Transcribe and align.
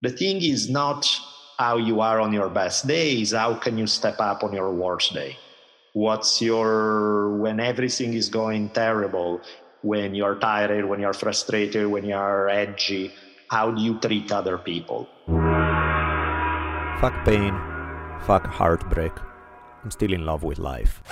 The 0.00 0.10
thing 0.10 0.40
is 0.42 0.70
not 0.70 1.10
how 1.58 1.76
you 1.76 2.00
are 2.00 2.20
on 2.20 2.32
your 2.32 2.48
best 2.48 2.86
days, 2.86 3.32
how 3.32 3.54
can 3.54 3.76
you 3.76 3.88
step 3.88 4.20
up 4.20 4.44
on 4.44 4.52
your 4.52 4.72
worst 4.72 5.12
day? 5.12 5.36
What's 5.92 6.40
your, 6.40 7.36
when 7.38 7.58
everything 7.58 8.14
is 8.14 8.28
going 8.28 8.68
terrible, 8.68 9.40
when 9.82 10.14
you're 10.14 10.36
tired, 10.36 10.84
when 10.84 11.00
you're 11.00 11.12
frustrated, 11.12 11.88
when 11.88 12.04
you're 12.04 12.48
edgy, 12.48 13.12
how 13.50 13.72
do 13.72 13.82
you 13.82 13.98
treat 13.98 14.30
other 14.30 14.56
people? 14.56 15.08
Fuck 17.00 17.24
pain, 17.24 17.58
fuck 18.22 18.46
heartbreak. 18.46 19.12
I'm 19.82 19.90
still 19.90 20.12
in 20.12 20.24
love 20.24 20.44
with 20.44 20.60
life. 20.60 21.02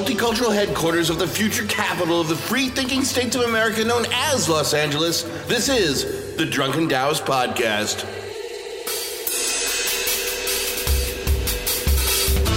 Multicultural 0.00 0.54
headquarters 0.54 1.10
of 1.10 1.18
the 1.18 1.28
future 1.28 1.66
capital 1.66 2.22
of 2.22 2.28
the 2.28 2.34
free 2.34 2.70
thinking 2.70 3.04
states 3.04 3.36
of 3.36 3.42
America 3.42 3.84
known 3.84 4.06
as 4.10 4.48
Los 4.48 4.72
Angeles, 4.72 5.24
this 5.46 5.68
is 5.68 6.36
the 6.36 6.46
Drunken 6.46 6.88
Taoist 6.88 7.26
Podcast. 7.26 8.00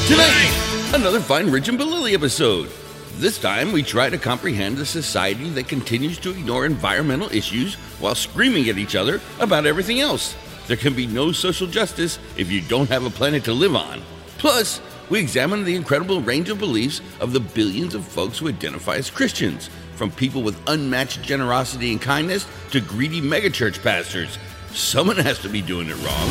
Tonight, 0.08 0.94
another 0.96 1.20
fine 1.20 1.52
Rich 1.52 1.68
and 1.68 1.78
Bolelli 1.78 2.14
episode. 2.14 2.70
This 3.18 3.38
time, 3.38 3.74
we 3.74 3.84
try 3.84 4.10
to 4.10 4.18
comprehend 4.18 4.80
a 4.80 4.86
society 4.86 5.50
that 5.50 5.68
continues 5.68 6.18
to 6.20 6.30
ignore 6.30 6.66
environmental 6.66 7.30
issues 7.34 7.76
while 8.00 8.16
screaming 8.16 8.70
at 8.70 8.78
each 8.78 8.96
other 8.96 9.20
about 9.42 9.66
everything 9.66 10.00
else. 10.00 10.34
There 10.68 10.78
can 10.78 10.94
be 10.94 11.08
no 11.08 11.34
social 11.34 11.68
justice 11.68 12.20
if 12.38 12.50
you 12.50 12.62
don't 12.62 12.90
have 12.90 13.06
a 13.06 13.10
planet 13.10 13.44
to 13.44 13.54
live 13.54 13.76
on. 13.76 14.02
Plus, 14.38 14.80
we 15.14 15.20
examine 15.20 15.64
the 15.64 15.76
incredible 15.76 16.22
range 16.22 16.50
of 16.50 16.58
beliefs 16.58 17.00
of 17.20 17.34
the 17.34 17.40
billions 17.40 17.94
of 17.94 18.04
folks 18.04 18.40
who 18.40 18.48
identify 18.48 18.96
as 18.96 19.12
Christians, 19.12 19.70
from 19.96 20.10
people 20.10 20.42
with 20.42 20.60
unmatched 20.66 21.22
generosity 21.22 21.92
and 21.92 22.02
kindness 22.02 22.48
to 22.72 22.82
greedy 22.82 23.22
megachurch 23.22 23.84
pastors. 23.84 24.40
Someone 24.72 25.18
has 25.18 25.38
to 25.44 25.50
be 25.50 25.62
doing 25.62 25.88
it 25.88 25.98
wrong. 25.98 26.30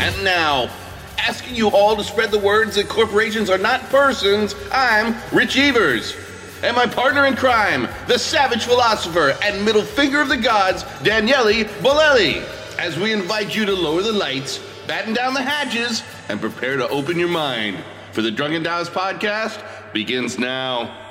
And 0.00 0.24
now, 0.24 0.68
asking 1.16 1.54
you 1.54 1.68
all 1.68 1.94
to 1.94 2.02
spread 2.02 2.32
the 2.32 2.40
words 2.40 2.74
that 2.74 2.88
corporations 2.88 3.48
are 3.48 3.56
not 3.56 3.80
persons, 3.82 4.56
I'm 4.72 5.14
Rich 5.30 5.56
Evers. 5.56 6.16
And 6.64 6.74
my 6.74 6.86
partner 6.86 7.26
in 7.26 7.36
crime, 7.36 7.86
the 8.08 8.18
savage 8.18 8.64
philosopher 8.64 9.36
and 9.44 9.64
middle 9.64 9.84
finger 9.84 10.20
of 10.20 10.28
the 10.28 10.38
gods, 10.38 10.82
Daniele 11.04 11.66
Bolelli, 11.84 12.44
as 12.80 12.98
we 12.98 13.12
invite 13.12 13.54
you 13.54 13.64
to 13.66 13.72
lower 13.72 14.02
the 14.02 14.12
lights, 14.12 14.58
batten 14.86 15.14
down 15.14 15.34
the 15.34 15.42
hatches, 15.42 16.02
and 16.28 16.40
prepare 16.40 16.76
to 16.76 16.88
open 16.88 17.18
your 17.18 17.28
mind. 17.28 17.82
For 18.12 18.22
the 18.22 18.30
Drunken 18.30 18.62
Taoist 18.62 18.92
podcast 18.92 19.60
begins 19.92 20.38
now. 20.38 21.04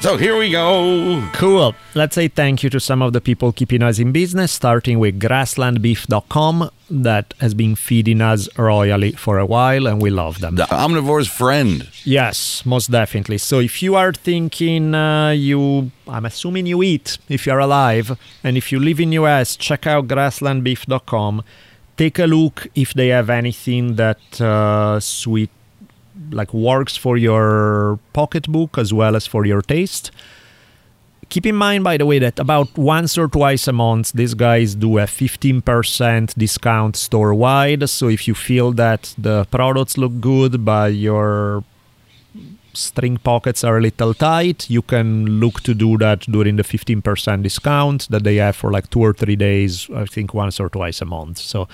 So 0.00 0.16
here 0.16 0.38
we 0.38 0.50
go. 0.50 1.28
Cool. 1.32 1.74
Let's 1.96 2.14
say 2.14 2.28
thank 2.28 2.62
you 2.62 2.70
to 2.70 2.78
some 2.78 3.02
of 3.02 3.12
the 3.12 3.20
people 3.20 3.50
keeping 3.50 3.82
us 3.82 3.98
in 3.98 4.12
business, 4.12 4.52
starting 4.52 5.00
with 5.00 5.18
grasslandbeef.com 5.18 6.70
that 6.88 7.34
has 7.40 7.52
been 7.54 7.74
feeding 7.74 8.20
us 8.20 8.48
royally 8.56 9.12
for 9.12 9.38
a 9.38 9.46
while 9.46 9.88
and 9.88 10.00
we 10.00 10.10
love 10.10 10.38
them. 10.40 10.54
The 10.54 10.66
omnivore's 10.66 11.26
friend. 11.26 11.88
Yes, 12.04 12.64
most 12.64 12.92
definitely. 12.92 13.38
So 13.38 13.58
if 13.58 13.82
you 13.82 13.96
are 13.96 14.12
thinking 14.12 14.94
uh, 14.94 15.30
you 15.30 15.90
I'm 16.06 16.26
assuming 16.26 16.66
you 16.66 16.82
eat 16.84 17.18
if 17.28 17.46
you're 17.46 17.58
alive 17.58 18.16
and 18.44 18.56
if 18.56 18.70
you 18.70 18.78
live 18.78 19.00
in 19.00 19.10
US, 19.12 19.56
check 19.56 19.86
out 19.86 20.06
grasslandbeef.com. 20.06 21.42
Take 21.96 22.18
a 22.18 22.24
look 22.26 22.66
if 22.74 22.94
they 22.94 23.08
have 23.08 23.30
anything 23.30 23.96
that 23.96 24.40
uh, 24.40 24.98
sweet 25.00 25.50
like 26.30 26.52
works 26.54 26.96
for 26.96 27.16
your 27.16 27.98
pocketbook 28.12 28.78
as 28.78 28.92
well 28.92 29.16
as 29.16 29.26
for 29.26 29.44
your 29.44 29.62
taste. 29.62 30.10
Keep 31.28 31.46
in 31.46 31.56
mind, 31.56 31.82
by 31.82 31.96
the 31.96 32.04
way, 32.04 32.18
that 32.18 32.38
about 32.38 32.76
once 32.76 33.16
or 33.16 33.26
twice 33.26 33.66
a 33.66 33.72
month, 33.72 34.12
these 34.12 34.34
guys 34.34 34.74
do 34.74 34.98
a 34.98 35.04
15% 35.04 36.34
discount 36.34 36.96
store 36.96 37.32
wide. 37.32 37.88
So 37.88 38.08
if 38.08 38.28
you 38.28 38.34
feel 38.34 38.72
that 38.72 39.14
the 39.16 39.46
products 39.50 39.96
look 39.96 40.20
good, 40.20 40.62
but 40.64 40.92
your 40.92 41.64
string 42.72 43.16
pockets 43.18 43.64
are 43.64 43.78
a 43.78 43.80
little 43.80 44.14
tight, 44.14 44.68
you 44.70 44.82
can 44.82 45.40
look 45.40 45.60
to 45.62 45.74
do 45.74 45.98
that 45.98 46.20
during 46.20 46.56
the 46.56 46.62
15% 46.62 47.42
discount 47.42 48.08
that 48.10 48.24
they 48.24 48.36
have 48.36 48.56
for 48.56 48.70
like 48.70 48.90
two 48.90 49.00
or 49.00 49.12
three 49.12 49.36
days, 49.36 49.88
I 49.94 50.06
think 50.06 50.34
once 50.34 50.60
or 50.60 50.68
twice 50.68 51.00
a 51.00 51.04
month. 51.04 51.38
So 51.38 51.68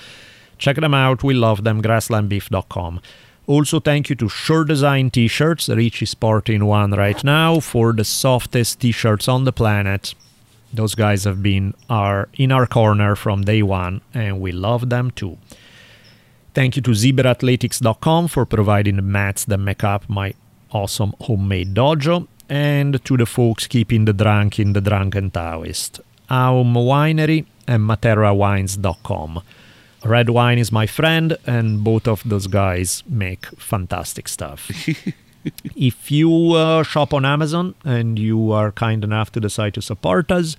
check 0.57 0.77
them 0.77 0.93
out. 0.93 1.23
We 1.23 1.33
love 1.33 1.63
them. 1.63 1.81
Grasslandbeef.com. 1.81 3.01
Also, 3.47 3.79
thank 3.79 4.09
you 4.09 4.15
to 4.15 4.29
Sure 4.29 4.63
Design 4.63 5.09
t 5.09 5.27
shirts. 5.27 5.69
Rich 5.69 6.03
is 6.03 6.11
sporting 6.11 6.65
one 6.65 6.91
right 6.91 7.23
now 7.23 7.59
for 7.59 7.93
the 7.93 8.03
softest 8.03 8.79
t 8.79 8.91
shirts 8.91 9.27
on 9.27 9.45
the 9.45 9.51
planet. 9.51 10.13
Those 10.71 10.93
guys 10.93 11.23
have 11.23 11.41
been 11.41 11.73
our, 11.89 12.29
in 12.35 12.51
our 12.51 12.67
corner 12.67 13.15
from 13.15 13.41
day 13.41 13.63
one, 13.63 14.01
and 14.13 14.39
we 14.39 14.51
love 14.51 14.89
them 14.89 15.09
too. 15.09 15.39
Thank 16.53 16.75
you 16.75 16.83
to 16.83 16.91
zebraathletics.com 16.91 18.27
for 18.27 18.45
providing 18.45 18.97
the 18.97 19.01
mats 19.01 19.45
that 19.45 19.57
make 19.57 19.83
up 19.83 20.07
my 20.07 20.33
awesome 20.71 21.13
homemade 21.21 21.73
dojo, 21.73 22.27
and 22.49 23.03
to 23.05 23.17
the 23.17 23.25
folks 23.25 23.67
keeping 23.67 24.05
the 24.05 24.13
drunk 24.13 24.59
in 24.59 24.73
the 24.73 24.81
Drunken 24.81 25.31
Taoist, 25.31 25.99
Aum 26.29 26.73
Winery 26.73 27.45
and 27.67 27.83
MaterraWines.com. 27.87 29.41
Red 30.03 30.29
Wine 30.29 30.57
is 30.57 30.71
my 30.71 30.87
friend, 30.87 31.37
and 31.45 31.83
both 31.83 32.07
of 32.07 32.23
those 32.25 32.47
guys 32.47 33.03
make 33.07 33.45
fantastic 33.57 34.27
stuff. 34.27 34.71
if 35.75 36.09
you 36.09 36.53
uh, 36.53 36.83
shop 36.83 37.13
on 37.13 37.25
Amazon 37.25 37.75
and 37.83 38.17
you 38.17 38.51
are 38.51 38.71
kind 38.71 39.03
enough 39.03 39.31
to 39.33 39.39
decide 39.39 39.73
to 39.73 39.81
support 39.81 40.31
us, 40.31 40.55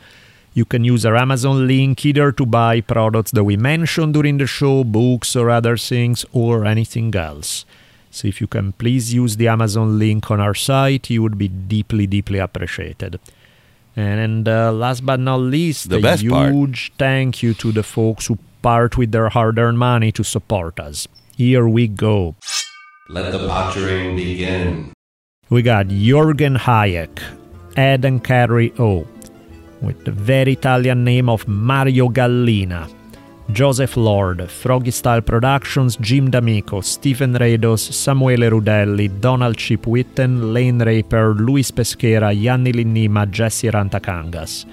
you 0.53 0.65
can 0.65 0.85
use 0.85 1.07
our 1.07 1.17
Amazon 1.17 1.67
link 1.67 2.05
either 2.05 2.33
to 2.33 2.45
buy 2.45 2.81
products 2.81 3.31
that 3.31 3.45
we 3.45 3.57
mentioned 3.57 4.15
during 4.15 4.39
the 4.39 4.47
show, 4.47 4.85
books 4.85 5.37
or 5.37 5.49
other 5.49 5.77
things, 5.77 6.25
or 6.33 6.67
anything 6.67 7.15
else. 7.15 7.65
So 8.11 8.27
if 8.29 8.41
you 8.41 8.47
can 8.47 8.73
please 8.73 9.15
use 9.15 9.37
the 9.37 9.49
Amazon 9.49 9.99
link 9.99 10.31
on 10.31 10.41
our 10.41 10.55
site, 10.55 11.11
you 11.11 11.23
would 11.23 11.39
be 11.39 11.49
deeply, 11.49 12.07
deeply 12.07 12.39
appreciated. 12.39 13.21
And 13.97 14.49
uh, 14.49 14.73
last 14.73 15.07
but 15.07 15.21
not 15.21 15.37
least, 15.39 15.89
The 15.91 15.99
a 15.99 16.03
best 16.03 16.27
part. 16.29 16.53
huge 16.53 16.93
thank 16.99 17.43
you 17.43 17.55
to 17.55 17.73
the 17.73 17.83
folks 17.83 18.27
who 18.27 18.39
part 18.63 18.97
with 18.99 19.13
their 19.13 19.29
hard-earned 19.29 19.79
money 19.79 20.13
to 20.13 20.23
support 20.25 20.79
us. 20.81 21.09
Here 21.37 21.67
we 21.69 21.89
go. 21.89 22.37
Let 23.09 23.33
the 23.33 23.47
pottering 23.49 24.17
begin. 24.17 24.93
We 25.49 25.63
got 25.63 25.87
Jürgen 25.87 26.57
Hayek, 26.59 27.21
Ed 27.77 28.05
and 28.05 28.23
Carrie 28.23 28.73
O, 28.79 29.07
with 29.81 30.05
the 30.05 30.13
very 30.13 30.53
Italian 30.53 31.03
name 31.05 31.29
of 31.29 31.49
Mario 31.49 32.09
Gallina, 32.09 32.89
Joseph 33.53 33.97
Lord, 33.97 34.49
Froggy 34.51 34.91
Style 34.91 35.21
Productions, 35.23 35.97
Jim 35.97 36.31
D'Amico, 36.31 36.81
Stephen 36.81 37.35
Rados, 37.35 37.91
Samuele 37.93 38.51
Rudelli, 38.51 39.09
Donald 39.21 39.57
Chip 39.57 39.83
Witten, 39.87 40.53
Lane 40.53 40.79
Raper, 40.85 41.35
Luis 41.35 41.71
Pesquera, 41.71 42.33
Yanni 42.33 42.73
Linnima, 42.73 43.29
Jesse 43.31 43.69
Rantakangas. 43.69 44.67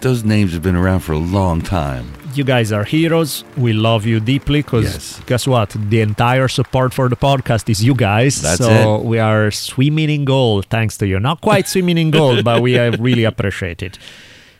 Those 0.00 0.24
names 0.24 0.52
have 0.52 0.62
been 0.62 0.76
around 0.76 1.00
for 1.00 1.12
a 1.12 1.18
long 1.18 1.62
time. 1.62 2.06
You 2.34 2.44
guys 2.44 2.72
are 2.72 2.84
heroes. 2.84 3.44
We 3.56 3.72
love 3.72 4.06
you 4.06 4.18
deeply 4.18 4.62
because 4.62 4.84
Yes. 4.92 5.20
guess 5.26 5.46
what? 5.46 5.70
The 5.90 6.00
entire 6.00 6.48
support 6.48 6.94
for 6.94 7.08
the 7.08 7.16
podcast 7.16 7.68
is 7.68 7.84
you 7.84 7.94
guys. 7.94 8.40
That's 8.40 8.58
so 8.58 8.96
it. 8.96 9.04
we 9.04 9.18
are 9.18 9.50
swimming 9.50 10.08
in 10.10 10.24
gold 10.24 10.66
thanks 10.66 10.96
to 10.98 11.06
you. 11.06 11.20
Not 11.20 11.40
quite 11.40 11.68
swimming 11.68 11.98
in 11.98 12.10
gold, 12.10 12.42
but 12.44 12.62
we 12.62 12.78
uh, 12.78 12.96
really 12.98 13.24
appreciate 13.24 13.82
it. 13.82 13.98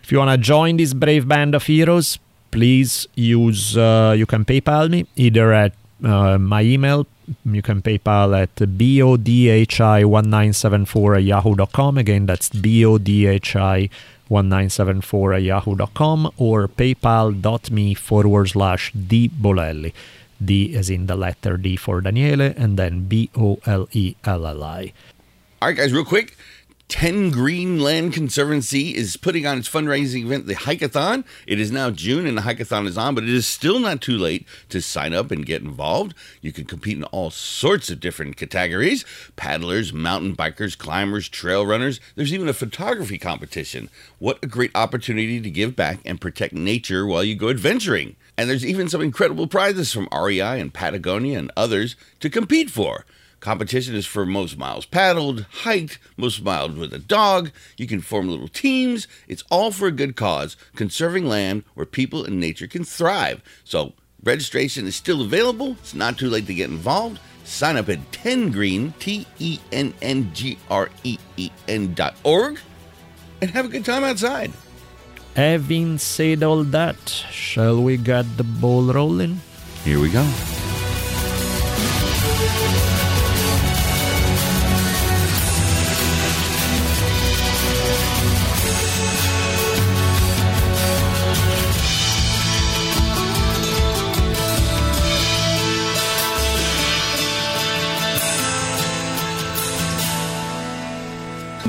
If 0.03 0.13
you 0.13 0.19
want 0.19 0.31
to 0.31 0.37
join 0.37 0.77
this 0.77 0.93
brave 0.93 1.27
band 1.27 1.55
of 1.55 1.65
heroes, 1.65 2.19
please 2.53 3.09
use, 3.17 3.77
uh, 3.77 4.15
you 4.17 4.27
can 4.27 4.45
PayPal 4.45 4.89
me 4.89 5.07
either 5.17 5.53
at 5.53 5.73
uh, 6.05 6.39
my 6.39 6.63
email. 6.63 7.09
You 7.45 7.63
can 7.63 7.83
PayPal 7.83 8.41
at 8.41 8.55
bodhi1974 8.57 11.17
at 11.17 11.25
yahoo.com. 11.25 11.99
Again, 11.99 12.27
that's 12.27 12.49
bodhi 12.51 13.27
1974 14.49 15.35
at 15.35 15.43
yahoo.com 15.43 16.31
or 16.37 16.69
paypal.me 16.69 17.95
forward 17.95 18.49
slash 18.49 18.93
d 18.93 19.29
bolelli. 19.29 19.93
D 20.45 20.75
as 20.75 20.91
in 20.91 21.07
the 21.07 21.17
letter 21.17 21.57
D 21.57 21.77
for 21.77 22.01
Daniele 22.01 22.53
and 22.57 22.77
then 22.77 23.05
B 23.05 23.31
O 23.37 23.61
L 23.67 23.89
E 23.93 24.17
L 24.25 24.47
L 24.47 24.65
I. 24.65 24.93
All 25.61 25.69
right, 25.69 25.77
guys, 25.77 25.93
real 25.93 26.05
quick. 26.05 26.37
10 26.93 27.31
Green 27.31 27.81
Land 27.81 28.13
Conservancy 28.13 28.95
is 28.95 29.17
putting 29.17 29.47
on 29.47 29.57
its 29.57 29.69
fundraising 29.69 30.27
event, 30.27 30.47
the 30.47 30.55
Hikeathon. 30.55 31.25
It 31.47 31.59
is 31.59 31.73
now 31.73 31.89
June 31.91 32.27
and 32.27 32.37
the 32.37 32.43
Hikeathon 32.43 32.87
is 32.87 32.99
on, 32.99 33.15
but 33.15 33.25
it 33.25 33.31
is 33.31 33.47
still 33.47 33.79
not 33.79 34.03
too 34.03 34.19
late 34.19 34.47
to 34.69 34.83
sign 34.83 35.15
up 35.15 35.31
and 35.31 35.47
get 35.47 35.63
involved. 35.63 36.15
You 36.43 36.53
can 36.53 36.67
compete 36.67 36.99
in 36.99 37.05
all 37.05 37.31
sorts 37.31 37.89
of 37.89 37.99
different 37.99 38.37
categories 38.37 39.07
paddlers, 39.37 39.95
mountain 39.95 40.37
bikers, 40.37 40.77
climbers, 40.77 41.31
trail 41.31 41.65
runners. 41.65 41.99
There's 42.15 42.35
even 42.35 42.47
a 42.47 42.53
photography 42.53 43.17
competition. 43.17 43.89
What 44.19 44.39
a 44.43 44.47
great 44.47 44.73
opportunity 44.75 45.41
to 45.41 45.51
give 45.51 45.75
back 45.75 46.01
and 46.05 46.21
protect 46.21 46.53
nature 46.53 47.07
while 47.07 47.25
you 47.25 47.35
go 47.37 47.49
adventuring. 47.49 48.17
And 48.37 48.51
there's 48.51 48.67
even 48.67 48.91
some 48.91 49.01
incredible 49.01 49.47
prizes 49.47 49.95
from 49.95 50.11
REI 50.13 50.61
and 50.61 50.75
Patagonia 50.75 51.39
and 51.39 51.51
others 51.57 51.97
to 52.21 52.29
compete 52.29 52.71
for. 52.71 53.07
Competition 53.43 53.97
is 53.97 54.07
for 54.07 54.25
most 54.25 54.57
miles 54.57 54.87
paddled, 54.87 55.45
hiked, 55.51 55.99
most 56.17 56.45
miles 56.45 56.77
with 56.77 56.95
a 56.95 57.01
dog. 57.01 57.51
You 57.77 57.89
can 57.89 58.01
form 58.01 58.29
little 58.29 58.47
teams. 58.47 59.09
It's 59.27 59.43
all 59.51 59.73
for 59.73 59.89
a 59.89 59.93
good 59.93 60.15
cause, 60.15 60.57
conserving 60.77 61.27
land 61.27 61.65
where 61.75 61.85
people 61.85 62.25
and 62.25 62.39
nature 62.39 62.69
can 62.69 62.85
thrive. 62.85 63.43
So, 63.65 63.95
registration 64.23 64.87
is 64.87 64.95
still 64.95 65.23
available. 65.23 65.73
It's 65.81 65.93
not 65.93 66.19
too 66.19 66.31
late 66.31 66.47
to 66.47 66.55
get 66.55 66.71
involved. 66.71 67.19
Sign 67.43 67.77
up 67.77 67.89
at 67.89 68.13
10green, 68.13 68.95
T 69.01 69.27
E 69.41 69.59
N 69.73 69.93
N 70.01 70.31
G 70.33 70.57
R 70.71 70.89
E 71.03 71.19
E 71.37 71.51
N 71.67 71.95
dot 71.95 72.15
org, 72.23 72.61
and 73.41 73.51
have 73.51 73.65
a 73.65 73.69
good 73.69 73.85
time 73.85 74.05
outside. 74.05 74.53
Having 75.35 75.99
said 75.99 76.45
all 76.45 76.63
that, 76.63 77.09
shall 77.33 77.83
we 77.83 77.97
get 77.97 78.37
the 78.37 78.45
ball 78.45 78.93
rolling? 78.93 79.41
Here 79.83 79.99
we 79.99 80.11
go. 80.11 80.23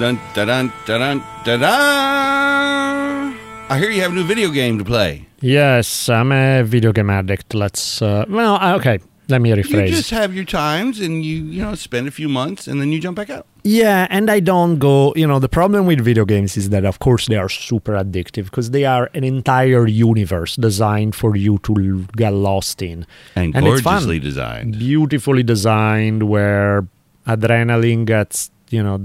Dun, 0.03 0.19
dun, 0.35 0.69
dun. 0.85 1.23
I 3.69 3.77
hear 3.79 3.89
you 3.89 4.01
have 4.01 4.11
a 4.11 4.15
new 4.15 4.25
video 4.25 4.49
game 4.49 4.77
to 4.79 4.83
play. 4.83 5.27
Yes, 5.39 6.09
I'm 6.09 6.33
a 6.33 6.61
video 6.63 6.91
game 6.91 7.09
addict. 7.09 7.53
Let's. 7.53 8.01
Uh, 8.01 8.25
well, 8.27 8.75
okay. 8.75 8.99
Let 9.29 9.39
me 9.39 9.51
rephrase. 9.51 9.87
You 9.91 9.95
just 9.95 10.09
have 10.09 10.35
your 10.35 10.43
times 10.43 10.99
and 10.99 11.23
you, 11.23 11.37
you 11.45 11.61
know, 11.61 11.73
spend 11.75 12.09
a 12.09 12.11
few 12.11 12.27
months 12.27 12.67
and 12.67 12.81
then 12.81 12.91
you 12.91 12.99
jump 12.99 13.15
back 13.15 13.29
out. 13.29 13.47
Yeah, 13.63 14.05
and 14.09 14.29
I 14.29 14.41
don't 14.41 14.77
go. 14.77 15.13
You 15.15 15.25
know, 15.25 15.39
the 15.39 15.47
problem 15.47 15.85
with 15.85 16.01
video 16.01 16.25
games 16.25 16.57
is 16.57 16.69
that, 16.71 16.83
of 16.83 16.99
course, 16.99 17.27
they 17.27 17.37
are 17.37 17.47
super 17.47 17.93
addictive 17.93 18.43
because 18.51 18.71
they 18.71 18.83
are 18.83 19.09
an 19.13 19.23
entire 19.23 19.87
universe 19.87 20.57
designed 20.57 21.15
for 21.15 21.37
you 21.37 21.59
to 21.59 21.73
l- 21.77 22.05
get 22.17 22.33
lost 22.33 22.81
in. 22.81 23.07
And, 23.37 23.55
And 23.55 23.65
it's 23.67 23.79
gorgeously 23.79 24.19
designed. 24.19 24.77
Beautifully 24.77 25.43
designed, 25.43 26.23
where 26.23 26.85
adrenaline 27.25 28.03
gets, 28.03 28.51
you 28.69 28.83
know, 28.83 28.99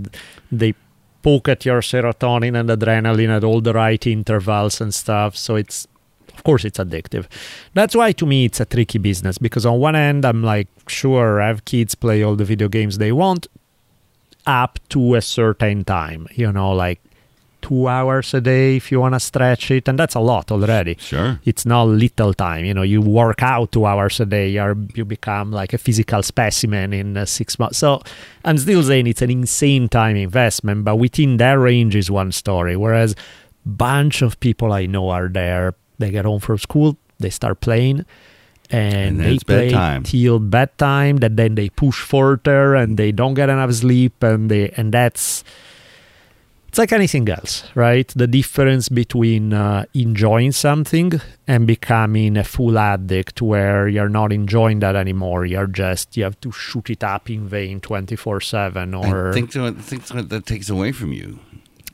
they 0.50 0.74
poke 1.22 1.48
at 1.48 1.64
your 1.64 1.80
serotonin 1.80 2.58
and 2.58 2.68
adrenaline 2.68 3.36
at 3.36 3.44
all 3.44 3.60
the 3.60 3.72
right 3.72 4.06
intervals 4.06 4.80
and 4.80 4.94
stuff. 4.94 5.36
So 5.36 5.56
it's, 5.56 5.86
of 6.34 6.44
course, 6.44 6.64
it's 6.64 6.78
addictive. 6.78 7.26
That's 7.74 7.94
why 7.94 8.12
to 8.12 8.26
me 8.26 8.44
it's 8.44 8.60
a 8.60 8.64
tricky 8.64 8.98
business 8.98 9.38
because 9.38 9.66
on 9.66 9.78
one 9.78 9.96
end 9.96 10.24
I'm 10.24 10.42
like, 10.42 10.68
sure, 10.88 11.40
have 11.40 11.64
kids 11.64 11.94
play 11.94 12.22
all 12.22 12.36
the 12.36 12.44
video 12.44 12.68
games 12.68 12.98
they 12.98 13.12
want 13.12 13.46
up 14.46 14.78
to 14.88 15.14
a 15.14 15.20
certain 15.20 15.84
time, 15.84 16.26
you 16.34 16.50
know, 16.50 16.72
like 16.72 17.00
two 17.68 17.86
hours 17.86 18.32
a 18.32 18.40
day 18.40 18.76
if 18.76 18.90
you 18.90 18.98
want 18.98 19.14
to 19.14 19.20
stretch 19.20 19.70
it, 19.70 19.86
and 19.88 19.98
that's 19.98 20.14
a 20.14 20.20
lot 20.20 20.50
already. 20.50 20.96
Sure. 20.98 21.38
It's 21.44 21.66
not 21.66 21.84
little 21.84 22.32
time, 22.32 22.64
you 22.64 22.72
know. 22.72 22.82
You 22.82 23.02
work 23.02 23.42
out 23.42 23.72
two 23.72 23.84
hours 23.84 24.18
a 24.20 24.26
day, 24.26 24.48
you're, 24.48 24.76
you 24.94 25.04
become 25.04 25.52
like 25.52 25.74
a 25.74 25.78
physical 25.78 26.22
specimen 26.22 26.92
in 26.94 27.16
uh, 27.16 27.26
six 27.26 27.58
months. 27.58 27.76
So 27.78 28.00
I'm 28.44 28.56
still 28.56 28.82
saying 28.82 29.06
it's 29.06 29.20
an 29.22 29.30
insane 29.30 29.88
time 29.88 30.16
investment, 30.16 30.84
but 30.84 30.96
within 30.96 31.36
that 31.36 31.58
range 31.58 31.94
is 31.94 32.10
one 32.10 32.32
story. 32.32 32.74
Whereas 32.76 33.14
bunch 33.66 34.22
of 34.22 34.40
people 34.40 34.72
I 34.72 34.86
know 34.86 35.10
are 35.10 35.28
there. 35.28 35.74
They 35.98 36.10
get 36.10 36.24
home 36.24 36.40
from 36.40 36.58
school, 36.58 36.96
they 37.18 37.28
start 37.30 37.60
playing, 37.60 38.06
and, 38.70 38.94
And 38.94 39.20
they 39.20 39.34
it's 39.34 39.44
play 39.44 39.68
bedtime. 39.68 40.02
till 40.04 40.38
bedtime. 40.38 41.18
That 41.18 41.36
then 41.36 41.54
they 41.54 41.68
push 41.68 42.00
further, 42.00 42.74
and 42.74 42.96
they 42.96 43.12
don't 43.12 43.34
get 43.34 43.50
enough 43.50 43.72
sleep, 43.74 44.22
and 44.22 44.50
they 44.50 44.70
and 44.76 44.92
that's 44.92 45.44
it's 46.68 46.78
like 46.78 46.92
anything 46.92 47.28
else, 47.28 47.64
right? 47.74 48.06
The 48.14 48.26
difference 48.26 48.88
between 48.88 49.52
uh, 49.52 49.84
enjoying 49.94 50.52
something 50.52 51.12
and 51.46 51.66
becoming 51.66 52.36
a 52.36 52.44
full 52.44 52.78
addict 52.78 53.40
where 53.42 53.88
you're 53.88 54.10
not 54.10 54.32
enjoying 54.32 54.80
that 54.80 54.94
anymore. 54.94 55.44
You're 55.46 55.66
just, 55.66 56.16
you 56.16 56.24
have 56.24 56.38
to 56.42 56.52
shoot 56.52 56.90
it 56.90 57.02
up 57.02 57.30
in 57.30 57.48
vain 57.48 57.80
24 57.80 58.40
7 58.40 58.94
or. 58.94 59.30
I 59.30 59.32
think, 59.32 59.52
so, 59.52 59.66
I 59.66 59.70
think 59.72 60.06
so 60.06 60.20
that 60.22 60.46
takes 60.46 60.68
away 60.70 60.92
from 60.92 61.12
you. 61.12 61.38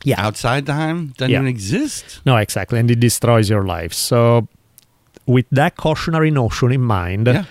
yeah. 0.05 0.21
Outside 0.27 0.67
time 0.67 1.15
doesn't 1.17 1.31
Yeah. 1.31 1.39
even 1.39 1.49
exist. 1.49 2.21
No, 2.27 2.37
exactly. 2.37 2.79
And 2.81 2.91
it 2.91 3.01
destroys 3.01 3.49
your 3.49 3.65
life. 3.65 3.93
So, 3.95 4.49
with 5.27 5.47
that 5.53 5.77
cautionary 5.77 6.31
notion 6.31 6.73
in 6.73 6.83
mind, 6.83 7.27
Yeah. 7.29 7.45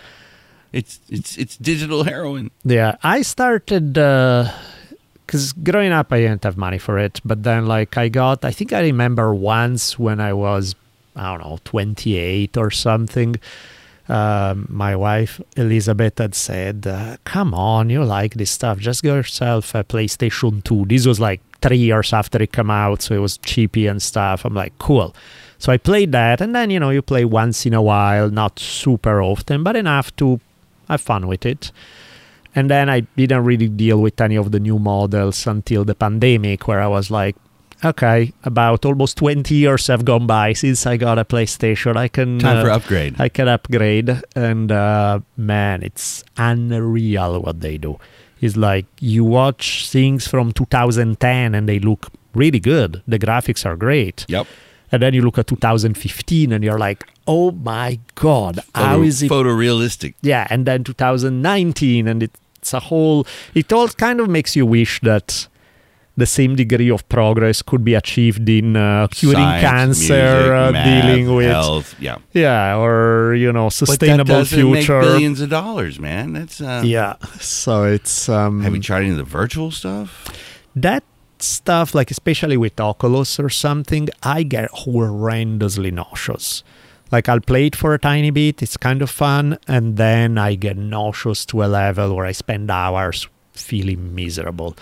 It's 0.74 1.00
it's 1.08 1.38
it's 1.38 1.56
digital 1.58 2.04
heroin. 2.04 2.50
Yeah, 2.66 2.96
I 3.04 3.22
started 3.22 3.96
because 5.26 5.54
growing 5.54 5.92
up 5.92 6.12
I 6.12 6.22
didn't 6.22 6.44
have 6.44 6.58
money 6.58 6.78
for 6.78 6.98
it, 6.98 7.22
but 7.24 7.44
then 7.44 7.66
like 7.66 7.98
I 7.98 8.10
got, 8.10 8.44
I 8.46 8.52
think 8.52 8.74
I 8.74 8.82
remember 8.82 9.34
once 9.34 9.98
when 9.98 10.20
I 10.20 10.34
was, 10.34 10.76
I 11.16 11.32
don't 11.32 11.42
know, 11.42 11.60
28 11.64 12.58
or 12.58 12.72
something. 12.72 13.36
Um, 14.10 14.68
my 14.70 14.96
wife 14.98 15.40
Elizabeth 15.56 16.18
had 16.18 16.36
said, 16.36 16.86
uh, 16.86 17.16
"Come 17.24 17.54
on, 17.54 17.90
you 17.90 18.04
like 18.04 18.34
this 18.34 18.52
stuff? 18.52 18.78
Just 18.80 19.02
get 19.02 19.16
yourself 19.16 19.74
a 19.76 19.84
PlayStation 19.86 20.62
2." 20.64 20.86
This 20.88 21.06
was 21.06 21.22
like 21.22 21.40
three 21.62 21.78
years 21.78 22.12
after 22.12 22.44
it 22.44 22.52
came 22.52 22.70
out, 22.70 23.02
so 23.02 23.16
it 23.16 23.20
was 23.20 23.38
cheapy 23.38 23.88
and 23.88 24.02
stuff. 24.02 24.44
I'm 24.44 24.54
like, 24.54 24.78
cool. 24.78 25.16
So 25.58 25.72
I 25.72 25.78
played 25.78 26.12
that, 26.12 26.42
and 26.42 26.54
then 26.54 26.70
you 26.70 26.80
know 26.80 26.90
you 26.90 27.02
play 27.02 27.24
once 27.24 27.66
in 27.66 27.74
a 27.74 27.82
while, 27.82 28.30
not 28.30 28.60
super 28.60 29.22
often, 29.22 29.64
but 29.64 29.78
enough 29.78 30.14
to 30.18 30.42
have 30.90 31.00
fun 31.00 31.26
with 31.28 31.46
it. 31.46 31.72
And 32.56 32.70
then 32.70 32.90
I 32.90 33.02
didn't 33.18 33.44
really 33.46 33.68
deal 33.68 34.02
with 34.02 34.20
any 34.22 34.36
of 34.36 34.52
the 34.52 34.60
new 34.60 34.78
models 34.80 35.48
until 35.48 35.84
the 35.84 35.96
pandemic, 35.96 36.68
where 36.68 36.82
I 36.82 36.88
was 36.88 37.10
like, 37.10 37.36
okay, 37.84 38.32
about 38.44 38.86
almost 38.86 39.18
20 39.18 39.54
years 39.56 39.88
have 39.88 40.06
gone 40.06 40.28
by 40.28 40.54
since 40.54 40.86
I 40.86 40.98
got 40.98 41.20
a 41.20 41.26
PlayStation. 41.26 41.98
I 41.98 42.08
can 42.08 42.40
Time 42.40 42.64
for 42.64 42.72
uh, 42.72 42.78
upgrade. 42.78 43.20
I 43.20 43.30
can 43.30 43.48
upgrade, 43.48 44.22
and 44.36 44.72
uh, 44.72 45.20
man, 45.36 45.84
it's 45.84 46.24
unreal 46.38 47.42
what 47.42 47.62
they 47.62 47.78
do. 47.78 48.00
It's 48.40 48.58
like 48.58 48.86
you 49.00 49.24
watch 49.24 49.90
things 49.90 50.28
from 50.28 50.52
2010 50.52 51.56
and 51.56 51.68
they 51.70 51.80
look 51.80 52.08
really 52.36 52.60
good. 52.60 53.02
The 53.08 53.18
graphics 53.18 53.66
are 53.66 53.78
great. 53.78 54.26
Yep. 54.28 54.48
And 54.92 55.02
then 55.02 55.14
you 55.14 55.22
look 55.22 55.38
at 55.38 55.48
2015 55.48 56.52
and 56.52 56.64
you're 56.64 56.78
like, 56.78 57.06
oh 57.26 57.52
my 57.52 58.00
God, 58.16 58.60
how 58.76 58.96
Photo- 58.96 59.04
is 59.04 59.24
it 59.24 59.32
photorealistic? 59.32 60.14
yeah 60.22 60.46
and 60.50 60.66
then 60.66 60.84
2019 60.84 62.08
and 62.08 62.30
it's 62.64 62.74
a 62.74 62.80
whole 62.90 63.28
it 63.54 63.68
all 63.76 63.88
kind 64.06 64.20
of 64.22 64.28
makes 64.38 64.56
you 64.56 64.66
wish 64.66 65.02
that 65.02 65.48
the 66.16 66.26
same 66.26 66.56
degree 66.56 66.92
of 66.92 67.02
progress 67.10 67.62
could 67.64 67.84
be 67.84 67.96
achieved 67.96 68.48
in 68.48 68.76
uh, 68.78 69.08
curing 69.10 69.36
Science, 69.36 69.64
cancer 69.68 70.14
music, 70.14 70.52
uh, 70.52 70.72
math, 70.72 70.86
dealing 70.90 71.36
with 71.36 71.48
health. 71.50 71.96
Yeah. 72.00 72.18
yeah 72.34 72.78
or 72.78 73.34
you 73.34 73.52
know 73.52 73.66
But 73.70 73.78
that 73.80 73.88
sustainable 73.88 74.46
future 74.46 75.02
make 75.02 75.10
billions 75.10 75.42
of 75.42 75.50
dollars, 75.50 76.00
man. 76.00 76.34
That's 76.34 76.62
uh, 76.62 76.84
yeah 76.86 77.16
so 77.40 77.84
it's 77.84 78.30
um 78.30 78.62
Have 78.62 78.76
you 78.76 78.82
tried 78.82 79.02
any 79.04 79.12
of 79.18 79.18
the 79.18 79.24
virtual 79.42 79.72
stuff? 79.72 80.10
that 80.76 81.04
stuff 81.40 81.94
like 81.94 82.10
especially 82.18 82.58
with 82.58 82.80
oculus 82.80 83.40
or 83.40 83.50
something 83.50 84.08
i 84.24 84.44
get 84.44 84.70
horrendously 84.84 85.92
nauseous 85.92 86.64
like 87.14 87.30
i'll 87.30 87.40
play 87.52 87.68
it 87.68 87.76
for 87.76 87.94
a 87.94 88.00
tiny 88.00 88.32
bit 88.32 88.62
it's 88.62 88.76
kind 88.76 89.02
of 89.02 89.10
fun 89.10 89.58
and 89.68 89.98
then 89.98 90.38
i 90.38 90.56
get 90.56 90.76
nauseous 90.76 91.46
to 91.46 91.64
a 91.64 91.70
level 91.82 92.16
where 92.16 92.26
i 92.26 92.34
spend 92.34 92.70
hours 92.70 93.28
feeling 93.54 94.14
miserable 94.16 94.76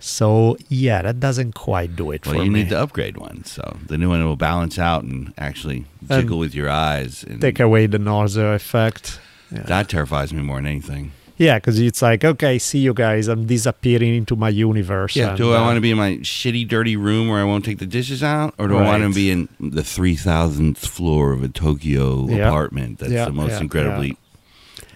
so 0.00 0.56
yeah 0.68 1.00
that 1.02 1.18
doesn't 1.20 1.54
quite 1.54 1.94
do 1.96 2.10
it 2.10 2.26
Well, 2.26 2.34
for 2.34 2.44
you 2.44 2.50
me 2.50 2.58
You 2.58 2.64
need 2.64 2.70
the 2.70 2.80
upgrade 2.80 3.16
one. 3.16 3.44
So 3.44 3.78
the 3.86 3.96
new 3.96 4.10
one 4.10 4.22
will 4.22 4.36
balance 4.36 4.78
out 4.78 5.02
and 5.02 5.32
actually 5.38 5.86
jiggle 6.06 6.38
with 6.38 6.54
your 6.54 6.68
eyes. 6.68 7.24
And 7.24 7.40
take 7.40 7.58
away 7.58 7.86
the 7.86 7.98
nausea 7.98 8.52
effect 8.52 9.18
yeah. 9.50 9.62
that 9.62 9.88
terrifies 9.88 10.32
me 10.34 10.42
more 10.42 10.56
than 10.56 10.66
anything. 10.66 11.12
Yeah 11.36 11.56
because 11.58 11.78
it's 11.80 12.00
like 12.02 12.24
okay 12.24 12.58
see 12.58 12.78
you 12.78 12.94
guys 12.94 13.28
i'm 13.28 13.46
disappearing 13.46 14.14
into 14.14 14.36
my 14.36 14.48
universe 14.48 15.16
Yeah. 15.16 15.30
and, 15.30 15.38
Do 15.38 15.52
I 15.52 15.58
uh, 15.58 15.62
want 15.62 15.76
to 15.76 15.80
be 15.80 15.90
in 15.90 15.96
my 15.98 16.12
shitty, 16.22 16.66
dirty 16.68 16.96
room 16.96 17.28
where 17.28 17.40
I 17.40 17.44
won't 17.44 17.64
take 17.64 17.78
the 17.78 17.86
dishes 17.86 18.22
out, 18.22 18.54
or 18.58 18.68
do 18.68 18.76
I 18.76 18.82
want 18.82 19.02
to 19.02 19.12
be 19.14 19.30
in 19.30 19.48
the 19.60 19.82
three 19.84 20.16
thousandth 20.16 20.86
floor 20.86 21.32
of 21.32 21.42
a 21.42 21.48
Tokyo 21.48 22.26
Yeah. 22.28 22.48
apartment 22.48 22.98
that's 23.00 23.12
Yeah, 23.12 23.24
the 23.26 23.32
most 23.32 23.50
yeah, 23.52 23.60
incredibly 23.66 24.16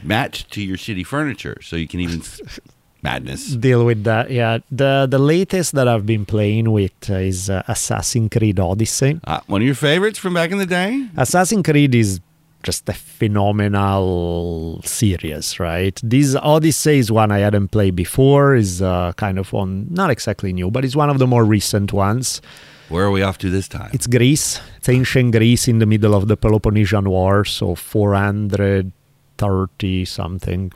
matched 0.02 0.50
to 0.52 0.60
your 0.62 0.76
shitty 0.76 1.04
furniture, 1.06 1.58
so 1.62 1.76
you 1.76 1.88
can 1.88 2.00
even 2.00 2.22
Madness. 3.02 3.54
deal 3.54 3.84
with 3.84 4.02
that. 4.04 4.28
Yeah, 4.30 4.58
the 4.72 5.06
the 5.08 5.18
latest 5.20 5.72
that 5.74 5.86
I've 5.86 6.04
been 6.04 6.26
playing 6.26 6.70
with 6.72 6.98
uh, 7.08 7.14
is 7.30 7.48
uh, 7.48 7.62
Assassin's 7.68 8.28
Creed 8.30 8.58
Odyssey. 8.58 9.20
Uh, 9.24 9.38
one 9.46 9.60
of 9.62 9.66
your 9.66 9.76
favorites 9.76 10.18
from 10.18 10.34
back 10.34 10.50
in 10.50 10.58
the 10.58 10.66
day? 10.66 11.06
Assassin's 11.16 11.62
Creed 11.62 11.94
is 11.94 12.18
just 12.62 12.88
a 12.88 12.92
phenomenal 12.92 14.80
series, 14.84 15.58
right? 15.60 15.98
This 16.02 16.34
Odyssey 16.34 16.98
is 16.98 17.12
one 17.12 17.30
I 17.32 17.38
hadn't 17.38 17.68
played 17.68 17.96
before. 17.96 18.54
is 18.54 18.82
uh, 18.82 19.12
kind 19.16 19.38
of 19.38 19.52
one, 19.52 19.86
not 19.90 20.10
exactly 20.10 20.52
new, 20.52 20.70
but 20.70 20.84
it's 20.84 20.96
one 20.96 21.10
of 21.10 21.18
the 21.18 21.26
more 21.26 21.44
recent 21.44 21.92
ones. 21.92 22.40
Where 22.88 23.04
are 23.04 23.10
we 23.10 23.22
off 23.22 23.38
to 23.38 23.50
this 23.50 23.68
time? 23.68 23.90
It's 23.92 24.06
Greece. 24.06 24.60
It's 24.78 24.88
ancient 24.88 25.32
Greece 25.32 25.68
in 25.68 25.78
the 25.78 25.86
middle 25.86 26.14
of 26.14 26.28
the 26.28 26.36
Peloponnesian 26.36 27.08
War, 27.08 27.44
so 27.44 27.74
430 27.74 30.04
something. 30.04 30.72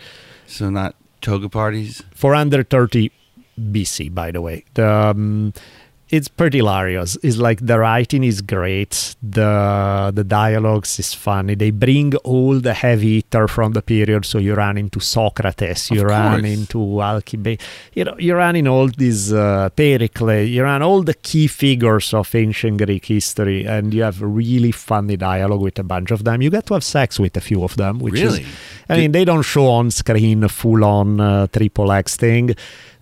so 0.47 0.71
not 0.71 0.95
toga 1.21 1.49
parties? 1.49 2.03
430 2.15 3.11
BC, 3.59 4.15
by 4.15 4.31
the 4.31 4.41
way. 4.41 4.65
The, 4.75 4.89
um, 4.89 5.53
it's 6.16 6.28
pretty 6.28 6.59
hilarious. 6.59 7.16
It's 7.23 7.38
like 7.38 7.59
the 7.64 7.78
writing 7.78 8.23
is 8.23 8.42
great. 8.42 9.16
The 9.23 10.12
the 10.14 10.23
dialogues 10.25 10.99
is 10.99 11.14
funny. 11.14 11.54
They 11.54 11.71
bring 11.71 12.14
all 12.16 12.61
the 12.61 12.75
heavy 12.75 13.14
hitter 13.16 13.49
from 13.49 13.73
the 13.73 13.81
period. 13.83 14.25
So 14.26 14.37
you 14.38 14.54
run 14.54 14.76
into 14.76 15.00
Socrates, 15.00 15.90
you 15.90 16.02
Of 16.02 16.09
run 16.14 16.40
course. 16.42 16.52
into 16.52 16.78
Alcibiades, 17.00 17.64
you 17.95 18.04
know, 18.04 18.14
you 18.19 18.35
run 18.35 18.57
in 18.57 18.69
all 18.69 18.88
these 18.88 19.33
uh, 19.33 19.71
Pericles, 19.75 20.49
you 20.49 20.62
run 20.62 20.83
all 20.83 21.02
the 21.02 21.14
key 21.14 21.47
figures 21.47 22.12
of 22.12 22.35
ancient 22.35 22.76
Greek 22.85 23.07
history, 23.07 23.64
and 23.64 23.95
you 23.95 24.02
have 24.02 24.21
really 24.21 24.73
funny 24.73 25.16
dialogue 25.16 25.62
with 25.62 25.78
a 25.78 25.83
bunch 25.95 26.11
of 26.11 26.25
them. 26.25 26.42
You 26.42 26.50
get 26.50 26.66
to 26.66 26.75
have 26.75 26.85
sex 26.85 27.19
with 27.19 27.37
a 27.37 27.40
few 27.40 27.64
of 27.64 27.76
them, 27.76 27.99
which 27.99 28.14
Really? 28.14 28.42
is, 28.42 28.47
I 28.90 28.97
mean, 28.99 29.12
they 29.12 29.25
don't 29.25 29.42
show 29.54 29.66
on 29.69 29.90
screen 29.90 30.47
full 30.49 30.85
on 30.85 31.21
uh, 31.21 31.47
triple 31.47 31.90
X 31.90 32.16
thing. 32.16 32.54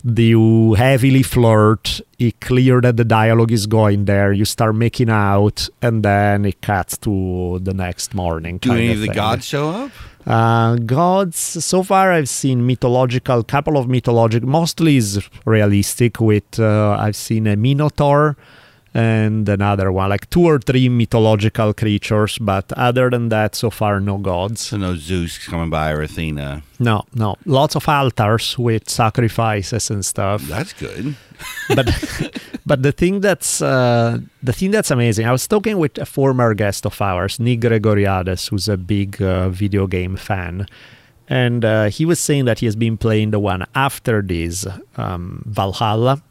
Do 0.05 0.23
you 0.23 0.73
heavily 0.73 1.23
flirt. 1.23 2.01
It's 2.17 2.37
clear 2.39 2.81
that 2.81 2.97
the 2.97 3.05
dialogue 3.05 3.51
is 3.51 3.67
going 3.67 4.05
there. 4.05 4.33
You 4.33 4.45
start 4.45 4.75
making 4.75 5.09
out, 5.09 5.69
and 5.81 6.03
then 6.03 6.45
it 6.45 6.61
cuts 6.61 6.97
to 6.99 7.59
the 7.61 7.73
next 7.73 8.13
morning. 8.13 8.57
Do 8.57 8.73
any 8.73 8.91
of 8.91 8.99
the 8.99 9.07
thing. 9.07 9.15
gods 9.15 9.45
show 9.45 9.69
up? 9.69 9.91
Uh, 10.25 10.75
gods. 10.75 11.37
So 11.37 11.83
far, 11.83 12.11
I've 12.11 12.29
seen 12.29 12.65
mythological. 12.65 13.43
Couple 13.43 13.77
of 13.77 13.87
mythological. 13.87 14.47
Mostly 14.47 14.97
is 14.97 15.27
realistic. 15.45 16.19
With 16.19 16.59
uh, 16.59 16.97
I've 16.99 17.15
seen 17.15 17.47
a 17.47 17.55
minotaur 17.55 18.37
and 18.93 19.47
another 19.47 19.91
one, 19.91 20.09
like 20.09 20.29
two 20.29 20.43
or 20.45 20.59
three 20.59 20.89
mythological 20.89 21.73
creatures. 21.73 22.37
But 22.39 22.71
other 22.73 23.09
than 23.09 23.29
that, 23.29 23.55
so 23.55 23.69
far, 23.69 23.99
no 23.99 24.17
gods. 24.17 24.61
So 24.61 24.77
no 24.77 24.95
Zeus 24.95 25.37
coming 25.37 25.69
by 25.69 25.91
or 25.91 26.01
Athena. 26.01 26.63
No, 26.79 27.03
no. 27.13 27.35
Lots 27.45 27.75
of 27.75 27.87
altars 27.87 28.57
with 28.57 28.89
sacrifices 28.89 29.89
and 29.89 30.05
stuff. 30.05 30.41
That's 30.43 30.73
good. 30.73 31.15
but 31.75 31.87
but 32.65 32.83
the 32.83 32.91
thing 32.91 33.21
that's 33.21 33.61
uh, 33.61 34.19
the 34.43 34.53
thing 34.53 34.71
that's 34.71 34.91
amazing. 34.91 35.25
I 35.25 35.31
was 35.31 35.47
talking 35.47 35.77
with 35.77 35.97
a 35.97 36.05
former 36.05 36.53
guest 36.53 36.85
of 36.85 37.01
ours, 37.01 37.39
Nick 37.39 37.61
Gregoriades, 37.61 38.47
who's 38.49 38.67
a 38.67 38.77
big 38.77 39.21
uh, 39.21 39.49
video 39.49 39.87
game 39.87 40.17
fan, 40.17 40.67
and 41.29 41.63
uh, 41.63 41.85
he 41.85 42.05
was 42.05 42.19
saying 42.19 42.45
that 42.45 42.59
he 42.59 42.65
has 42.65 42.75
been 42.75 42.97
playing 42.97 43.31
the 43.31 43.39
one 43.39 43.65
after 43.73 44.21
this 44.21 44.67
um, 44.97 45.43
Valhalla. 45.45 46.21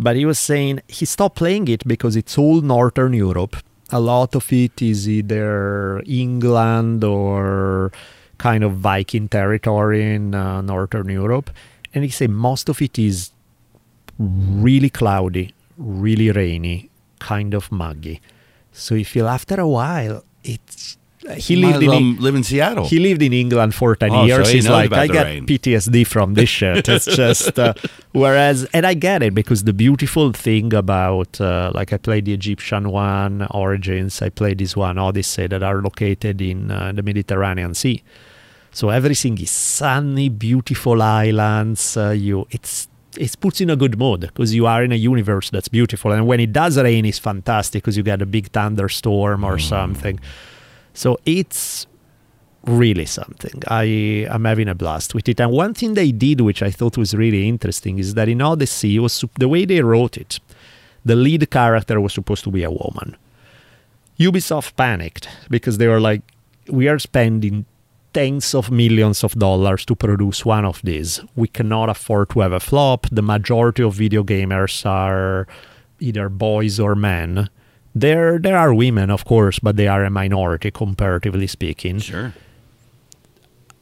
But 0.00 0.16
he 0.16 0.24
was 0.24 0.38
saying 0.38 0.80
he 0.88 1.04
stopped 1.04 1.36
playing 1.36 1.68
it 1.68 1.86
because 1.86 2.16
it's 2.16 2.38
all 2.38 2.60
Northern 2.60 3.12
Europe. 3.12 3.56
A 3.90 4.00
lot 4.00 4.34
of 4.34 4.52
it 4.52 4.82
is 4.82 5.08
either 5.08 6.02
England 6.06 7.02
or 7.04 7.90
kind 8.36 8.62
of 8.62 8.74
Viking 8.74 9.28
territory 9.28 10.14
in 10.14 10.34
uh, 10.34 10.60
Northern 10.60 11.08
Europe. 11.08 11.50
And 11.94 12.04
he 12.04 12.10
said 12.10 12.30
most 12.30 12.68
of 12.68 12.82
it 12.82 12.98
is 12.98 13.32
really 14.18 14.90
cloudy, 14.90 15.54
really 15.78 16.30
rainy, 16.30 16.90
kind 17.18 17.54
of 17.54 17.72
muggy. 17.72 18.20
So 18.72 18.94
you 18.94 19.04
feel 19.04 19.26
after 19.26 19.60
a 19.60 19.68
while, 19.68 20.22
it's. 20.44 20.97
He 21.36 21.56
lived 21.56 21.82
in 21.82 21.88
well 21.90 22.00
live 22.20 22.34
in 22.34 22.42
Seattle. 22.42 22.86
he 22.86 22.98
lived 22.98 23.22
in 23.22 23.32
England 23.32 23.74
for 23.74 23.94
10 23.96 24.10
Oh, 24.10 24.14
so 24.22 24.24
years. 24.26 24.48
he 24.48 24.54
He's 24.56 24.68
like, 24.68 24.92
I 24.92 25.06
get 25.06 25.24
rain." 25.26 25.46
PTSD 25.46 26.06
from 26.06 26.34
this 26.34 26.48
shit. 26.48 26.88
It's 26.88 27.04
just, 27.22 27.58
uh, 27.58 27.74
whereas, 28.12 28.64
and 28.72 28.86
I 28.86 28.94
get 28.94 29.22
it 29.22 29.34
because 29.34 29.64
the 29.64 29.72
beautiful 29.72 30.32
thing 30.32 30.72
about, 30.74 31.40
uh, 31.40 31.70
like, 31.74 31.92
I 31.92 31.98
played 31.98 32.24
the 32.24 32.32
Egyptian 32.34 32.90
one, 32.90 33.46
Origins, 33.50 34.22
I 34.22 34.28
played 34.30 34.58
this 34.58 34.76
one, 34.76 34.98
Odyssey, 34.98 35.46
that 35.48 35.62
are 35.62 35.80
located 35.82 36.40
in 36.40 36.70
uh, 36.70 36.92
the 36.92 37.02
Mediterranean 37.02 37.74
Sea. 37.74 38.02
So 38.70 38.90
everything 38.90 39.38
is 39.38 39.50
sunny, 39.50 40.28
beautiful 40.28 41.02
islands. 41.02 41.96
Uh, 41.96 42.10
you, 42.10 42.46
it's 42.50 42.86
it 43.16 43.34
puts 43.40 43.58
you 43.58 43.64
in 43.64 43.70
a 43.70 43.76
good 43.76 43.98
mood 43.98 44.20
because 44.20 44.54
you 44.54 44.66
are 44.66 44.84
in 44.84 44.92
a 44.92 44.94
universe 44.94 45.50
that's 45.50 45.66
beautiful. 45.68 46.12
And 46.12 46.26
when 46.26 46.38
it 46.38 46.52
does 46.52 46.78
rain, 46.78 47.04
it's 47.04 47.18
fantastic 47.18 47.82
because 47.82 47.96
you 47.96 48.02
get 48.04 48.22
a 48.22 48.26
big 48.26 48.48
thunderstorm 48.52 49.42
or 49.44 49.58
something. 49.58 50.20
So 50.98 51.16
it's 51.24 51.86
really 52.64 53.06
something. 53.06 53.62
I 53.68 53.84
am 54.34 54.44
having 54.46 54.68
a 54.68 54.74
blast 54.74 55.14
with 55.14 55.28
it. 55.28 55.40
And 55.40 55.52
one 55.52 55.72
thing 55.72 55.94
they 55.94 56.10
did, 56.10 56.40
which 56.40 56.60
I 56.60 56.72
thought 56.72 56.98
was 56.98 57.14
really 57.14 57.48
interesting, 57.48 58.00
is 58.00 58.14
that 58.14 58.28
in 58.28 58.42
Odyssey, 58.42 58.98
was 58.98 59.24
the 59.38 59.46
way 59.46 59.64
they 59.64 59.80
wrote 59.80 60.16
it. 60.16 60.40
The 61.04 61.14
lead 61.14 61.48
character 61.52 62.00
was 62.00 62.14
supposed 62.14 62.42
to 62.44 62.50
be 62.50 62.64
a 62.64 62.70
woman. 62.72 63.16
Ubisoft 64.18 64.74
panicked 64.74 65.28
because 65.48 65.78
they 65.78 65.86
were 65.86 66.00
like, 66.00 66.22
"We 66.68 66.88
are 66.88 66.98
spending 66.98 67.64
tens 68.12 68.52
of 68.52 68.68
millions 68.68 69.22
of 69.22 69.38
dollars 69.38 69.84
to 69.84 69.94
produce 69.94 70.44
one 70.44 70.64
of 70.64 70.80
these. 70.82 71.20
We 71.36 71.46
cannot 71.46 71.88
afford 71.90 72.30
to 72.30 72.40
have 72.40 72.52
a 72.52 72.66
flop. 72.70 73.06
The 73.12 73.22
majority 73.22 73.84
of 73.84 73.94
video 73.94 74.24
gamers 74.24 74.84
are 74.84 75.46
either 76.00 76.28
boys 76.28 76.80
or 76.80 76.96
men." 76.96 77.48
There, 78.00 78.38
there 78.38 78.56
are 78.56 78.72
women, 78.72 79.10
of 79.10 79.24
course, 79.24 79.58
but 79.58 79.76
they 79.76 79.88
are 79.88 80.04
a 80.04 80.10
minority 80.10 80.70
comparatively 80.70 81.46
speaking. 81.46 81.98
Sure. 81.98 82.32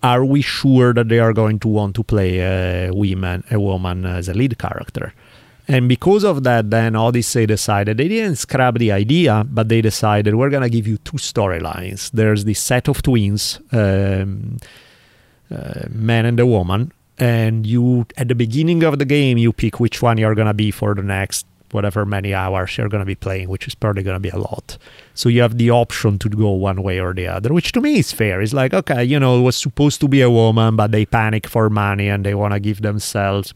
are 0.02 0.24
we 0.24 0.40
sure 0.42 0.92
that 0.94 1.08
they 1.08 1.18
are 1.18 1.32
going 1.32 1.58
to 1.58 1.68
want 1.68 1.94
to 1.96 2.02
play 2.04 2.38
a 2.38 2.92
woman 2.92 3.42
a 3.50 3.58
woman 3.58 4.04
as 4.06 4.28
a 4.28 4.34
lead 4.34 4.56
character? 4.58 5.12
And 5.68 5.88
because 5.88 6.24
of 6.24 6.44
that 6.44 6.70
then 6.70 6.94
odyssey 6.94 7.44
decided 7.46 7.96
they 7.96 8.08
didn't 8.08 8.36
scrap 8.36 8.74
the 8.76 8.92
idea 8.92 9.44
but 9.50 9.68
they 9.68 9.80
decided 9.80 10.34
we're 10.34 10.50
going 10.50 10.62
to 10.62 10.70
give 10.70 10.86
you 10.86 10.98
two 10.98 11.16
storylines. 11.16 12.10
There's 12.12 12.44
this 12.44 12.60
set 12.60 12.88
of 12.88 13.02
twins 13.02 13.58
um, 13.72 14.58
uh, 15.50 15.84
man 15.90 16.24
and 16.26 16.38
a 16.38 16.46
woman 16.46 16.92
and 17.18 17.66
you 17.66 18.06
at 18.16 18.28
the 18.28 18.34
beginning 18.34 18.84
of 18.84 18.98
the 18.98 19.04
game 19.04 19.38
you 19.38 19.52
pick 19.52 19.80
which 19.80 20.02
one 20.02 20.18
you're 20.18 20.34
going 20.34 20.52
to 20.54 20.54
be 20.54 20.70
for 20.70 20.94
the 20.94 21.02
next 21.02 21.46
whatever 21.72 22.04
many 22.06 22.32
hours 22.32 22.76
you're 22.78 22.88
going 22.88 23.00
to 23.00 23.06
be 23.06 23.14
playing 23.14 23.48
which 23.48 23.66
is 23.66 23.74
probably 23.74 24.02
going 24.02 24.14
to 24.16 24.20
be 24.20 24.28
a 24.28 24.36
lot 24.38 24.78
so 25.14 25.28
you 25.28 25.40
have 25.42 25.58
the 25.58 25.70
option 25.70 26.18
to 26.18 26.28
go 26.28 26.50
one 26.50 26.82
way 26.82 27.00
or 27.00 27.12
the 27.14 27.26
other 27.26 27.52
which 27.52 27.72
to 27.72 27.80
me 27.80 27.98
is 27.98 28.12
fair 28.12 28.40
it's 28.40 28.52
like 28.52 28.72
okay 28.72 29.02
you 29.04 29.18
know 29.18 29.38
it 29.38 29.42
was 29.42 29.56
supposed 29.56 30.00
to 30.00 30.08
be 30.08 30.20
a 30.20 30.30
woman 30.30 30.76
but 30.76 30.92
they 30.92 31.04
panic 31.04 31.46
for 31.46 31.68
money 31.68 32.08
and 32.08 32.24
they 32.24 32.34
want 32.34 32.52
to 32.54 32.60
give 32.60 32.82
themselves 32.82 33.52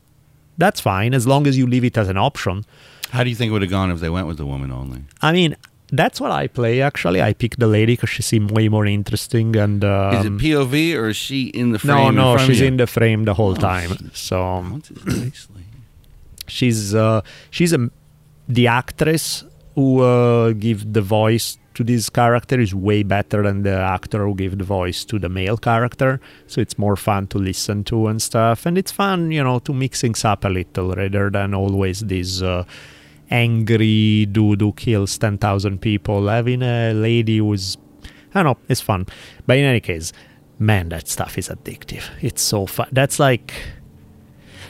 that's 0.59 0.81
fine 0.81 1.15
as 1.15 1.27
long 1.27 1.47
as 1.47 1.57
you 1.57 1.67
leave 1.67 1.85
it 1.85 1.97
as 1.97 2.09
an 2.09 2.17
option 2.17 2.65
How 3.11 3.23
do 3.25 3.31
you 3.31 3.37
think 3.37 3.51
it 3.51 3.53
would 3.53 3.63
have 3.63 3.71
gone 3.71 3.91
if 3.91 4.01
they 4.01 4.11
went 4.11 4.27
with 4.27 4.37
the 4.39 4.47
woman 4.47 4.71
only? 4.73 5.03
i 5.23 5.33
mean 5.33 5.57
that's 5.93 6.21
what 6.21 6.31
i 6.31 6.47
play 6.47 6.81
actually 6.83 7.21
i 7.23 7.33
pick 7.33 7.57
the 7.57 7.67
lady 7.67 7.95
because 7.95 8.11
she 8.11 8.23
seemed 8.23 8.51
way 8.53 8.69
more 8.69 8.87
interesting 8.87 9.57
and 9.57 9.85
um, 9.85 10.15
Is 10.15 10.25
it 10.27 10.33
POV 10.39 10.95
or 10.97 11.09
is 11.09 11.17
she 11.17 11.47
in 11.49 11.73
the 11.73 11.79
frame? 11.81 11.97
no 11.97 12.09
in 12.11 12.15
no 12.15 12.35
of 12.35 12.41
she's 12.43 12.61
in 12.61 12.77
the 12.77 12.87
frame 12.87 13.25
the 13.25 13.35
whole 13.35 13.53
Oh, 13.53 13.57
time 13.57 14.11
so 14.15 14.63
What's 14.63 14.89
his 14.89 15.03
face 15.03 15.49
like? 15.55 15.65
she's 16.47 16.95
uh, 16.95 17.21
she's 17.51 17.73
a 17.73 17.91
the 18.55 18.67
actress 18.67 19.45
who 19.75 20.03
uh, 20.03 20.53
give 20.53 20.93
the 20.93 21.01
voice 21.01 21.57
to 21.75 21.85
this 21.85 22.11
character 22.11 22.59
is 22.59 22.75
way 22.75 23.03
better 23.03 23.43
than 23.43 23.63
the 23.63 23.75
actor 23.75 24.27
who 24.27 24.35
gave 24.35 24.59
the 24.59 24.65
voice 24.65 25.05
to 25.05 25.19
the 25.19 25.29
male 25.29 25.57
character. 25.57 26.21
So 26.49 26.61
it's 26.61 26.77
more 26.77 26.97
fun 26.97 27.29
to 27.29 27.39
listen 27.39 27.85
to 27.85 28.09
and 28.09 28.21
stuff. 28.21 28.67
And 28.67 28.77
it's 28.77 28.91
fun 28.91 29.31
you 29.31 29.43
know 29.43 29.61
to 29.61 29.73
mix 29.73 30.01
things 30.01 30.25
up 30.25 30.45
a 30.45 30.49
little 30.49 30.93
rather 30.93 31.31
than 31.31 31.55
always 31.55 32.01
this 32.01 32.43
uh, 32.43 32.65
angry 33.31 34.27
dude 34.27 34.61
who 34.61 34.73
kills 34.73 35.17
10,000 35.17 35.81
people. 35.81 36.27
Having 36.29 36.63
a 36.63 36.93
lady 36.93 37.39
who's 37.39 37.77
I 38.35 38.43
don't 38.43 38.59
know 38.59 38.65
it's 38.69 38.81
fun. 38.81 39.07
But 39.47 39.59
in 39.59 39.65
any 39.65 39.81
case 39.81 40.13
man 40.59 40.89
that 40.89 41.09
stuff 41.09 41.39
is 41.39 41.49
addictive. 41.49 42.11
It's 42.21 42.43
so 42.43 42.67
fun 42.67 42.89
that's 42.91 43.21
like 43.21 43.55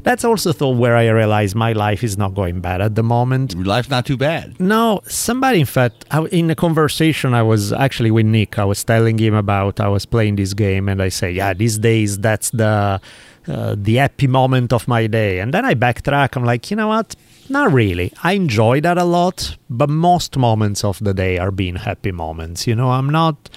that's 0.03 0.25
also 0.25 0.53
thought 0.53 0.77
where 0.77 0.97
I 0.97 1.09
realized 1.09 1.55
my 1.55 1.73
life 1.73 2.03
is 2.03 2.17
not 2.17 2.35
going 2.35 2.61
bad 2.61 2.81
at 2.81 2.95
the 2.95 3.03
moment. 3.03 3.55
Life's 3.55 3.89
not 3.89 4.07
too 4.07 4.17
bad. 4.17 4.59
No, 4.61 5.01
somebody, 5.07 5.61
in 5.61 5.67
fact, 5.67 6.05
I, 6.11 6.25
in 6.27 6.51
a 6.51 6.55
conversation 6.55 7.35
I 7.35 7.43
was 7.43 7.73
actually 7.73 8.11
with 8.11 8.27
Nick, 8.27 8.59
I 8.59 8.65
was 8.65 8.83
telling 8.85 9.19
him 9.19 9.35
about 9.35 9.81
I 9.81 9.89
was 9.89 10.07
playing 10.07 10.37
this 10.37 10.55
game, 10.55 10.89
and 10.89 11.03
I 11.03 11.09
say, 11.09 11.31
yeah, 11.31 11.55
these 11.55 11.79
days 11.79 12.19
that's 12.19 12.51
the 12.51 13.01
uh, 13.49 13.75
the 13.77 13.97
happy 13.97 14.27
moment 14.27 14.73
of 14.73 14.87
my 14.87 15.07
day, 15.07 15.41
and 15.41 15.53
then 15.55 15.65
I 15.65 15.75
backtrack. 15.75 16.37
I'm 16.37 16.45
like, 16.45 16.71
you 16.71 16.77
know 16.77 16.89
what? 16.89 17.17
Not 17.49 17.73
really. 17.73 18.13
I 18.23 18.35
enjoy 18.35 18.81
that 18.83 18.97
a 18.97 19.05
lot, 19.05 19.57
but 19.69 19.89
most 19.89 20.37
moments 20.37 20.85
of 20.85 20.99
the 21.01 21.15
day 21.15 21.39
are 21.39 21.51
being 21.51 21.77
happy 21.77 22.13
moments. 22.13 22.67
You 22.67 22.77
know, 22.77 22.91
I'm 22.91 23.11
not. 23.11 23.51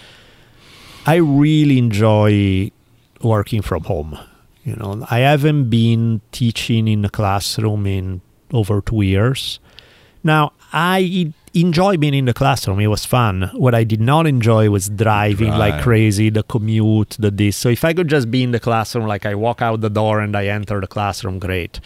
I 1.05 1.15
really 1.15 1.77
enjoy 1.77 2.71
working 3.21 3.61
from 3.61 3.83
home 3.83 4.17
You 4.63 4.75
know, 4.77 5.05
I 5.09 5.19
haven't 5.19 5.69
been 5.69 6.21
teaching 6.31 6.87
in 6.87 7.03
a 7.03 7.09
classroom 7.09 7.85
in 7.85 8.21
over 8.53 8.81
two 8.81 9.01
years. 9.01 9.59
Now, 10.23 10.53
I 10.71 11.33
enjoy 11.53 11.97
being 11.97 12.13
in 12.13 12.25
the 12.25 12.33
classroom. 12.33 12.79
It 12.79 12.87
was 12.87 13.05
fun. 13.05 13.49
What 13.53 13.75
I 13.75 13.83
did 13.83 13.99
not 13.99 14.25
enjoy 14.25 14.69
was 14.69 14.89
driving 14.89 15.51
like 15.51 15.81
crazy, 15.81 16.29
the 16.29 16.43
commute, 16.43 17.17
the 17.19 17.29
this. 17.29 17.57
So 17.57 17.69
if 17.69 17.83
I 17.83 17.93
could 17.93 18.07
just 18.07 18.31
be 18.31 18.41
in 18.41 18.51
the 18.51 18.59
classroom, 18.59 19.05
like 19.05 19.25
I 19.25 19.35
walk 19.35 19.61
out 19.61 19.81
the 19.81 19.89
door 19.89 20.21
and 20.21 20.35
I 20.35 20.47
enter 20.47 20.79
the 20.79 20.87
classroom, 20.87 21.39
great. 21.39 21.79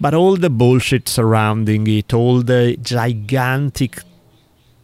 But 0.00 0.14
all 0.14 0.36
the 0.36 0.50
bullshit 0.50 1.08
surrounding 1.08 1.86
it, 1.88 2.14
all 2.14 2.42
the 2.42 2.78
gigantic 2.80 4.02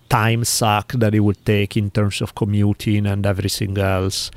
time 0.09 0.45
suck 0.45 0.93
that 0.93 1.15
it 1.15 1.21
would 1.21 1.47
take 1.47 1.77
in 1.77 1.91
terms 1.91 2.21
of 2.21 2.35
commuting 2.35 3.07
and 3.07 3.25
everything 3.25 3.79
else, 3.79 4.33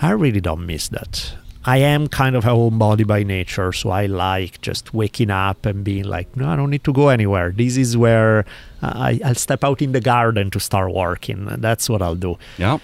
I 0.00 0.10
really 0.10 0.40
don't 0.40 0.66
miss 0.66 0.88
that. 0.88 1.34
I 1.64 1.78
am 1.78 2.08
kind 2.08 2.34
of 2.34 2.44
a 2.44 2.48
homebody 2.48 3.06
by 3.06 3.22
nature, 3.22 3.72
so 3.72 3.90
I 3.90 4.06
like 4.06 4.60
just 4.62 4.92
waking 4.92 5.30
up 5.30 5.64
and 5.64 5.84
being 5.84 6.04
like, 6.04 6.36
no, 6.36 6.48
I 6.48 6.56
don't 6.56 6.70
need 6.70 6.84
to 6.84 6.92
go 6.92 7.08
anywhere. 7.08 7.52
This 7.52 7.76
is 7.76 7.96
where 7.96 8.44
uh, 8.82 8.92
I, 8.94 9.20
I'll 9.24 9.36
step 9.36 9.62
out 9.62 9.80
in 9.80 9.92
the 9.92 10.00
garden 10.00 10.50
to 10.50 10.60
start 10.60 10.92
working. 10.92 11.46
That's 11.46 11.88
what 11.88 12.02
I'll 12.02 12.16
do. 12.16 12.36
Yeah, 12.58 12.78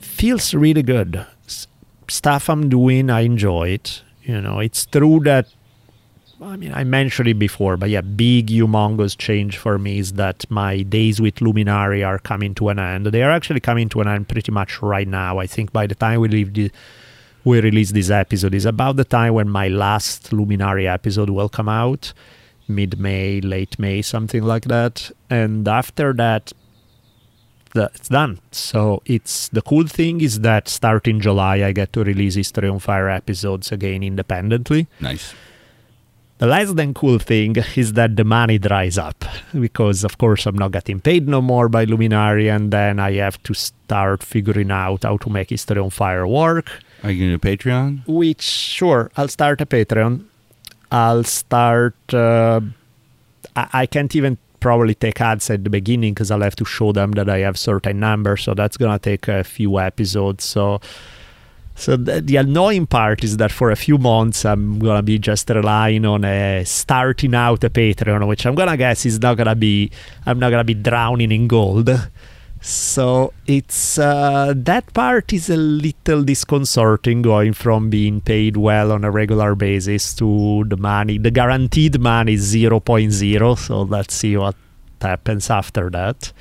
Feels 0.00 0.52
really 0.54 0.82
good. 0.82 1.24
S- 1.46 1.66
stuff 2.08 2.48
I'm 2.50 2.68
doing, 2.68 3.08
I 3.08 3.20
enjoy 3.20 3.68
it. 3.68 4.02
You 4.22 4.40
know, 4.40 4.58
it's 4.58 4.84
true 4.86 5.20
that 5.24 5.46
I 6.42 6.56
mean, 6.56 6.72
I 6.74 6.84
mentioned 6.84 7.28
it 7.28 7.38
before, 7.38 7.76
but 7.76 7.90
yeah, 7.90 8.00
big, 8.00 8.48
humongous 8.48 9.16
change 9.16 9.56
for 9.56 9.78
me 9.78 9.98
is 9.98 10.14
that 10.14 10.44
my 10.50 10.82
days 10.82 11.20
with 11.20 11.40
Luminary 11.40 12.02
are 12.02 12.18
coming 12.18 12.54
to 12.56 12.68
an 12.68 12.78
end. 12.78 13.06
They 13.06 13.22
are 13.22 13.30
actually 13.30 13.60
coming 13.60 13.88
to 13.90 14.00
an 14.00 14.08
end 14.08 14.28
pretty 14.28 14.50
much 14.52 14.82
right 14.82 15.06
now. 15.06 15.38
I 15.38 15.46
think 15.46 15.72
by 15.72 15.86
the 15.86 15.94
time 15.94 16.20
we 16.20 16.28
leave 16.28 16.52
the, 16.52 16.70
we 17.44 17.60
release 17.60 17.92
this 17.92 18.10
episode 18.10 18.54
is 18.54 18.64
about 18.64 18.96
the 18.96 19.04
time 19.04 19.34
when 19.34 19.48
my 19.48 19.68
last 19.68 20.32
Luminary 20.32 20.88
episode 20.88 21.30
will 21.30 21.48
come 21.48 21.68
out, 21.68 22.12
mid 22.66 22.98
May, 22.98 23.40
late 23.40 23.78
May, 23.78 24.02
something 24.02 24.42
like 24.42 24.64
that. 24.64 25.10
And 25.28 25.68
after 25.68 26.12
that, 26.14 26.52
the, 27.74 27.90
it's 27.94 28.08
done. 28.08 28.40
So 28.50 29.02
it's 29.04 29.48
the 29.48 29.60
cool 29.60 29.86
thing 29.86 30.20
is 30.20 30.40
that 30.40 30.68
starting 30.68 31.20
July, 31.20 31.56
I 31.56 31.72
get 31.72 31.92
to 31.92 32.04
release 32.04 32.36
History 32.36 32.68
on 32.68 32.78
Fire 32.78 33.10
episodes 33.10 33.70
again 33.72 34.02
independently. 34.02 34.86
Nice. 35.00 35.34
The 36.38 36.46
less 36.46 36.72
than 36.72 36.94
cool 36.94 37.18
thing 37.18 37.56
is 37.76 37.92
that 37.92 38.16
the 38.16 38.24
money 38.24 38.58
dries 38.58 38.98
up 38.98 39.24
because, 39.58 40.02
of 40.02 40.18
course, 40.18 40.46
I'm 40.46 40.58
not 40.58 40.72
getting 40.72 41.00
paid 41.00 41.28
no 41.28 41.40
more 41.40 41.68
by 41.68 41.84
Luminary, 41.84 42.48
and 42.48 42.72
then 42.72 42.98
I 42.98 43.12
have 43.14 43.40
to 43.44 43.54
start 43.54 44.22
figuring 44.22 44.70
out 44.70 45.04
how 45.04 45.16
to 45.18 45.30
make 45.30 45.50
History 45.50 45.78
on 45.78 45.90
Fire 45.90 46.26
work. 46.26 46.70
Are 47.04 47.10
you 47.10 47.28
going 47.28 47.38
to 47.38 47.56
Patreon? 47.56 48.08
Which, 48.08 48.40
sure, 48.40 49.10
I'll 49.14 49.28
start 49.28 49.60
a 49.60 49.66
Patreon. 49.66 50.24
I'll 50.90 51.22
start. 51.24 51.94
Uh, 52.12 52.62
I, 53.54 53.68
I 53.74 53.86
can't 53.86 54.16
even 54.16 54.38
probably 54.58 54.94
take 54.94 55.20
ads 55.20 55.50
at 55.50 55.64
the 55.64 55.68
beginning 55.68 56.14
because 56.14 56.30
I'll 56.30 56.40
have 56.40 56.56
to 56.56 56.64
show 56.64 56.92
them 56.92 57.12
that 57.12 57.28
I 57.28 57.40
have 57.40 57.58
certain 57.58 58.00
numbers. 58.00 58.44
So 58.44 58.54
that's 58.54 58.78
gonna 58.78 58.98
take 58.98 59.28
a 59.28 59.44
few 59.44 59.78
episodes. 59.78 60.44
So. 60.44 60.80
So 61.76 61.96
the, 61.96 62.20
the 62.20 62.36
annoying 62.36 62.86
part 62.86 63.24
is 63.24 63.38
that 63.38 63.50
for 63.50 63.72
a 63.72 63.76
few 63.76 63.98
months 63.98 64.44
I'm 64.44 64.78
gonna 64.78 65.02
be 65.02 65.18
just 65.18 65.50
relying 65.50 66.06
on 66.06 66.24
a 66.24 66.62
starting 66.64 67.34
out 67.34 67.64
a 67.64 67.68
Patreon, 67.68 68.28
which 68.28 68.46
I'm 68.46 68.54
gonna 68.54 68.76
guess 68.76 69.04
is 69.04 69.20
not 69.20 69.36
gonna 69.36 69.56
be 69.56 69.90
I'm 70.24 70.38
not 70.38 70.50
gonna 70.50 70.62
be 70.62 70.74
drowning 70.74 71.32
in 71.32 71.48
gold. 71.48 71.90
So 72.64 73.34
it's 73.46 73.98
uh, 73.98 74.54
that 74.56 74.94
part 74.94 75.34
is 75.34 75.50
a 75.50 75.56
little 75.56 76.22
disconcerting 76.22 77.20
going 77.20 77.52
from 77.52 77.90
being 77.90 78.22
paid 78.22 78.56
well 78.56 78.90
on 78.90 79.04
a 79.04 79.10
regular 79.10 79.54
basis 79.54 80.14
to 80.14 80.64
the 80.66 80.78
money 80.78 81.18
the 81.18 81.30
guaranteed 81.30 82.00
money 82.00 82.32
is 82.32 82.54
0.0 82.54 83.58
so 83.58 83.82
let's 83.82 84.14
see 84.14 84.38
what 84.38 84.56
happens 85.02 85.50
after 85.50 85.90
that. 85.90 86.32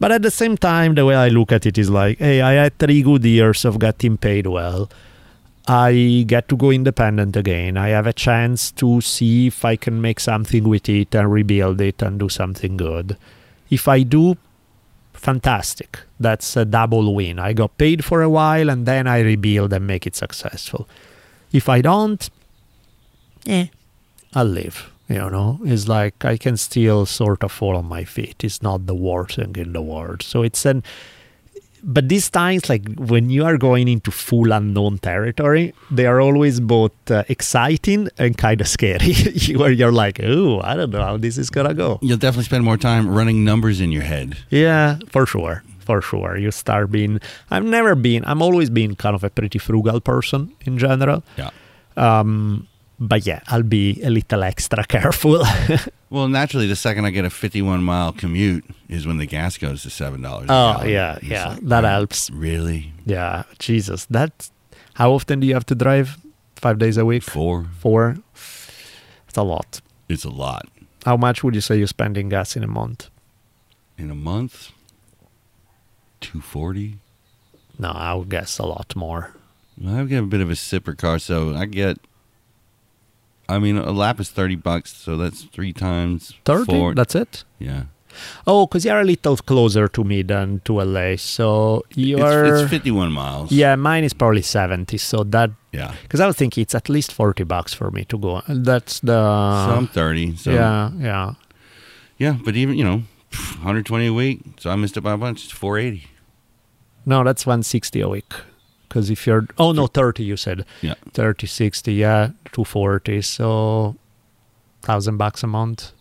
But 0.00 0.12
at 0.12 0.22
the 0.22 0.30
same 0.30 0.56
time 0.56 0.94
the 0.94 1.04
way 1.04 1.16
i 1.16 1.28
look 1.28 1.52
at 1.52 1.66
it 1.66 1.76
is 1.76 1.90
like 1.90 2.16
hey 2.16 2.40
i 2.40 2.52
had 2.52 2.78
three 2.78 3.02
good 3.02 3.22
years 3.22 3.66
of 3.66 3.78
getting 3.78 4.16
paid 4.16 4.46
well. 4.46 4.88
I 5.68 6.24
get 6.26 6.48
to 6.48 6.56
go 6.56 6.70
independent 6.70 7.36
again. 7.36 7.76
I 7.76 7.88
have 7.88 8.06
a 8.06 8.14
chance 8.14 8.72
to 8.80 9.02
see 9.02 9.48
if 9.48 9.66
i 9.66 9.76
can 9.76 10.00
make 10.00 10.18
something 10.18 10.64
with 10.66 10.88
it 10.88 11.14
and 11.14 11.30
rebuild 11.30 11.82
it 11.82 12.00
and 12.00 12.18
do 12.18 12.30
something 12.30 12.78
good. 12.78 13.18
If 13.68 13.86
i 13.86 14.02
do 14.02 14.38
fantastic. 15.22 16.00
That's 16.18 16.56
a 16.56 16.64
double 16.64 17.14
win. 17.14 17.38
I 17.38 17.52
got 17.52 17.78
paid 17.78 18.04
for 18.04 18.22
a 18.22 18.28
while 18.28 18.68
and 18.68 18.86
then 18.86 19.06
I 19.06 19.20
rebuild 19.20 19.72
and 19.72 19.86
make 19.86 20.06
it 20.06 20.16
successful. 20.16 20.88
If 21.52 21.68
I 21.68 21.80
don't, 21.80 22.28
eh, 23.46 23.66
I'll 24.34 24.46
live. 24.46 24.90
You 25.08 25.30
know, 25.30 25.60
it's 25.64 25.88
like 25.88 26.24
I 26.24 26.36
can 26.36 26.56
still 26.56 27.06
sort 27.06 27.44
of 27.44 27.52
fall 27.52 27.76
on 27.76 27.84
my 27.84 28.04
feet. 28.04 28.42
It's 28.42 28.62
not 28.62 28.86
the 28.86 28.94
worst 28.94 29.36
thing 29.36 29.54
in 29.56 29.72
the 29.72 29.82
world. 29.82 30.22
So 30.22 30.42
it's 30.42 30.64
an, 30.64 30.82
but 31.82 32.08
these 32.08 32.30
times, 32.30 32.68
like 32.68 32.82
when 32.96 33.28
you 33.28 33.44
are 33.44 33.58
going 33.58 33.88
into 33.88 34.10
full 34.10 34.52
unknown 34.52 34.98
territory, 34.98 35.74
they 35.90 36.06
are 36.06 36.20
always 36.20 36.60
both 36.60 36.92
uh, 37.10 37.24
exciting 37.28 38.08
and 38.18 38.38
kind 38.38 38.60
of 38.60 38.68
scary. 38.68 39.14
Where 39.56 39.70
you're 39.70 39.92
like, 39.92 40.20
oh, 40.22 40.60
I 40.62 40.76
don't 40.76 40.90
know 40.90 41.02
how 41.02 41.16
this 41.16 41.38
is 41.38 41.50
gonna 41.50 41.74
go. 41.74 41.98
You'll 42.02 42.18
definitely 42.18 42.44
spend 42.44 42.64
more 42.64 42.76
time 42.76 43.08
running 43.08 43.44
numbers 43.44 43.80
in 43.80 43.90
your 43.90 44.02
head. 44.02 44.36
Yeah, 44.50 44.98
for 45.08 45.26
sure. 45.26 45.62
For 45.80 46.00
sure. 46.00 46.36
You 46.36 46.52
start 46.52 46.92
being 46.92 47.20
I've 47.50 47.64
never 47.64 47.96
been 47.96 48.24
I'm 48.24 48.40
always 48.40 48.70
been 48.70 48.94
kind 48.94 49.16
of 49.16 49.24
a 49.24 49.30
pretty 49.30 49.58
frugal 49.58 50.00
person 50.00 50.54
in 50.64 50.78
general. 50.78 51.24
Yeah. 51.36 51.50
Um 51.96 52.68
but 53.08 53.26
yeah, 53.26 53.40
I'll 53.48 53.62
be 53.62 54.00
a 54.02 54.10
little 54.10 54.42
extra 54.44 54.84
careful. 54.84 55.42
Well, 56.12 56.28
naturally, 56.28 56.66
the 56.66 56.76
second 56.76 57.06
I 57.06 57.10
get 57.10 57.24
a 57.24 57.30
51 57.30 57.82
mile 57.82 58.12
commute 58.12 58.66
is 58.86 59.06
when 59.06 59.16
the 59.16 59.24
gas 59.24 59.56
goes 59.56 59.82
to 59.84 59.88
seven 59.88 60.20
dollars. 60.20 60.48
oh 60.50 60.84
yeah, 60.84 61.18
yeah. 61.22 61.56
that 61.62 61.86
oh, 61.86 61.88
helps. 61.88 62.28
Really? 62.30 62.92
Yeah. 63.06 63.44
Jesus. 63.58 64.04
That 64.10 64.50
how 64.92 65.12
often 65.12 65.40
do 65.40 65.46
you 65.46 65.54
have 65.54 65.64
to 65.66 65.74
drive? 65.74 66.18
Five 66.56 66.78
days 66.78 66.98
a 66.98 67.06
week? 67.06 67.22
Four? 67.22 67.64
Four? 67.78 68.18
It's 69.26 69.38
a 69.38 69.42
lot. 69.42 69.80
It's 70.06 70.24
a 70.24 70.30
lot 70.30 70.68
How 71.06 71.16
much 71.16 71.42
would 71.42 71.54
you 71.54 71.62
say 71.62 71.78
you're 71.78 71.86
spending 71.86 72.28
gas 72.28 72.56
in 72.56 72.62
a 72.62 72.68
month? 72.68 73.08
in 73.96 74.10
a 74.10 74.14
month. 74.14 74.70
240. 76.20 76.98
No, 77.78 77.88
I 77.88 78.14
would 78.14 78.28
guess 78.28 78.58
a 78.58 78.66
lot 78.66 78.94
more. 78.94 79.32
I 79.84 80.04
get 80.04 80.18
a 80.18 80.26
bit 80.26 80.40
of 80.40 80.50
a 80.50 80.54
sipper 80.54 80.96
car, 80.96 81.18
so 81.18 81.54
I 81.56 81.64
get. 81.64 81.98
I 83.54 83.58
mean, 83.58 83.76
a 83.76 83.92
lap 83.92 84.20
is 84.20 84.30
thirty 84.30 84.56
bucks, 84.56 84.92
so 84.96 85.16
that's 85.16 85.44
three 85.44 85.72
times 85.72 86.34
Thirty? 86.44 86.72
four. 86.72 86.94
That's 86.94 87.14
it? 87.14 87.44
yeah, 87.58 87.84
Oh, 88.46 88.66
because 88.66 88.84
you're 88.84 89.00
a 89.00 89.04
little 89.04 89.36
closer 89.36 89.88
to 89.88 90.04
me 90.04 90.22
than 90.22 90.60
to 90.64 90.80
LA. 90.80 91.16
So 91.16 91.82
it's, 91.90 91.98
you're 91.98 92.44
it's 92.62 92.70
fifty-one 92.70 93.12
miles. 93.12 93.52
Yeah, 93.52 93.76
mine 93.76 94.04
is 94.04 94.12
probably 94.12 94.42
70. 94.42 94.98
So 94.98 95.24
that, 95.24 95.50
yeah. 95.72 95.94
because 96.02 96.20
I 96.20 96.26
was 96.26 96.36
thinking 96.36 96.62
it's 96.62 96.74
at 96.74 96.88
least 96.88 97.12
40 97.12 97.44
bucks 97.44 97.72
for 97.74 97.90
me 97.90 98.04
to 98.06 98.18
go. 98.18 98.42
That's 98.48 99.00
the. 99.00 99.12
so 99.66 99.74
I'm 99.76 99.86
thirty. 99.86 100.36
So 100.36 100.50
yeah, 100.50 100.90
yeah. 100.98 101.34
yeah, 102.18 102.36
but 102.44 102.56
even 102.56 102.76
you 102.76 102.84
know, 102.84 103.02
120 103.32 104.06
a 104.06 104.12
week. 104.12 104.40
So 104.58 104.70
I 104.70 104.76
missed 104.76 104.96
it 104.96 105.02
by 105.02 105.12
a 105.12 105.18
bunch. 105.18 105.44
It's 105.44 105.52
480. 105.52 106.08
No, 107.04 107.24
that's 107.24 107.44
160 107.46 108.00
a 108.00 108.08
week. 108.08 108.32
Because 108.92 109.08
if 109.08 109.26
you're. 109.26 109.46
Oh, 109.56 109.72
no, 109.72 109.86
30, 109.86 110.22
you 110.22 110.36
said. 110.36 110.66
Yeah, 110.82 110.96
30, 111.14 111.46
60, 111.46 111.94
yeah, 111.94 112.32
240. 112.52 113.22
So 113.22 113.96
1,000 114.82 115.16
bucks 115.16 115.42
a 115.42 115.46
month. 115.46 115.92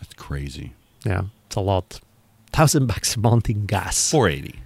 that's 0.00 0.14
crazy. 0.14 0.72
Yeah, 1.04 1.24
it's 1.46 1.56
a 1.56 1.60
lot. 1.60 2.00
1,000 2.52 2.86
bucks 2.86 3.16
a 3.16 3.20
month 3.20 3.50
in 3.50 3.66
gas. 3.66 4.10
480. 4.10 4.60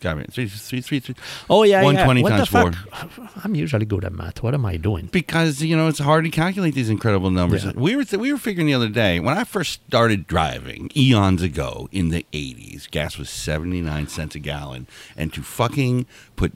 Got 0.00 0.18
me. 0.18 0.24
Three, 0.30 0.46
three, 0.48 0.80
three, 0.80 1.00
three. 1.00 1.14
Oh, 1.48 1.62
yeah, 1.62 1.80
yeah. 1.80 1.84
120 1.84 2.22
What 2.22 2.30
the 2.30 2.44
times 2.46 2.76
four. 2.90 3.30
I'm 3.44 3.54
usually 3.54 3.86
good 3.86 4.04
at 4.04 4.12
math. 4.12 4.42
What 4.42 4.54
am 4.54 4.64
I 4.66 4.76
doing? 4.76 5.06
because 5.12 5.62
you 5.62 5.76
know 5.76 5.88
it's 5.88 5.98
hard 5.98 6.24
to 6.24 6.30
calculate 6.30 6.74
these 6.74 6.90
incredible 6.90 7.30
numbers. 7.30 7.64
Yeah. 7.64 7.72
We 7.74 7.96
were 7.96 8.04
we 8.18 8.32
were 8.32 8.38
figuring 8.38 8.66
the 8.66 8.74
other 8.74 8.88
day 8.88 9.20
when 9.20 9.36
I 9.38 9.44
first 9.44 9.80
started 9.88 10.26
driving 10.26 10.90
eons 10.96 11.42
ago 11.42 11.88
in 11.92 12.10
the 12.10 12.24
'80s, 12.32 12.90
gas 12.90 13.18
was 13.18 13.30
seventy 13.30 13.80
nine 13.80 14.08
cents 14.08 14.34
a 14.34 14.38
gallon, 14.38 14.86
and 15.16 15.32
to 15.32 15.42
fucking 15.42 16.06
put 16.36 16.52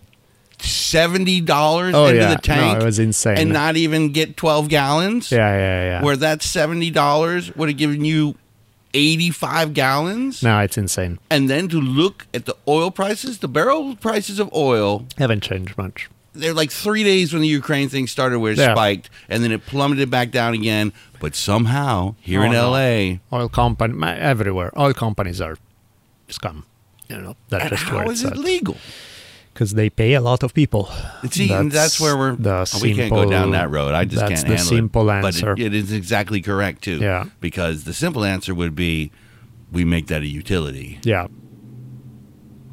seventy 0.58 1.40
dollars 1.40 1.94
Oh, 1.94 2.06
into 2.06 2.20
yeah. 2.20 2.34
the 2.34 2.40
tank 2.40 2.78
No, 2.78 2.82
it 2.82 2.84
was 2.84 2.98
insane. 2.98 3.38
and 3.38 3.50
not 3.52 3.76
even 3.76 4.12
get 4.12 4.36
twelve 4.36 4.68
gallons, 4.68 5.32
Yeah, 5.32 5.38
yeah, 5.56 5.84
yeah. 5.84 6.02
where 6.02 6.16
that 6.16 6.42
seventy 6.42 6.90
dollars 6.90 7.54
would 7.56 7.68
have 7.68 7.78
given 7.78 8.04
you 8.04 8.34
eighty 8.94 9.30
five 9.30 9.72
gallons, 9.74 10.42
no, 10.42 10.58
it's 10.60 10.76
insane. 10.78 11.18
and 11.30 11.48
then 11.48 11.68
to 11.68 11.80
look 11.80 12.26
at 12.34 12.44
the 12.46 12.56
oil 12.66 12.90
prices, 12.90 13.38
the 13.38 13.48
barrel 13.48 13.96
prices 13.96 14.38
of 14.38 14.52
oil 14.54 15.06
Haven't 15.18 15.42
changed 15.42 15.76
much. 15.78 16.08
they're 16.32 16.54
like 16.54 16.70
three 16.70 17.02
days 17.04 17.32
when 17.32 17.42
the 17.42 17.48
Ukraine 17.48 17.88
thing 17.88 18.06
started 18.06 18.38
where 18.38 18.52
it 18.52 18.58
Yeah. 18.58 18.72
spiked 18.74 19.10
and 19.28 19.42
then 19.44 19.52
it 19.52 19.66
plummeted 19.66 20.10
back 20.10 20.30
down 20.30 20.54
again. 20.54 20.92
But 21.20 21.34
somehow 21.34 22.14
here 22.20 22.42
in 22.44 22.54
Oh. 22.54 22.70
LA, 22.70 23.18
oil 23.32 23.48
company 23.48 23.94
everywhere 24.06 24.70
oil 24.78 24.94
companies 24.94 25.40
are 25.40 25.56
scum 26.28 26.64
you 27.08 27.16
know 27.18 27.34
that's 27.48 27.64
and 27.64 27.70
just 27.76 27.90
where 27.92 28.04
how 28.04 28.10
it's 28.10 28.20
is 28.20 28.26
it 28.26 28.32
at 28.32 28.38
legal? 28.38 28.76
Because 29.52 29.74
they 29.74 29.90
pay 29.90 30.14
a 30.14 30.20
lot 30.20 30.42
of 30.42 30.54
people. 30.54 30.88
See, 31.30 31.52
and 31.52 31.70
that's 31.70 32.00
where 32.00 32.16
we're. 32.16 32.36
the 32.36 32.70
oh, 32.74 32.78
we 32.80 32.94
can't 32.94 33.10
go 33.10 33.22
down 33.24 33.30
simple- 33.44 33.52
that 33.52 33.70
road. 33.70 33.94
I 33.94 34.04
just 34.04 34.20
that's 34.20 34.42
can't 34.42 34.46
the 34.48 34.56
handle 34.56 34.66
simple 34.66 35.10
it. 35.10 35.14
answer. 35.14 35.54
But 35.54 35.60
it, 35.60 35.66
it 35.66 35.74
is 35.74 35.92
exactly 35.92 36.40
correct 36.40 36.82
too. 36.82 36.98
Yeah. 36.98 37.24
Because 37.40 37.84
the 37.84 37.92
simple 37.92 38.24
answer 38.24 38.54
would 38.54 38.74
be, 38.74 39.10
we 39.72 39.84
make 39.84 40.06
that 40.08 40.22
a 40.22 40.26
utility. 40.26 40.98
yeah, 41.02 41.26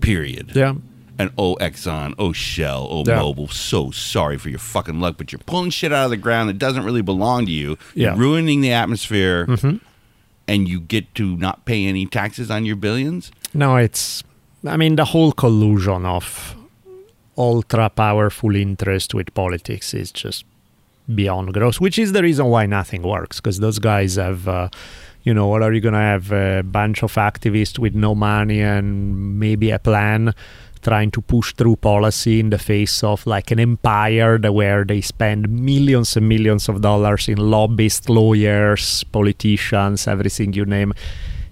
Period. 0.01 0.51
yeah, 0.55 0.75
And 1.19 1.31
oh 1.37 1.55
Exxon, 1.59 2.13
oh 2.17 2.31
Shell, 2.31 2.87
oh 2.89 3.03
Yeah. 3.05 3.19
Mobil, 3.19 3.51
so 3.51 3.91
sorry 3.91 4.37
for 4.37 4.49
your 4.49 4.59
fucking 4.59 4.99
luck, 5.01 5.15
but 5.17 5.31
you're 5.31 5.39
pulling 5.45 5.69
shit 5.71 5.91
out 5.91 6.05
of 6.05 6.11
the 6.11 6.17
ground 6.17 6.47
that 6.49 6.57
doesn't 6.59 6.83
really 6.85 7.01
belong 7.01 7.45
to 7.47 7.51
you. 7.51 7.77
Yeah. 7.93 8.09
You're 8.11 8.15
ruining 8.17 8.61
the 8.61 8.71
atmosphere, 8.71 9.45
Mm-hmm. 9.47 9.77
and 10.47 10.67
you 10.69 10.79
get 10.79 11.13
to 11.15 11.35
not 11.35 11.65
pay 11.65 11.85
any 11.87 12.05
taxes 12.05 12.49
on 12.51 12.65
your 12.65 12.75
billions. 12.77 13.31
No, 13.53 13.75
it's. 13.77 14.23
I 14.65 14.77
mean, 14.77 14.95
the 14.95 15.05
whole 15.05 15.31
collusion 15.31 16.05
of 16.05 16.55
ultra 17.37 17.89
powerful 17.89 18.55
interest 18.55 19.13
with 19.13 19.33
politics 19.33 19.93
is 19.93 20.11
just 20.11 20.45
beyond 21.13 21.53
gross, 21.53 21.79
which 21.79 21.97
is 21.97 22.11
the 22.11 22.21
reason 22.21 22.47
why 22.47 22.65
nothing 22.65 23.03
works. 23.03 23.39
Because 23.39 23.59
those 23.59 23.79
guys 23.79 24.15
have, 24.15 24.47
uh, 24.47 24.69
you 25.23 25.33
know, 25.33 25.47
what 25.47 25.61
are 25.61 25.73
you 25.73 25.81
going 25.81 25.93
to 25.93 25.99
have? 25.99 26.31
A 26.31 26.63
bunch 26.63 27.03
of 27.03 27.13
activists 27.15 27.79
with 27.79 27.95
no 27.95 28.15
money 28.15 28.61
and 28.61 29.39
maybe 29.39 29.71
a 29.71 29.79
plan 29.79 30.33
trying 30.81 31.11
to 31.11 31.21
push 31.21 31.53
through 31.53 31.75
policy 31.75 32.39
in 32.39 32.49
the 32.49 32.57
face 32.57 33.03
of 33.03 33.25
like 33.25 33.51
an 33.51 33.59
empire 33.59 34.37
where 34.51 34.85
they 34.85 35.01
spend 35.01 35.49
millions 35.49 36.15
and 36.15 36.29
millions 36.29 36.69
of 36.69 36.81
dollars 36.81 37.27
in 37.27 37.37
lobbyists, 37.37 38.07
lawyers, 38.07 39.03
politicians, 39.05 40.07
everything 40.07 40.53
you 40.53 40.65
name. 40.65 40.93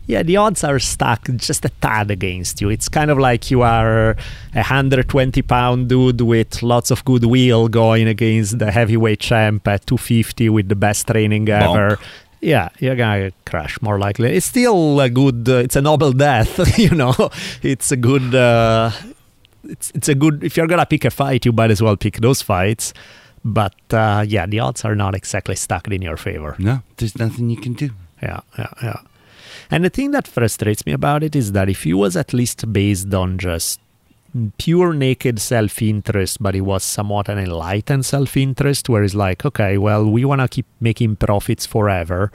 Yeah, 0.08 0.24
the 0.24 0.38
odds 0.38 0.64
are 0.64 0.78
stacked 0.80 1.36
just 1.38 1.66
a 1.66 1.70
tad 1.82 2.12
against 2.12 2.62
you. 2.62 2.70
It's 2.70 2.88
kind 2.88 3.10
of 3.10 3.18
like 3.18 3.50
you 3.50 3.64
are 3.64 4.12
a 4.12 4.16
120 4.54 5.42
pound 5.42 5.90
dude 5.90 6.22
with 6.22 6.62
lots 6.62 6.92
of 6.92 7.04
goodwill 7.06 7.68
going 7.70 8.08
against 8.08 8.60
the 8.60 8.72
heavyweight 8.72 9.20
champ 9.20 9.68
at 9.68 9.88
250 9.88 10.50
with 10.50 10.70
the 10.70 10.76
best 10.76 11.08
training 11.08 11.50
ever. 11.50 11.98
Yeah, 12.42 12.70
you're 12.80 12.96
gonna 12.96 13.32
crash 13.46 13.82
more 13.82 13.98
likely. 13.98 14.36
It's 14.36 14.46
still 14.46 15.00
a 15.00 15.10
good. 15.10 15.50
Uh, 15.50 15.66
it's 15.66 15.76
a 15.76 15.82
noble 15.82 16.12
death, 16.12 16.78
you 16.78 16.92
know. 16.92 17.16
It's 17.64 17.92
a 17.92 17.98
good. 17.98 18.36
Uh, 18.36 18.92
it's 19.64 19.92
it's 19.96 20.10
a 20.10 20.14
good. 20.14 20.44
If 20.44 20.56
you're 20.56 20.68
gonna 20.68 20.86
pick 20.86 21.06
a 21.06 21.10
fight, 21.10 21.46
you 21.46 21.52
might 21.52 21.72
as 21.72 21.82
well 21.82 21.98
pick 21.98 22.18
those 22.18 22.44
fights. 22.44 22.94
But 23.44 23.74
uh, 23.92 24.26
yeah, 24.28 24.46
the 24.46 24.60
odds 24.60 24.86
are 24.86 24.96
not 24.96 25.16
exactly 25.16 25.56
stacked 25.56 25.92
in 25.92 26.04
your 26.04 26.18
favor. 26.18 26.56
No, 26.60 26.82
there's 26.98 27.18
nothing 27.18 27.50
you 27.50 27.58
can 27.58 27.74
do. 27.74 27.90
Yeah, 28.22 28.42
yeah, 28.60 28.74
yeah. 28.84 29.00
And 29.72 29.84
the 29.84 29.90
thing 29.90 30.12
that 30.12 30.28
frustrates 30.28 30.86
me 30.86 30.94
about 30.94 31.24
it 31.24 31.36
is 31.36 31.52
that 31.54 31.70
if 31.70 31.86
it 31.86 31.94
was 31.94 32.16
at 32.16 32.34
least 32.34 32.72
based 32.72 33.14
on 33.14 33.38
just 33.38 33.80
pure 34.58 34.94
naked 34.94 35.40
self 35.40 35.82
interest, 35.82 36.42
but 36.42 36.56
it 36.56 36.62
was 36.62 36.84
somewhat 36.84 37.30
an 37.30 37.40
enlightened 37.40 38.06
self 38.06 38.36
interest, 38.38 38.90
where 38.90 39.04
it's 39.04 39.16
like, 39.16 39.46
okay, 39.46 39.78
well, 39.78 40.06
we 40.06 40.26
want 40.26 40.42
to 40.42 40.48
keep 40.48 40.66
making 40.80 41.16
profits 41.16 41.66
forever. 41.66 42.32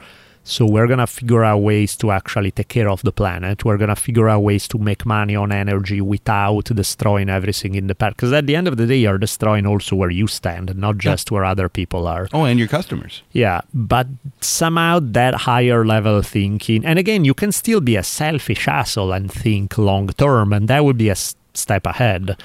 So 0.50 0.66
we're 0.66 0.88
going 0.88 0.98
to 0.98 1.06
figure 1.06 1.44
out 1.44 1.58
ways 1.58 1.94
to 1.98 2.10
actually 2.10 2.50
take 2.50 2.66
care 2.66 2.88
of 2.90 3.02
the 3.02 3.12
planet. 3.12 3.64
We're 3.64 3.76
going 3.76 3.88
to 3.88 3.94
figure 3.94 4.28
out 4.28 4.40
ways 4.40 4.66
to 4.68 4.78
make 4.78 5.06
money 5.06 5.36
on 5.36 5.52
energy 5.52 6.00
without 6.00 6.64
destroying 6.64 7.28
everything 7.30 7.76
in 7.76 7.86
the 7.86 7.94
past. 7.94 8.16
Because 8.16 8.32
at 8.32 8.48
the 8.48 8.56
end 8.56 8.66
of 8.66 8.76
the 8.76 8.84
day, 8.86 8.96
you're 8.96 9.16
destroying 9.16 9.64
also 9.64 9.94
where 9.94 10.10
you 10.10 10.26
stand, 10.26 10.74
not 10.76 10.98
just 10.98 11.30
where 11.30 11.44
other 11.44 11.68
people 11.68 12.08
are. 12.08 12.26
Oh, 12.32 12.44
and 12.46 12.58
your 12.58 12.66
customers. 12.66 13.22
Yeah, 13.30 13.60
but 13.72 14.08
somehow 14.40 14.98
that 15.00 15.34
higher 15.34 15.86
level 15.86 16.20
thinking, 16.20 16.84
and 16.84 16.98
again, 16.98 17.24
you 17.24 17.32
can 17.34 17.52
still 17.52 17.80
be 17.80 17.94
a 17.94 18.02
selfish 18.02 18.66
asshole 18.66 19.12
and 19.12 19.30
think 19.32 19.78
long 19.78 20.08
term, 20.08 20.52
and 20.52 20.66
that 20.66 20.84
would 20.84 20.98
be 20.98 21.10
a 21.10 21.12
s- 21.12 21.36
step 21.54 21.86
ahead. 21.86 22.36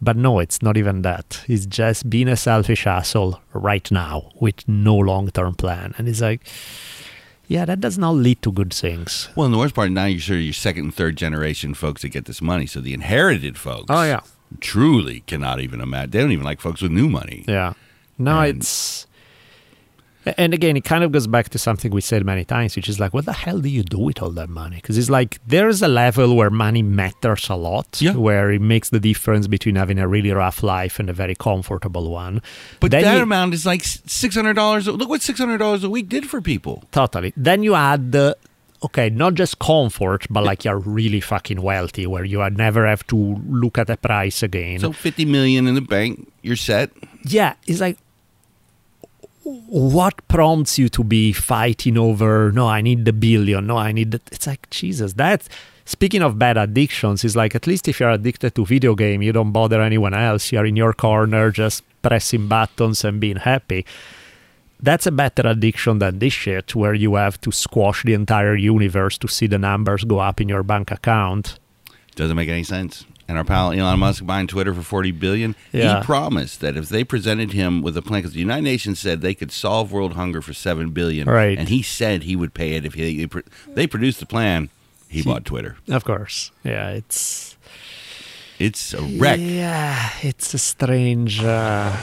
But 0.00 0.16
no, 0.16 0.38
it's 0.40 0.62
not 0.62 0.78
even 0.78 1.02
that. 1.02 1.44
It's 1.48 1.66
just 1.66 2.08
being 2.08 2.28
a 2.28 2.36
selfish 2.36 2.86
asshole 2.86 3.40
right 3.52 3.88
now 3.92 4.32
with 4.40 4.66
no 4.66 4.96
long 4.96 5.30
term 5.30 5.54
plan. 5.54 5.94
And 5.98 6.08
it's 6.08 6.20
like, 6.22 6.40
yeah, 7.52 7.64
that 7.66 7.80
does 7.80 7.98
not 7.98 8.12
lead 8.16 8.40
to 8.42 8.50
good 8.50 8.72
things. 8.72 9.28
Well, 9.36 9.44
and 9.46 9.52
the 9.54 9.58
worst 9.58 9.74
part 9.74 9.90
now 9.90 10.06
you're 10.06 10.20
sort 10.20 10.38
of 10.38 10.44
your 10.44 10.52
second 10.66 10.84
and 10.84 10.94
third 10.94 11.16
generation 11.16 11.74
folks 11.74 12.00
that 12.02 12.08
get 12.16 12.24
this 12.24 12.40
money. 12.40 12.66
So 12.66 12.80
the 12.80 12.94
inherited 12.94 13.58
folks, 13.58 13.86
Oh, 13.90 14.04
yeah. 14.04 14.20
truly 14.60 15.20
cannot 15.26 15.60
even 15.60 15.80
imagine. 15.80 16.10
They 16.10 16.20
don't 16.20 16.32
even 16.32 16.44
like 16.50 16.60
folks 16.60 16.80
with 16.82 16.92
new 16.92 17.08
money. 17.08 17.44
Yeah. 17.46 17.74
No, 18.18 18.40
And- 18.40 18.58
it's. 18.58 19.06
And 20.36 20.54
again, 20.54 20.76
it 20.76 20.84
kind 20.84 21.02
of 21.02 21.10
goes 21.10 21.26
back 21.26 21.48
to 21.50 21.58
something 21.58 21.90
we 21.90 22.00
said 22.00 22.24
many 22.24 22.44
times, 22.44 22.76
which 22.76 22.88
is 22.88 23.00
like, 23.00 23.12
what 23.12 23.24
the 23.24 23.32
hell 23.32 23.58
do 23.58 23.68
you 23.68 23.82
do 23.82 23.98
with 23.98 24.22
all 24.22 24.30
that 24.30 24.48
money? 24.48 24.76
Because 24.76 24.96
it's 24.96 25.10
like 25.10 25.40
there's 25.46 25.82
a 25.82 25.88
level 25.88 26.36
where 26.36 26.50
money 26.50 26.82
matters 26.82 27.48
a 27.50 27.56
lot, 27.56 28.00
Yeah. 28.00 28.12
where 28.12 28.50
it 28.52 28.60
makes 28.60 28.90
the 28.90 29.00
difference 29.00 29.46
between 29.48 29.74
having 29.76 29.98
a 29.98 30.06
really 30.06 30.30
rough 30.30 30.62
life 30.62 30.98
and 31.00 31.10
a 31.10 31.12
very 31.12 31.34
comfortable 31.34 32.10
one. 32.10 32.40
But 32.80 32.92
Then 32.92 33.02
that 33.02 33.16
you- 33.16 33.22
amount 33.22 33.54
is 33.54 33.66
like 33.66 33.82
six 33.84 34.34
hundred 34.36 34.54
dollars. 34.54 34.86
Look 34.86 35.08
what 35.08 35.22
six 35.22 35.38
hundred 35.40 35.58
dollars 35.58 35.82
a 35.82 35.90
week 35.90 36.08
did 36.08 36.28
for 36.30 36.40
people. 36.40 36.84
Totally. 36.92 37.32
Then 37.36 37.62
you 37.62 37.74
add 37.74 38.12
the 38.12 38.36
okay, 38.84 39.10
not 39.10 39.34
just 39.34 39.58
comfort, 39.60 40.26
but 40.28 40.42
like 40.44 40.64
you're 40.64 40.78
really 40.78 41.20
fucking 41.20 41.62
wealthy, 41.62 42.04
where 42.06 42.24
you 42.24 42.48
never 42.50 42.84
have 42.86 43.06
to 43.08 43.16
look 43.48 43.78
at 43.78 43.88
a 43.90 43.96
price 43.96 44.42
again. 44.42 44.78
So 44.80 44.92
fifty 44.92 45.24
million 45.24 45.66
in 45.68 45.74
the 45.74 45.80
bank, 45.80 46.30
you're 46.42 46.56
set. 46.56 46.90
yeah, 47.24 47.54
it's 47.66 47.80
like 47.80 47.96
what 49.44 50.26
prompts 50.28 50.78
you 50.78 50.88
to 50.88 51.02
be 51.02 51.32
fighting 51.32 51.98
over 51.98 52.52
no 52.52 52.68
i 52.68 52.80
need 52.80 53.04
the 53.04 53.12
billion. 53.12 53.66
No 53.66 53.76
i 53.76 53.92
need 53.92 54.12
the 54.12 54.20
it's 54.30 54.46
like 54.46 54.68
jesus 54.70 55.14
that 55.14 55.48
speaking 55.84 56.22
of 56.22 56.38
bad 56.38 56.56
addictions 56.56 57.24
is 57.24 57.34
like 57.34 57.54
at 57.54 57.66
least 57.66 57.88
if 57.88 58.00
you're 58.00 58.10
addicted 58.10 58.54
to 58.54 58.64
video 58.64 58.94
game 58.94 59.22
you 59.22 59.32
don't 59.32 59.52
bother 59.52 59.80
anyone 59.82 60.14
else. 60.14 60.52
You're 60.52 60.66
in 60.66 60.76
your 60.76 60.92
corner 60.92 61.50
just 61.50 61.82
pressing 62.02 62.48
buttons 62.48 63.04
and 63.04 63.20
being 63.20 63.36
happy. 63.36 63.86
That's 64.80 65.06
a 65.06 65.12
better 65.12 65.46
addiction 65.46 65.98
than 65.98 66.18
this 66.18 66.32
shit 66.32 66.74
where 66.74 66.94
you 66.94 67.14
have 67.14 67.40
to 67.42 67.52
squash 67.52 68.02
the 68.02 68.14
entire 68.14 68.56
universe 68.56 69.16
to 69.18 69.28
see 69.28 69.46
the 69.46 69.58
numbers 69.58 70.02
go 70.04 70.18
up 70.18 70.40
in 70.40 70.48
your 70.48 70.64
bank 70.64 70.90
account. 70.90 71.58
Doesn't 72.16 72.36
make 72.36 72.48
any 72.48 72.64
sense. 72.64 73.06
And 73.32 73.38
our 73.38 73.44
pal 73.44 73.72
Elon 73.72 73.98
Musk 73.98 74.26
buying 74.26 74.46
Twitter 74.46 74.74
for 74.74 74.82
forty 74.82 75.10
billion. 75.10 75.56
Yeah. 75.72 76.00
He 76.00 76.04
promised 76.04 76.60
that 76.60 76.76
if 76.76 76.90
they 76.90 77.02
presented 77.02 77.52
him 77.52 77.80
with 77.80 77.96
a 77.96 78.02
plan, 78.02 78.20
because 78.20 78.34
the 78.34 78.40
United 78.40 78.60
Nations 78.64 78.98
said 78.98 79.22
they 79.22 79.32
could 79.32 79.50
solve 79.50 79.90
world 79.90 80.12
hunger 80.12 80.42
for 80.42 80.52
seven 80.52 80.90
billion, 80.90 81.26
Right. 81.26 81.56
And 81.58 81.70
he 81.70 81.80
said 81.80 82.24
he 82.24 82.36
would 82.36 82.52
pay 82.52 82.74
it 82.74 82.84
if 82.84 82.92
he, 82.92 83.24
they, 83.24 83.42
they 83.68 83.86
produced 83.86 84.20
the 84.20 84.26
plan. 84.26 84.68
He 85.08 85.22
bought 85.22 85.46
Twitter. 85.46 85.78
of 85.88 86.04
course 86.04 86.50
yeah 86.62 86.90
it's 86.90 87.56
It's 88.58 88.92
a 88.92 89.00
wreck. 89.00 89.40
Yeah, 89.40 90.10
it's 90.20 90.52
a 90.52 90.58
strange. 90.58 91.42
Uh... 91.42 91.96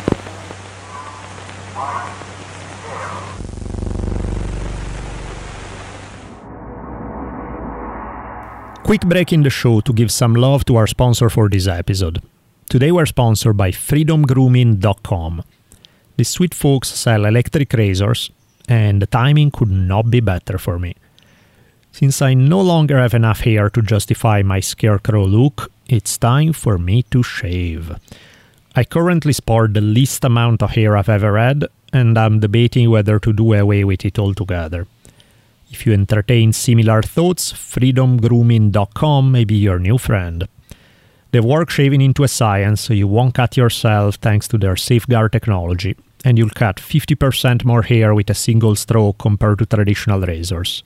Quick 8.90 9.02
break 9.02 9.32
in 9.32 9.44
the 9.44 9.52
show 9.52 9.82
to 9.82 9.94
give 9.94 10.12
some 10.12 10.34
love 10.34 10.66
to 10.66 10.76
our 10.76 10.88
sponsor 10.88 11.30
for 11.30 11.48
this 11.48 11.68
episode. 11.68 12.24
Today 12.70 12.92
we're 12.92 13.06
sponsored 13.06 13.56
by 13.56 13.70
freedomgrooming.com. 13.70 15.44
These 16.18 16.30
sweet 16.30 16.56
folks 16.56 16.90
sell 16.90 17.26
electric 17.26 17.72
razors, 17.74 18.32
and 18.68 19.00
the 19.00 19.06
timing 19.06 19.52
could 19.52 19.70
not 19.70 20.10
be 20.10 20.22
better 20.22 20.58
for 20.58 20.80
me. 20.80 20.96
Since 21.92 22.24
I 22.24 22.34
no 22.34 22.60
longer 22.62 22.98
have 22.98 23.14
enough 23.14 23.42
hair 23.42 23.70
to 23.70 23.84
justify 23.84 24.42
my 24.42 24.60
scarecrow 24.60 25.24
look, 25.24 25.72
it's 25.88 26.18
time 26.18 26.54
for 26.54 26.80
me 26.80 27.04
to 27.12 27.22
shave. 27.22 27.96
I 28.76 28.86
currently 28.86 29.34
sport 29.34 29.76
the 29.76 29.82
least 29.82 30.24
amount 30.24 30.64
of 30.64 30.72
hair 30.72 30.98
I've 30.98 31.10
ever 31.10 31.38
had, 31.38 31.68
and 31.94 32.18
I'm 32.18 32.40
debating 32.40 32.90
whether 32.90 33.20
to 33.20 33.34
do 33.34 33.54
away 33.54 33.84
with 33.84 34.04
it 34.04 34.18
altogether. 34.18 34.88
If 35.70 35.86
you 35.86 35.94
entertain 35.94 36.52
similar 36.52 37.02
thoughts, 37.04 37.54
freedomgrooming.com 37.54 39.32
may 39.32 39.46
be 39.46 39.56
your 39.56 39.80
new 39.80 39.98
friend. 39.98 40.48
They 41.32 41.40
work 41.40 41.70
shaving 41.70 42.02
into 42.02 42.24
a 42.24 42.28
science 42.28 42.82
so 42.82 42.94
you 42.94 43.08
won't 43.08 43.36
cut 43.36 43.56
yourself 43.56 44.16
thanks 44.16 44.48
to 44.48 44.58
their 44.58 44.76
safeguard 44.76 45.32
technology, 45.32 45.96
and 46.26 46.40
you'll 46.40 46.50
cut 46.50 46.78
50% 46.78 47.64
more 47.66 47.84
hair 47.84 48.16
with 48.16 48.32
a 48.32 48.34
single 48.34 48.76
stroke 48.76 49.20
compared 49.20 49.60
to 49.60 49.68
traditional 49.68 50.22
razors. 50.22 50.84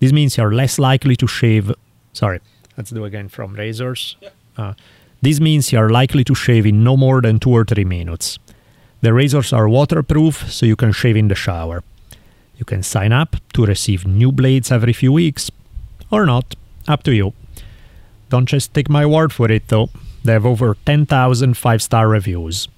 This 0.00 0.12
means 0.12 0.38
you're 0.38 0.54
less 0.54 0.78
likely 0.78 1.16
to 1.16 1.26
shave. 1.26 1.70
Sorry, 2.14 2.40
let's 2.78 2.90
do 2.90 3.04
again 3.04 3.28
from 3.28 3.54
razors. 3.54 4.16
Uh, 4.56 4.72
this 5.20 5.38
means 5.38 5.70
you're 5.70 5.90
likely 5.90 6.24
to 6.24 6.34
shave 6.34 6.64
in 6.64 6.82
no 6.82 6.96
more 6.96 7.20
than 7.20 7.38
two 7.38 7.50
or 7.50 7.64
three 7.64 7.84
minutes. 7.84 8.38
The 9.02 9.12
razors 9.12 9.52
are 9.52 9.68
waterproof, 9.68 10.50
so 10.50 10.64
you 10.64 10.76
can 10.76 10.92
shave 10.92 11.16
in 11.16 11.28
the 11.28 11.34
shower. 11.34 11.82
You 12.58 12.64
can 12.64 12.82
sign 12.82 13.12
up 13.12 13.36
to 13.54 13.64
receive 13.64 14.06
new 14.06 14.32
blades 14.32 14.70
every 14.70 14.92
few 14.92 15.12
weeks, 15.12 15.50
or 16.10 16.26
not, 16.26 16.56
up 16.86 17.02
to 17.04 17.12
you. 17.12 17.32
Don't 18.28 18.46
just 18.46 18.74
take 18.74 18.90
my 18.90 19.06
word 19.06 19.32
for 19.32 19.50
it 19.50 19.68
though, 19.68 19.88
they 20.24 20.32
have 20.32 20.44
over 20.44 20.76
10,000 20.84 21.56
five 21.56 21.80
star 21.80 22.08
reviews. 22.08 22.68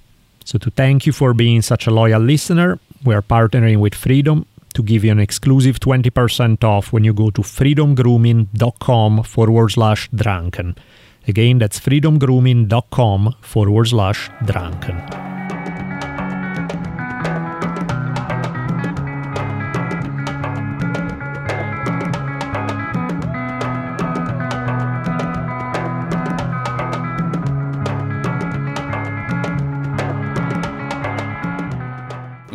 So, 0.45 0.57
to 0.59 0.71
thank 0.71 1.05
you 1.05 1.11
for 1.11 1.33
being 1.33 1.61
such 1.61 1.87
a 1.87 1.91
loyal 1.91 2.21
listener, 2.21 2.79
we 3.03 3.13
are 3.13 3.21
partnering 3.21 3.77
with 3.77 3.93
Freedom 3.93 4.45
to 4.73 4.83
give 4.83 5.03
you 5.03 5.11
an 5.11 5.19
exclusive 5.19 5.79
20% 5.79 6.63
off 6.63 6.93
when 6.93 7.03
you 7.03 7.13
go 7.13 7.29
to 7.29 7.41
freedomgrooming.com 7.41 9.23
forward 9.23 9.69
slash 9.69 10.09
drunken. 10.15 10.75
Again, 11.27 11.59
that's 11.59 11.79
freedomgrooming.com 11.79 13.35
forward 13.41 13.87
slash 13.87 14.29
drunken. 14.45 15.40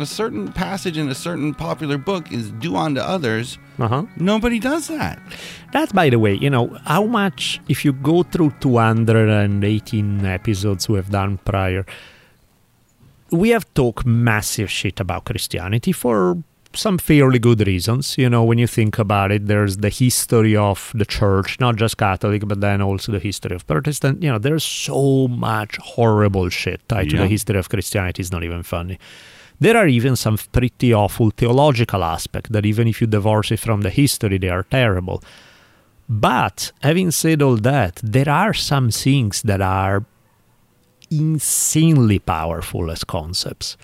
Certain 0.07 0.51
passage 0.51 0.97
in 0.97 1.09
a 1.09 1.15
certain 1.15 1.53
popular 1.53 1.97
book 1.97 2.31
is 2.31 2.51
do 2.51 2.75
unto 2.75 3.01
others. 3.01 3.57
Uh-huh. 3.79 4.05
Nobody 4.17 4.59
does 4.59 4.87
that. 4.87 5.21
That's, 5.71 5.91
by 5.91 6.09
the 6.09 6.19
way, 6.19 6.33
you 6.33 6.49
know, 6.49 6.77
how 6.85 7.05
much, 7.05 7.61
if 7.67 7.85
you 7.85 7.93
go 7.93 8.23
through 8.23 8.53
218 8.59 10.25
episodes 10.25 10.89
we 10.89 10.95
have 10.95 11.11
done 11.11 11.37
prior, 11.39 11.85
we 13.31 13.49
have 13.49 13.71
talked 13.73 14.05
massive 14.05 14.71
shit 14.71 14.99
about 14.99 15.25
Christianity 15.25 15.91
for 15.91 16.37
some 16.73 16.97
fairly 16.97 17.39
good 17.39 17.65
reasons. 17.65 18.17
You 18.17 18.29
know, 18.29 18.43
when 18.43 18.57
you 18.57 18.67
think 18.67 18.99
about 18.99 19.31
it, 19.31 19.47
there's 19.47 19.77
the 19.77 19.89
history 19.89 20.55
of 20.55 20.91
the 20.95 21.05
church, 21.05 21.59
not 21.59 21.75
just 21.75 21.97
Catholic, 21.97 22.47
but 22.47 22.61
then 22.61 22.81
also 22.81 23.11
the 23.11 23.19
history 23.19 23.55
of 23.55 23.65
Protestant. 23.67 24.21
You 24.23 24.31
know, 24.31 24.37
there's 24.37 24.63
so 24.63 25.27
much 25.27 25.77
horrible 25.77 26.49
shit 26.49 26.87
tied 26.87 27.09
to 27.09 27.17
the 27.17 27.27
history 27.27 27.57
of 27.57 27.69
Christianity. 27.69 28.21
It's 28.21 28.31
not 28.31 28.43
even 28.43 28.63
funny. 28.63 28.99
There 29.59 29.75
are 29.75 29.87
even 29.87 30.15
some 30.15 30.37
pretty 30.37 30.93
awful 30.93 31.31
theological 31.31 32.03
aspects 32.03 32.51
that, 32.51 32.65
even 32.65 32.87
if 32.87 33.01
you 33.01 33.07
divorce 33.07 33.51
it 33.51 33.59
from 33.59 33.81
the 33.81 33.89
history, 33.89 34.37
they 34.37 34.49
are 34.49 34.63
terrible. 34.63 35.23
But 36.07 36.71
having 36.81 37.11
said 37.11 37.41
all 37.41 37.57
that, 37.57 37.99
there 38.03 38.29
are 38.29 38.53
some 38.53 38.91
things 38.91 39.41
that 39.41 39.61
are 39.61 40.05
insanely 41.09 42.19
powerful 42.19 42.91
as 42.91 43.03
concepts. 43.03 43.77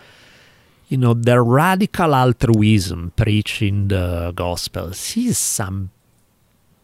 You 0.90 0.98
know, 0.98 1.14
the 1.16 1.42
radical 1.42 2.14
altruism 2.14 3.14
preached 3.16 3.62
in 3.64 3.88
the 3.88 4.32
Gospels 4.36 5.18
is 5.18 5.40
some 5.40 5.90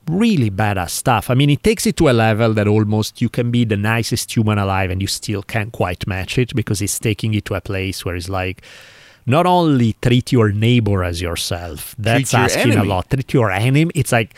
really 0.10 0.50
badass 0.50 0.90
stuff. 0.92 1.30
I 1.30 1.34
mean, 1.36 1.50
it 1.50 1.64
takes 1.64 1.86
it 1.86 1.96
to 1.98 2.10
a 2.10 2.12
level 2.14 2.54
that 2.54 2.68
almost 2.68 3.22
you 3.22 3.30
can 3.30 3.52
be 3.52 3.66
the 3.66 3.78
nicest 3.78 4.36
human 4.36 4.58
alive 4.58 4.90
and 4.92 5.02
you 5.02 5.08
still 5.08 5.44
can't 5.44 5.72
quite 5.72 6.08
match 6.08 6.38
it 6.38 6.56
because 6.56 6.82
it's 6.82 6.98
taking 7.00 7.34
it 7.34 7.46
to 7.46 7.56
a 7.56 7.62
place 7.62 8.04
where 8.06 8.16
it's 8.16 8.30
like, 8.30 8.62
not 9.26 9.46
only 9.46 9.94
treat 10.02 10.32
your 10.32 10.52
neighbor 10.52 11.04
as 11.04 11.22
yourself, 11.22 11.96
that's 12.00 12.34
your 12.34 12.42
asking 12.42 12.74
a 12.76 12.84
lot. 12.84 13.10
Treat 13.10 13.32
your 13.34 13.52
enemy. 13.52 13.92
It's 13.94 14.12
like, 14.12 14.34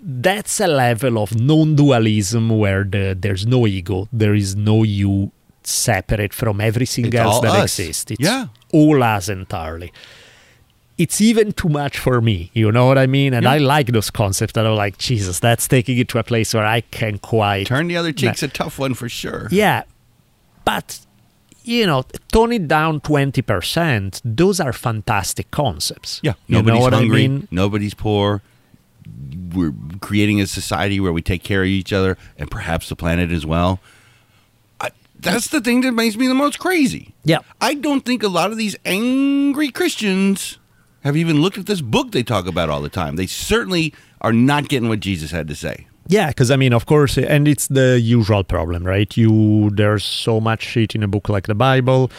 that's 0.00 0.60
a 0.60 0.66
level 0.66 1.18
of 1.22 1.38
non-dualism 1.38 2.48
where 2.48 2.84
the, 2.84 3.16
there's 3.18 3.46
no 3.46 3.66
ego, 3.66 4.08
there 4.12 4.34
is 4.34 4.56
no 4.56 4.82
you 4.84 5.30
separate 5.64 6.32
from 6.32 6.60
everything 6.60 7.06
It's 7.06 7.16
else 7.16 7.40
that 7.40 7.50
us. 7.56 7.78
exists. 7.78 8.12
It's 8.12 8.20
Yeah. 8.20 8.46
all 8.72 9.02
us 9.02 9.28
entirely. 9.28 9.92
It's 10.98 11.20
even 11.20 11.52
too 11.52 11.68
much 11.68 11.96
for 11.98 12.20
me, 12.20 12.50
you 12.54 12.72
know 12.72 12.86
what 12.86 12.98
I 12.98 13.06
mean? 13.06 13.32
And 13.32 13.44
Yeah. 13.44 13.52
I 13.52 13.58
like 13.58 13.86
those 13.88 14.10
concepts 14.10 14.54
that 14.54 14.66
are 14.66 14.74
like, 14.74 14.98
Jesus, 14.98 15.38
that's 15.38 15.68
taking 15.68 15.96
it 15.98 16.08
to 16.08 16.18
a 16.18 16.24
place 16.24 16.52
where 16.52 16.66
I 16.66 16.80
can 16.80 17.18
quite 17.18 17.66
Turn 17.68 17.86
the 17.86 17.96
other 17.96 18.12
cheek's 18.12 18.42
a 18.42 18.48
tough 18.48 18.78
one 18.80 18.94
for 18.94 19.08
sure. 19.08 19.46
yeah, 19.52 19.84
but 20.64 20.98
you 21.64 21.86
know, 21.86 22.02
tone 22.32 22.52
it 22.52 22.66
down 22.66 23.00
twenty 23.00 23.42
percent. 23.42 24.20
Those 24.24 24.58
are 24.58 24.72
fantastic 24.72 25.50
concepts. 25.50 26.18
Yeah. 26.22 26.32
you 26.46 26.54
know 26.56 26.62
Nobody's 26.62 26.94
hungry. 26.94 27.24
I 27.24 27.28
mean. 27.28 27.48
Nobody's 27.50 27.94
poor. 27.94 28.42
We're 29.54 29.74
creating 30.00 30.40
a 30.40 30.46
society 30.46 30.98
where 31.00 31.12
we 31.12 31.22
take 31.22 31.42
care 31.42 31.62
of 31.62 31.68
each 31.68 31.92
other 31.92 32.16
and 32.38 32.50
perhaps 32.50 32.88
the 32.88 32.96
planet 32.96 33.30
as 33.30 33.44
well. 33.46 33.80
I, 34.80 34.90
that's 35.18 35.48
the 35.48 35.60
thing 35.60 35.82
that 35.82 35.92
makes 35.92 36.16
me 36.16 36.26
the 36.26 36.34
most 36.34 36.58
crazy. 36.58 37.14
Yeah, 37.24 37.38
I 37.60 37.74
don't 37.74 38.04
think 38.04 38.22
a 38.22 38.28
lot 38.28 38.50
of 38.50 38.56
these 38.56 38.76
angry 38.84 39.70
Christians 39.70 40.57
have 41.04 41.16
you 41.16 41.20
even 41.20 41.40
looked 41.40 41.58
at 41.58 41.66
this 41.66 41.80
book 41.80 42.12
they 42.12 42.22
talk 42.22 42.46
about 42.46 42.68
all 42.70 42.80
the 42.80 42.88
time. 42.88 43.16
They 43.16 43.26
certainly 43.26 43.94
are 44.20 44.32
not 44.32 44.68
getting 44.68 44.88
what 44.88 45.00
Jesus 45.00 45.30
had 45.30 45.48
to 45.48 45.54
say. 45.54 45.86
yeah, 46.08 46.28
because 46.28 46.50
I 46.50 46.56
mean, 46.56 46.72
of 46.72 46.86
course, 46.86 47.18
and 47.18 47.46
it's 47.46 47.66
the 47.68 48.00
usual 48.00 48.42
problem, 48.44 48.84
right? 48.84 49.14
You 49.16 49.70
there's 49.70 50.04
so 50.04 50.40
much 50.40 50.62
shit 50.62 50.94
in 50.94 51.02
a 51.02 51.08
book 51.08 51.28
like 51.28 51.46
the 51.46 51.54
Bible. 51.54 52.10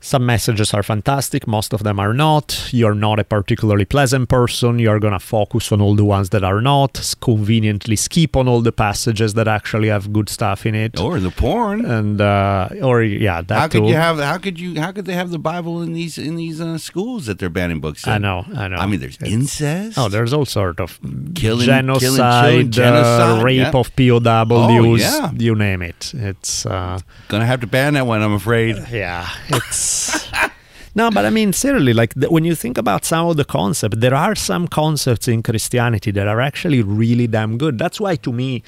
Some 0.00 0.24
messages 0.26 0.72
are 0.74 0.82
fantastic, 0.84 1.46
most 1.48 1.72
of 1.72 1.82
them 1.82 1.98
are 1.98 2.14
not. 2.14 2.68
You're 2.72 2.94
not 2.94 3.18
a 3.18 3.24
particularly 3.24 3.84
pleasant 3.84 4.28
person. 4.28 4.78
You're 4.78 5.00
going 5.00 5.12
to 5.12 5.18
focus 5.18 5.72
on 5.72 5.80
all 5.80 5.96
the 5.96 6.04
ones 6.04 6.30
that 6.30 6.44
are 6.44 6.60
not, 6.60 7.14
conveniently 7.20 7.96
skip 7.96 8.36
on 8.36 8.46
all 8.46 8.60
the 8.60 8.70
passages 8.70 9.34
that 9.34 9.48
actually 9.48 9.88
have 9.88 10.12
good 10.12 10.28
stuff 10.28 10.64
in 10.66 10.74
it. 10.76 11.00
Or 11.00 11.18
the 11.18 11.30
porn. 11.32 11.84
And, 11.84 12.20
uh, 12.20 12.68
or, 12.80 13.02
yeah, 13.02 13.42
that 13.42 13.58
how 13.58 13.66
could 13.68 13.82
too. 13.82 13.88
you 13.88 13.94
have? 13.94 14.18
How 14.18 14.38
could 14.38 14.60
you? 14.60 14.80
How 14.80 14.92
could 14.92 15.04
they 15.04 15.14
have 15.14 15.30
the 15.30 15.38
Bible 15.38 15.82
in 15.82 15.92
these 15.94 16.16
in 16.16 16.36
these 16.36 16.60
uh, 16.60 16.78
schools 16.78 17.26
that 17.26 17.38
they're 17.40 17.50
banning 17.50 17.80
books? 17.80 18.06
In? 18.06 18.12
I 18.12 18.18
know, 18.18 18.44
I 18.54 18.68
know. 18.68 18.76
I 18.76 18.86
mean, 18.86 19.00
there's 19.00 19.16
It's- 19.16 19.32
incest. 19.32 19.98
Oh, 19.98 20.08
there's 20.08 20.32
all 20.32 20.46
sort 20.46 20.78
of 20.80 21.00
Killing- 21.34 21.66
genocide, 21.66 22.00
killing 22.00 22.70
children, 22.70 22.94
uh, 23.04 23.42
rape 23.42 23.58
yeah. 23.58 23.70
of 23.74 23.94
POWs, 23.96 24.22
Oh, 24.52 24.94
yeah. 24.94 25.30
you 25.36 25.54
name 25.56 25.82
it. 25.82 26.12
It's 26.14 26.64
uh, 26.66 27.00
gonna 27.26 27.46
have 27.46 27.60
to 27.62 27.66
ban 27.66 27.94
that 27.94 28.06
one. 28.06 28.22
I'm 28.22 28.32
afraid. 28.34 28.76
yeah, 28.92 29.28
it's 29.48 29.87
no, 30.94 31.10
but 31.10 31.24
I 31.24 31.30
mean 31.30 31.52
seriously, 31.52 31.92
like 31.92 32.14
when 32.14 32.44
you 32.44 32.54
think 32.54 32.78
about 32.78 33.04
some 33.04 33.26
of 33.28 33.36
the 33.36 33.44
concepts, 33.44 33.96
there 33.98 34.14
are 34.14 34.34
some 34.34 34.68
concepts 34.68 35.28
in 35.28 35.42
Christianity 35.42 36.10
that 36.12 36.26
are 36.26 36.40
actually 36.40 36.82
really 36.82 37.26
damn 37.26 37.58
good. 37.58 37.78
That's 37.78 38.00
why, 38.00 38.16
to 38.16 38.32
me, 38.32 38.62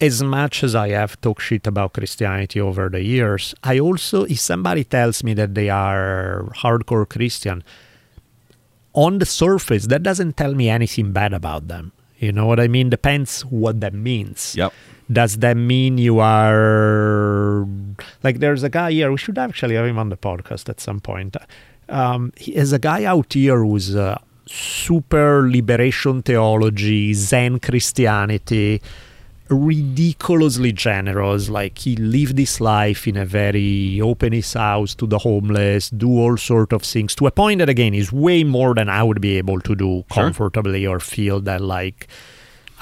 as 0.00 0.22
much 0.22 0.64
as 0.64 0.74
I 0.74 0.90
have 0.90 1.20
talked 1.20 1.42
shit 1.42 1.66
about 1.66 1.92
Christianity 1.92 2.60
over 2.60 2.88
the 2.88 3.02
years, 3.02 3.54
I 3.62 3.78
also, 3.78 4.24
if 4.24 4.40
somebody 4.40 4.84
tells 4.84 5.22
me 5.22 5.34
that 5.34 5.54
they 5.54 5.68
are 5.68 6.48
hardcore 6.56 7.08
Christian, 7.08 7.62
on 8.92 9.18
the 9.18 9.26
surface, 9.26 9.86
that 9.86 10.02
doesn't 10.02 10.36
tell 10.36 10.54
me 10.54 10.68
anything 10.68 11.12
bad 11.12 11.32
about 11.32 11.68
them. 11.68 11.92
You 12.18 12.32
know 12.32 12.46
what 12.46 12.60
I 12.60 12.68
mean? 12.68 12.90
Depends 12.90 13.42
what 13.42 13.80
that 13.80 13.94
means. 13.94 14.54
Yep. 14.56 14.72
Does 15.10 15.38
that 15.38 15.56
mean 15.56 15.98
you 15.98 16.20
are 16.20 17.66
like? 18.22 18.38
There's 18.38 18.62
a 18.62 18.68
guy 18.68 18.92
here. 18.92 19.10
We 19.10 19.18
should 19.18 19.38
actually 19.38 19.74
have 19.74 19.86
him 19.86 19.98
on 19.98 20.08
the 20.08 20.16
podcast 20.16 20.68
at 20.68 20.80
some 20.80 21.00
point. 21.00 21.36
Um, 21.88 22.32
he 22.36 22.54
is 22.54 22.72
a 22.72 22.78
guy 22.78 23.04
out 23.04 23.32
here 23.32 23.58
who's 23.64 23.96
uh, 23.96 24.18
super 24.46 25.48
liberation 25.50 26.22
theology, 26.22 27.12
Zen 27.14 27.58
Christianity, 27.58 28.80
ridiculously 29.48 30.72
generous. 30.72 31.48
Like 31.48 31.78
he 31.78 31.96
lived 31.96 32.38
his 32.38 32.60
life 32.60 33.08
in 33.08 33.16
a 33.16 33.24
very 33.24 34.00
open 34.00 34.32
his 34.32 34.52
house 34.52 34.94
to 34.96 35.06
the 35.06 35.18
homeless, 35.18 35.90
do 35.90 36.08
all 36.20 36.36
sort 36.36 36.72
of 36.72 36.82
things 36.82 37.14
to 37.16 37.26
a 37.26 37.30
point 37.30 37.58
that 37.58 37.68
again 37.68 37.94
is 37.94 38.12
way 38.12 38.44
more 38.44 38.74
than 38.74 38.88
I 38.88 39.02
would 39.02 39.20
be 39.20 39.36
able 39.38 39.60
to 39.60 39.74
do 39.74 40.04
Sure. 40.12 40.24
comfortably 40.24 40.86
or 40.86 41.00
feel 41.00 41.40
that 41.40 41.60
like 41.60 42.06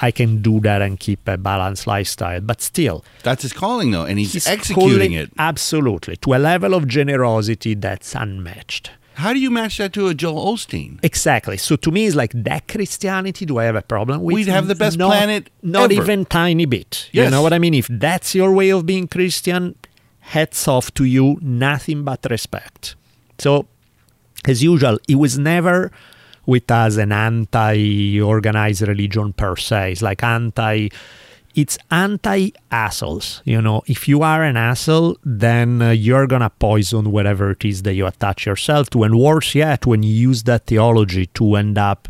I 0.01 0.11
can 0.11 0.41
do 0.41 0.59
that 0.61 0.81
and 0.81 0.99
keep 0.99 1.27
a 1.27 1.37
balanced 1.37 1.85
lifestyle. 1.87 2.41
But 2.41 2.61
still, 2.61 3.03
That's 3.23 3.43
his 3.43 3.53
calling, 3.53 3.91
though, 3.91 4.05
and 4.05 4.17
he's, 4.19 4.33
he's 4.33 4.47
executing 4.47 5.11
calling- 5.11 5.13
it. 5.13 5.31
absolutely 5.37 6.15
to 6.17 6.33
a 6.35 6.39
level 6.39 6.73
of 6.73 6.87
generosity 6.87 7.73
that's 7.73 8.15
unmatched. 8.15 8.91
How 9.15 9.33
do 9.33 9.39
you 9.39 9.51
match 9.51 9.77
that 9.79 9.91
to 9.93 10.07
a 10.07 10.13
Joel 10.13 10.53
Osteen? 10.53 10.97
Exactly. 11.03 11.57
So 11.57 11.75
to 11.75 11.91
me, 11.91 12.05
it's 12.05 12.15
like 12.15 12.31
that 12.33 12.69
Christianity. 12.69 13.45
Do 13.45 13.57
I 13.57 13.65
have 13.65 13.75
a 13.75 13.81
problem 13.81 14.21
with? 14.23 14.33
We'd 14.33 14.47
have 14.47 14.67
the 14.67 14.75
best 14.75 14.97
Not- 14.97 15.09
planet 15.09 15.49
Not 15.61 15.91
ever. 15.91 16.01
even 16.01 16.23
tiny 16.25 16.65
bit. 16.65 17.09
You 17.11 17.29
know 17.29 17.41
what 17.41 17.51
I 17.51 17.59
mean? 17.59 17.73
If 17.73 17.87
that's 17.89 18.33
your 18.33 18.53
way 18.53 18.69
of 18.69 18.85
being 18.85 19.09
Christian, 19.09 19.75
hats 20.19 20.65
off 20.69 20.93
to 20.93 21.03
you. 21.03 21.37
Nothing 21.41 22.03
but 22.05 22.25
respect. 22.29 22.95
So, 23.39 23.67
as 24.45 24.63
usual, 24.63 24.97
it 25.09 25.15
was 25.15 25.37
never 25.37 25.91
with 26.49 26.69
us 26.71 26.97
an 26.97 27.11
anti-organized 27.11 28.81
religion 28.81 29.31
per 29.33 29.55
se. 29.55 29.93
It's 29.93 30.01
like 30.01 30.23
anti. 30.23 30.89
It's 31.55 31.77
anti-assholes. 31.89 33.41
You 33.43 33.61
know, 33.61 33.81
if 33.87 34.07
you 34.07 34.21
are 34.21 34.43
an 34.43 34.55
asshole, 34.55 35.17
then 35.23 35.81
uh, 35.81 35.89
you're 35.91 36.27
gonna 36.27 36.51
poison 36.51 37.11
whatever 37.11 37.51
it 37.51 37.65
is 37.65 37.81
that 37.83 37.93
you 37.93 38.05
attach 38.05 38.45
yourself 38.45 38.89
to, 38.91 39.03
and 39.03 39.19
worse 39.19 39.55
yet, 39.55 39.85
when 39.85 40.03
you 40.03 40.13
use 40.13 40.43
that 40.43 40.67
theology 40.67 41.25
to 41.27 41.55
end 41.55 41.77
up 41.77 42.07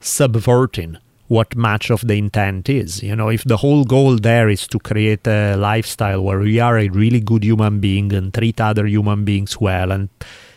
subverting 0.00 0.98
what 1.26 1.54
much 1.54 1.90
of 1.90 2.00
the 2.06 2.14
intent 2.14 2.68
is. 2.68 3.02
You 3.02 3.14
know, 3.14 3.28
if 3.28 3.44
the 3.44 3.58
whole 3.58 3.84
goal 3.84 4.16
there 4.16 4.48
is 4.48 4.66
to 4.68 4.78
create 4.78 5.26
a 5.26 5.56
lifestyle 5.56 6.22
where 6.22 6.40
we 6.40 6.58
are 6.58 6.78
a 6.78 6.88
really 6.88 7.20
good 7.20 7.44
human 7.44 7.80
being 7.80 8.12
and 8.12 8.32
treat 8.34 8.60
other 8.60 8.86
human 8.86 9.24
beings 9.24 9.60
well 9.60 9.92
and 9.92 10.08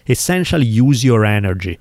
essentially 0.08 0.66
use 0.66 1.04
your 1.04 1.26
energy 1.26 1.78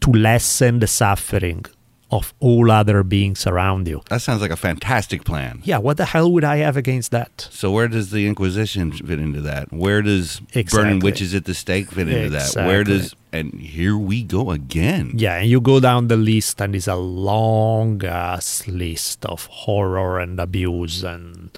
to 0.00 0.10
lessen 0.12 0.80
the 0.80 0.86
suffering 0.86 1.64
of 2.12 2.32
all 2.38 2.70
other 2.70 3.02
beings 3.02 3.48
around 3.48 3.88
you. 3.88 4.00
That 4.10 4.22
sounds 4.22 4.40
like 4.40 4.52
a 4.52 4.56
fantastic 4.56 5.24
plan. 5.24 5.60
Yeah, 5.64 5.78
what 5.78 5.96
the 5.96 6.04
hell 6.04 6.30
would 6.30 6.44
I 6.44 6.58
have 6.58 6.76
against 6.76 7.10
that? 7.10 7.48
So 7.50 7.72
where 7.72 7.88
does 7.88 8.12
the 8.12 8.28
Inquisition 8.28 8.92
fit 8.92 9.18
into 9.18 9.40
that? 9.40 9.72
Where 9.72 10.02
does 10.02 10.40
Exactly. 10.54 10.78
burning 10.84 10.98
witches 11.00 11.34
at 11.34 11.46
the 11.46 11.54
stake 11.54 11.90
fit 11.90 12.08
into 12.08 12.30
that? 12.30 12.54
Where 12.54 12.84
does 12.84 13.14
and 13.32 13.52
here 13.54 13.98
we 13.98 14.22
go 14.22 14.50
again. 14.52 15.12
Yeah, 15.16 15.34
and 15.36 15.50
you 15.50 15.60
go 15.60 15.80
down 15.80 16.08
the 16.08 16.16
list, 16.16 16.60
and 16.60 16.74
it's 16.74 16.86
a 16.88 16.94
long 16.94 18.02
ass 18.04 18.66
list 18.68 19.26
of 19.26 19.44
horror 19.46 20.18
and 20.20 20.38
abuse 20.40 21.02
and 21.04 21.50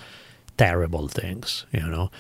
terrible 0.57 1.07
things, 1.09 1.67
you 1.73 1.87
know. 1.87 2.11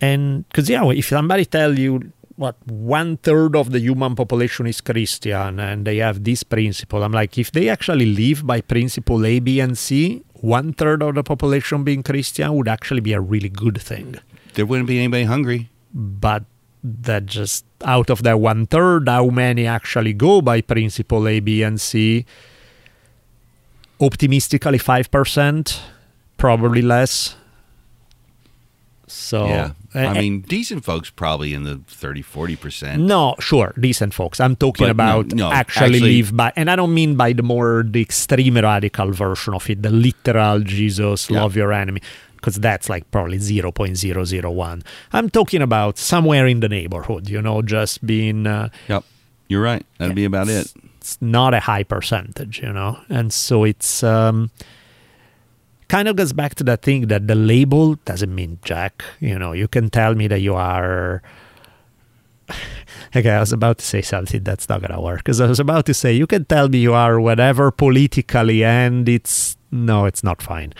And 0.00 0.46
because 0.48 0.68
yeah, 0.68 0.84
if 0.90 1.06
somebody 1.06 1.44
tell 1.44 1.78
you 1.78 2.12
what 2.40 2.56
one 2.66 3.18
third 3.18 3.54
of 3.54 3.70
the 3.70 3.80
human 3.80 4.16
population 4.16 4.66
is 4.66 4.80
Christian 4.80 5.60
and 5.60 5.84
they 5.84 5.98
have 5.98 6.24
this 6.24 6.42
principle, 6.42 7.02
I'm 7.02 7.12
like, 7.12 7.36
if 7.36 7.52
they 7.52 7.68
actually 7.68 8.06
live 8.06 8.46
by 8.46 8.62
principle 8.62 9.26
A, 9.26 9.40
B, 9.40 9.60
and 9.60 9.76
C, 9.76 10.24
one 10.40 10.72
third 10.72 11.02
of 11.02 11.16
the 11.16 11.22
population 11.22 11.84
being 11.84 12.02
Christian 12.02 12.54
would 12.54 12.66
actually 12.66 13.02
be 13.02 13.12
a 13.12 13.20
really 13.20 13.50
good 13.50 13.80
thing. 13.82 14.16
There 14.54 14.64
wouldn't 14.64 14.88
be 14.88 14.98
anybody 14.98 15.24
hungry. 15.24 15.68
But 15.92 16.44
that 16.82 17.26
just 17.26 17.66
out 17.84 18.08
of 18.08 18.22
that 18.22 18.40
one 18.40 18.64
third, 18.64 19.08
how 19.08 19.26
many 19.26 19.66
actually 19.66 20.14
go 20.14 20.40
by 20.40 20.62
principle 20.62 21.28
A, 21.28 21.40
B, 21.40 21.62
and 21.62 21.78
C? 21.78 22.24
Optimistically, 24.00 24.78
five 24.78 25.10
percent, 25.10 25.82
probably 26.38 26.80
less. 26.80 27.36
So 29.12 29.46
yeah. 29.46 29.72
I 29.94 30.14
mean, 30.20 30.40
decent 30.42 30.84
folks 30.84 31.10
probably 31.10 31.52
in 31.52 31.64
the 31.64 31.80
30, 31.88 32.22
40%. 32.22 32.98
No, 33.00 33.34
sure, 33.40 33.74
decent 33.78 34.14
folks. 34.14 34.38
I'm 34.40 34.54
talking 34.56 34.84
But 34.86 34.90
about 34.90 35.26
no, 35.34 35.50
actually, 35.50 35.96
actually- 35.96 36.22
live 36.22 36.36
by, 36.36 36.52
and 36.56 36.70
I 36.70 36.76
don't 36.76 36.94
mean 36.94 37.16
by 37.16 37.32
the 37.32 37.42
more 37.42 37.84
the 37.86 38.00
extreme 38.00 38.54
radical 38.56 39.10
version 39.12 39.54
of 39.54 39.68
it, 39.68 39.82
the 39.82 39.90
literal 39.90 40.60
Jesus 40.60 41.28
Yeah. 41.28 41.40
love 41.42 41.56
your 41.56 41.72
enemy, 41.72 42.00
because 42.36 42.56
that's 42.56 42.88
like 42.88 43.10
probably 43.10 43.38
0.001. 43.38 44.82
I'm 45.12 45.28
talking 45.30 45.62
about 45.62 45.98
somewhere 45.98 46.46
in 46.46 46.60
the 46.60 46.68
neighborhood, 46.68 47.28
you 47.28 47.42
know, 47.42 47.62
just 47.62 48.04
being. 48.06 48.46
Uh, 48.46 48.68
Yep. 48.88 49.04
You're 49.48 49.62
right. 49.62 49.84
That'd 49.98 50.14
be 50.14 50.24
about 50.24 50.48
it. 50.48 50.72
it's 51.00 51.18
not 51.20 51.54
a 51.54 51.60
high 51.60 51.82
percentage, 51.82 52.60
you 52.62 52.72
know, 52.72 52.98
and 53.08 53.32
so 53.32 53.64
it's 53.64 54.04
um, 54.04 54.50
kind 55.90 56.06
of 56.06 56.14
goes 56.14 56.32
back 56.32 56.54
to 56.54 56.64
that 56.64 56.82
thing 56.82 57.08
that 57.08 57.26
the 57.26 57.34
label 57.34 57.96
doesn't 58.04 58.32
mean 58.32 58.58
jack. 58.62 59.04
You 59.18 59.38
know, 59.38 59.52
you 59.52 59.66
can 59.66 59.90
tell 59.90 60.14
me 60.14 60.28
that 60.28 60.40
you 60.40 60.54
are. 60.54 61.22
Okay, 63.14 63.30
I 63.30 63.40
was 63.40 63.52
about 63.52 63.78
to 63.78 63.84
say 63.84 64.02
something 64.02 64.44
that's 64.44 64.68
not 64.68 64.82
gonna 64.82 65.00
work 65.00 65.18
because 65.18 65.40
I 65.40 65.46
was 65.46 65.58
about 65.58 65.84
to 65.86 65.94
say 65.94 66.12
you 66.12 66.28
can 66.28 66.44
tell 66.44 66.68
me 66.68 66.78
you 66.78 66.94
are 66.94 67.20
whatever 67.20 67.72
politically, 67.72 68.62
and 68.62 69.08
it's 69.08 69.56
no, 69.72 70.04
it's 70.04 70.22
not 70.22 70.40
fine. 70.40 70.72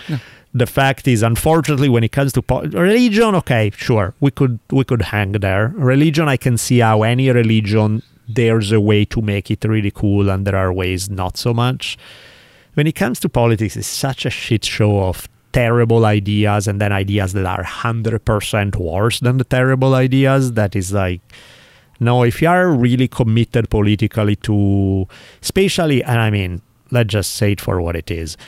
The 0.55 0.67
fact 0.67 1.09
is, 1.09 1.23
unfortunately, 1.23 1.89
when 1.89 2.05
it 2.05 2.13
comes 2.13 2.33
to 2.35 2.43
po- 2.43 2.63
religion, 2.63 3.35
okay, 3.37 3.71
sure, 3.77 4.15
we 4.21 4.31
could 4.31 4.61
we 4.71 4.85
could 4.85 5.03
hang 5.03 5.33
there. 5.33 5.73
Religion, 5.75 6.29
I 6.29 6.37
can 6.37 6.57
see 6.57 6.79
how 6.79 7.03
any 7.03 7.31
religion 7.31 8.03
there's 8.29 8.71
a 8.71 8.81
way 8.81 9.05
to 9.07 9.21
make 9.21 9.51
it 9.51 9.65
really 9.65 9.91
cool, 9.91 10.31
and 10.31 10.47
there 10.47 10.57
are 10.57 10.73
ways 10.73 11.11
not 11.11 11.37
so 11.37 11.53
much. 11.53 11.99
When 12.75 12.87
it 12.87 12.95
comes 12.95 13.21
to 13.21 13.29
politics, 13.29 13.77
it's 13.77 13.87
such 13.87 14.25
a 14.25 14.31
shit 14.31 14.65
show 14.65 15.03
of 15.05 15.29
terrible 15.53 16.05
ideas, 16.07 16.69
and 16.69 16.81
then 16.81 16.93
ideas 16.93 17.33
that 17.33 17.45
are 17.47 17.63
hundred 17.65 18.25
percent 18.25 18.77
worse 18.77 19.21
than 19.21 19.39
the 19.39 19.45
terrible 19.45 19.95
ideas. 19.95 20.53
That 20.53 20.77
is 20.77 20.93
like 20.93 21.21
no, 22.01 22.23
if 22.23 22.41
you 22.41 22.49
are 22.49 22.71
really 22.71 23.07
committed 23.09 23.69
politically 23.69 24.37
to, 24.37 25.07
especially, 25.43 26.03
and 26.03 26.19
I 26.19 26.31
mean, 26.31 26.63
let's 26.91 27.13
just 27.13 27.35
say 27.35 27.53
it 27.53 27.61
for 27.61 27.81
what 27.83 27.95
it 27.95 28.11
is. 28.11 28.39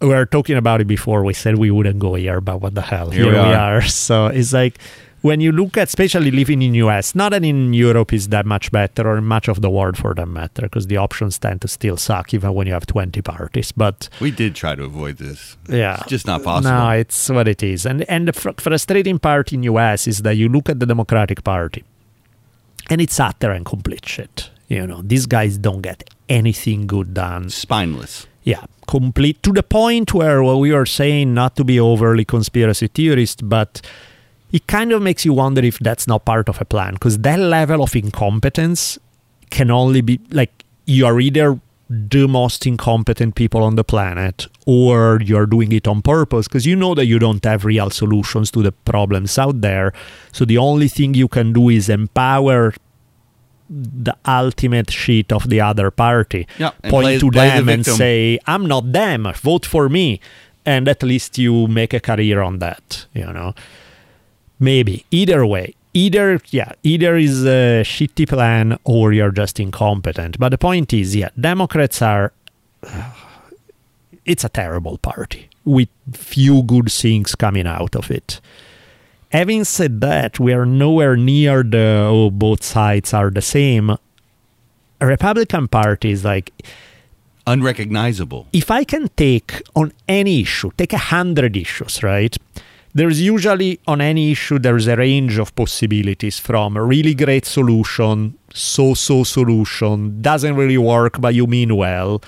We 0.00 0.08
were 0.08 0.24
talking 0.24 0.56
about 0.56 0.80
it 0.80 0.86
before. 0.86 1.22
We 1.22 1.34
said 1.34 1.58
we 1.58 1.70
wouldn't 1.70 1.98
go 1.98 2.14
here, 2.14 2.40
but 2.40 2.62
what 2.62 2.74
the 2.74 2.80
hell? 2.80 3.10
Here 3.10 3.24
Here, 3.24 3.32
we 3.34 3.38
we 3.38 3.44
are. 3.54 3.76
are. 3.76 3.82
So 3.88 4.26
it's 4.28 4.54
like 4.54 4.78
when 5.22 5.40
you 5.40 5.52
look 5.52 5.76
at, 5.76 5.88
especially 5.88 6.30
living 6.30 6.62
in 6.62 6.74
US, 6.74 7.14
not 7.14 7.30
that 7.32 7.44
in 7.44 7.74
Europe 7.74 8.12
is 8.12 8.28
that 8.28 8.46
much 8.46 8.70
better, 8.72 9.06
or 9.08 9.20
much 9.20 9.48
of 9.48 9.60
the 9.60 9.68
world 9.70 9.96
for 9.98 10.14
that 10.14 10.26
matter, 10.26 10.62
because 10.62 10.86
the 10.86 10.96
options 10.96 11.38
tend 11.38 11.60
to 11.62 11.68
still 11.68 11.96
suck 11.96 12.32
even 12.32 12.54
when 12.54 12.66
you 12.66 12.72
have 12.72 12.86
20 12.86 13.20
parties. 13.22 13.72
But 13.72 14.08
We 14.20 14.30
did 14.30 14.54
try 14.54 14.74
to 14.74 14.84
avoid 14.84 15.18
this. 15.18 15.56
yeah, 15.68 15.98
It's 16.00 16.08
just 16.08 16.26
not 16.26 16.42
possible. 16.42 16.70
No, 16.74 16.90
it's 16.90 17.28
what 17.28 17.48
it 17.48 17.62
is. 17.62 17.86
And 17.86 18.02
and 18.08 18.28
the 18.28 18.32
fr- 18.32 18.50
frustrating 18.58 19.18
part 19.18 19.52
in 19.52 19.62
US 19.64 20.06
is 20.06 20.18
that 20.22 20.36
you 20.36 20.48
look 20.48 20.68
at 20.68 20.80
the 20.80 20.86
Democratic 20.86 21.44
Party, 21.44 21.84
and 22.88 23.00
it's 23.00 23.18
utter 23.20 23.50
and 23.50 23.64
complete 23.64 24.06
shit. 24.06 24.50
You 24.68 24.86
know, 24.86 25.02
these 25.02 25.26
guys 25.26 25.58
don't 25.58 25.82
get 25.82 26.08
anything 26.28 26.86
good 26.86 27.12
done. 27.12 27.50
Spineless. 27.50 28.26
Yeah, 28.44 28.64
complete 28.86 29.42
to 29.42 29.52
the 29.52 29.62
point 29.62 30.14
where 30.14 30.42
what 30.42 30.58
we 30.60 30.72
were 30.72 30.86
saying, 30.86 31.34
not 31.34 31.56
to 31.56 31.64
be 31.64 31.78
overly 31.78 32.24
conspiracy 32.24 32.86
theorist, 32.86 33.46
but 33.48 33.82
it 34.52 34.66
kind 34.66 34.92
of 34.92 35.02
makes 35.02 35.24
you 35.24 35.32
wonder 35.32 35.62
if 35.64 35.78
that's 35.78 36.06
not 36.06 36.24
part 36.24 36.48
of 36.48 36.60
a 36.60 36.64
plan 36.64 36.94
because 36.94 37.18
that 37.18 37.38
level 37.38 37.82
of 37.82 37.94
incompetence 37.94 38.98
can 39.50 39.70
only 39.70 40.00
be 40.00 40.20
like 40.30 40.64
you 40.86 41.06
are 41.06 41.20
either 41.20 41.60
the 41.88 42.26
most 42.28 42.66
incompetent 42.66 43.34
people 43.34 43.64
on 43.64 43.74
the 43.74 43.82
planet 43.82 44.46
or 44.64 45.20
you're 45.24 45.46
doing 45.46 45.72
it 45.72 45.88
on 45.88 46.00
purpose 46.02 46.46
because 46.46 46.64
you 46.64 46.76
know 46.76 46.94
that 46.94 47.06
you 47.06 47.18
don't 47.18 47.44
have 47.44 47.64
real 47.64 47.90
solutions 47.90 48.50
to 48.52 48.62
the 48.62 48.70
problems 48.70 49.36
out 49.38 49.60
there. 49.60 49.92
So 50.30 50.44
the 50.44 50.58
only 50.58 50.86
thing 50.86 51.14
you 51.14 51.26
can 51.26 51.52
do 51.52 51.68
is 51.68 51.88
empower 51.88 52.74
the 53.68 54.16
ultimate 54.26 54.90
shit 54.90 55.32
of 55.32 55.48
the 55.48 55.60
other 55.60 55.90
party. 55.90 56.46
Yeah, 56.58 56.70
point 56.70 57.04
play- 57.04 57.18
to 57.18 57.30
play 57.30 57.50
the 57.50 57.56
them 57.56 57.68
and 57.68 57.86
say 57.86 58.38
i'm 58.46 58.66
not 58.66 58.92
them 58.92 59.28
vote 59.36 59.64
for 59.64 59.88
me 59.88 60.20
and 60.66 60.88
at 60.88 61.02
least 61.04 61.38
you 61.38 61.68
make 61.68 61.94
a 61.94 62.00
career 62.00 62.40
on 62.42 62.58
that 62.58 63.06
you 63.14 63.24
know 63.32 63.54
maybe. 64.60 65.04
Either 65.10 65.44
way. 65.44 65.74
Either 65.92 66.38
yeah 66.50 66.70
either 66.84 67.16
is 67.16 67.44
a 67.44 67.82
shitty 67.82 68.28
plan 68.28 68.78
or 68.84 69.12
you're 69.12 69.32
just 69.32 69.58
incompetent. 69.58 70.38
But 70.38 70.50
the 70.50 70.58
point 70.58 70.92
is 70.92 71.16
yeah 71.16 71.30
democrats 71.40 72.00
are 72.00 72.32
it's 74.24 74.44
a 74.44 74.48
terrible 74.48 74.98
party 74.98 75.48
with 75.64 75.88
few 76.12 76.62
good 76.62 76.92
things 76.92 77.34
coming 77.34 77.66
out 77.66 77.96
of 77.96 78.08
it. 78.08 78.40
Having 79.32 79.64
said 79.64 80.00
that 80.00 80.38
we 80.38 80.52
are 80.52 80.64
nowhere 80.64 81.16
near 81.16 81.64
the 81.64 82.06
oh 82.08 82.30
both 82.30 82.62
sides 82.62 83.12
are 83.12 83.30
the 83.30 83.42
same. 83.42 83.90
A 85.00 85.06
republican 85.06 85.66
party 85.66 86.12
is 86.12 86.24
like 86.24 86.52
Unrecognizable. 87.48 88.46
if 88.52 88.70
I 88.70 88.84
can 88.84 89.08
take 89.16 89.60
on 89.74 89.92
any 90.06 90.42
issue, 90.42 90.70
take 90.76 90.92
a 90.92 90.98
hundred 90.98 91.56
issues, 91.56 92.00
right? 92.04 92.36
There's 92.92 93.20
usually 93.20 93.80
on 93.86 94.00
any 94.00 94.32
issue 94.32 94.58
there's 94.58 94.88
a 94.88 94.96
range 94.96 95.38
of 95.38 95.54
possibilities 95.54 96.38
from 96.38 96.76
a 96.76 96.82
really 96.82 97.14
great 97.14 97.46
solution, 97.46 98.36
so-so 98.52 99.22
solution, 99.24 100.20
doesn't 100.20 100.56
really 100.56 100.78
work 100.78 101.20
but 101.20 101.34
you 101.34 101.46
mean 101.46 101.76
well. 101.76 102.22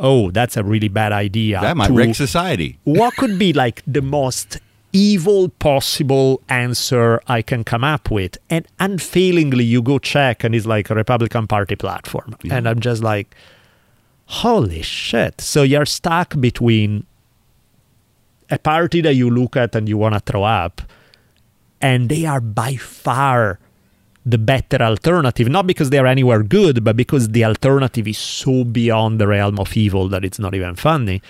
Oh, 0.00 0.32
that's 0.32 0.56
a 0.56 0.64
really 0.64 0.88
bad 0.88 1.12
idea. 1.12 1.60
That 1.60 1.76
might 1.76 1.90
wreck 1.90 2.14
society. 2.16 2.78
what 2.84 3.14
could 3.16 3.38
be 3.38 3.52
like 3.52 3.82
the 3.86 4.02
most 4.02 4.58
evil 4.92 5.48
possible 5.48 6.42
answer 6.48 7.20
I 7.28 7.40
can 7.42 7.62
come 7.62 7.84
up 7.84 8.10
with? 8.10 8.36
And 8.50 8.66
unfailingly, 8.80 9.64
you 9.64 9.80
go 9.80 10.00
check, 10.00 10.42
and 10.42 10.54
it's 10.54 10.66
like 10.66 10.90
a 10.90 10.94
Republican 10.96 11.46
Party 11.46 11.76
platform. 11.76 12.34
And 12.50 12.68
I'm 12.68 12.80
just 12.80 13.02
like, 13.02 13.36
holy 14.26 14.82
shit. 14.82 15.40
So 15.40 15.62
you're 15.62 15.86
stuck 15.86 16.40
between 16.40 17.06
a 18.52 18.58
party 18.58 19.00
that 19.00 19.14
you 19.14 19.30
look 19.30 19.56
at 19.56 19.74
and 19.74 19.88
you 19.88 19.96
want 19.96 20.14
to 20.14 20.20
throw 20.20 20.44
up, 20.44 20.82
and 21.80 22.08
they 22.08 22.24
are 22.26 22.40
by 22.40 22.76
far 22.76 23.58
the 24.24 24.38
better 24.38 24.80
alternative, 24.80 25.48
not 25.48 25.66
because 25.66 25.90
they 25.90 25.98
are 25.98 26.06
anywhere 26.06 26.42
good, 26.44 26.84
but 26.84 26.96
because 26.96 27.30
the 27.30 27.44
alternative 27.44 28.06
is 28.06 28.18
so 28.18 28.62
beyond 28.62 29.18
the 29.20 29.26
realm 29.26 29.58
of 29.58 29.76
evil 29.76 30.08
that 30.08 30.24
it's 30.24 30.38
not 30.38 30.54
even 30.54 30.76
funny. 30.76 31.20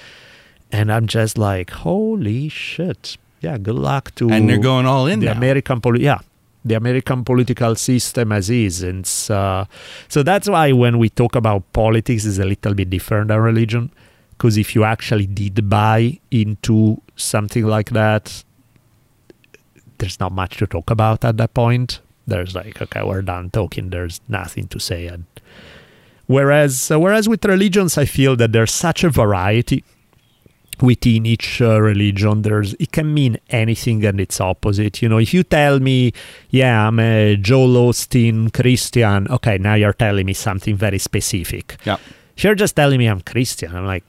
And 0.70 0.92
I'm 0.92 1.06
just 1.06 1.38
like, 1.38 1.70
holy 1.70 2.48
shit. 2.50 3.16
Yeah, 3.40 3.56
good 3.56 3.76
luck 3.76 4.14
to 4.16 4.30
And 4.30 4.48
they're 4.48 4.58
going 4.58 4.86
all 4.86 5.06
in 5.06 5.20
the 5.20 5.26
now. 5.26 5.32
American 5.32 5.80
poli- 5.80 6.04
yeah, 6.04 6.20
the 6.64 6.74
American 6.74 7.24
political 7.24 7.74
system 7.76 8.32
as 8.32 8.50
is. 8.50 8.82
And 8.82 9.00
it's, 9.00 9.30
uh, 9.30 9.64
so 10.08 10.22
that's 10.22 10.48
why 10.48 10.72
when 10.72 10.98
we 10.98 11.08
talk 11.08 11.34
about 11.34 11.72
politics 11.72 12.24
is 12.24 12.38
a 12.38 12.44
little 12.44 12.74
bit 12.74 12.90
different 12.90 13.28
than 13.28 13.40
religion. 13.40 13.90
Because 14.42 14.56
if 14.56 14.74
you 14.74 14.82
actually 14.82 15.26
did 15.26 15.70
buy 15.70 16.18
into 16.32 17.00
something 17.14 17.64
like 17.64 17.90
that, 17.90 18.42
there's 19.98 20.18
not 20.18 20.32
much 20.32 20.56
to 20.56 20.66
talk 20.66 20.90
about 20.90 21.24
at 21.24 21.36
that 21.36 21.54
point. 21.54 22.00
There's 22.26 22.52
like, 22.52 22.82
okay, 22.82 23.04
we're 23.04 23.22
done 23.22 23.50
talking. 23.50 23.90
There's 23.90 24.20
nothing 24.26 24.66
to 24.66 24.80
say. 24.80 25.06
And 25.06 25.26
whereas, 26.26 26.90
uh, 26.90 26.98
whereas 26.98 27.28
with 27.28 27.44
religions, 27.44 27.96
I 27.96 28.04
feel 28.04 28.34
that 28.34 28.50
there's 28.50 28.72
such 28.72 29.04
a 29.04 29.10
variety 29.10 29.84
within 30.80 31.24
each 31.24 31.62
uh, 31.62 31.80
religion. 31.80 32.42
There's 32.42 32.74
it 32.80 32.90
can 32.90 33.14
mean 33.14 33.38
anything 33.50 34.04
and 34.04 34.20
its 34.20 34.40
opposite. 34.40 35.02
You 35.02 35.08
know, 35.08 35.18
if 35.18 35.32
you 35.32 35.44
tell 35.44 35.78
me, 35.78 36.14
yeah, 36.50 36.88
I'm 36.88 36.98
a 36.98 37.36
Joel 37.36 37.92
Osteen 37.92 38.52
Christian, 38.52 39.28
okay, 39.28 39.58
now 39.58 39.74
you're 39.74 39.92
telling 39.92 40.26
me 40.26 40.32
something 40.32 40.74
very 40.74 40.98
specific. 40.98 41.76
Yeah. 41.84 41.98
You're 42.38 42.54
just 42.54 42.74
telling 42.76 42.98
me 42.98 43.06
I'm 43.06 43.20
Christian, 43.20 43.74
I'm 43.74 43.86
like, 43.86 44.04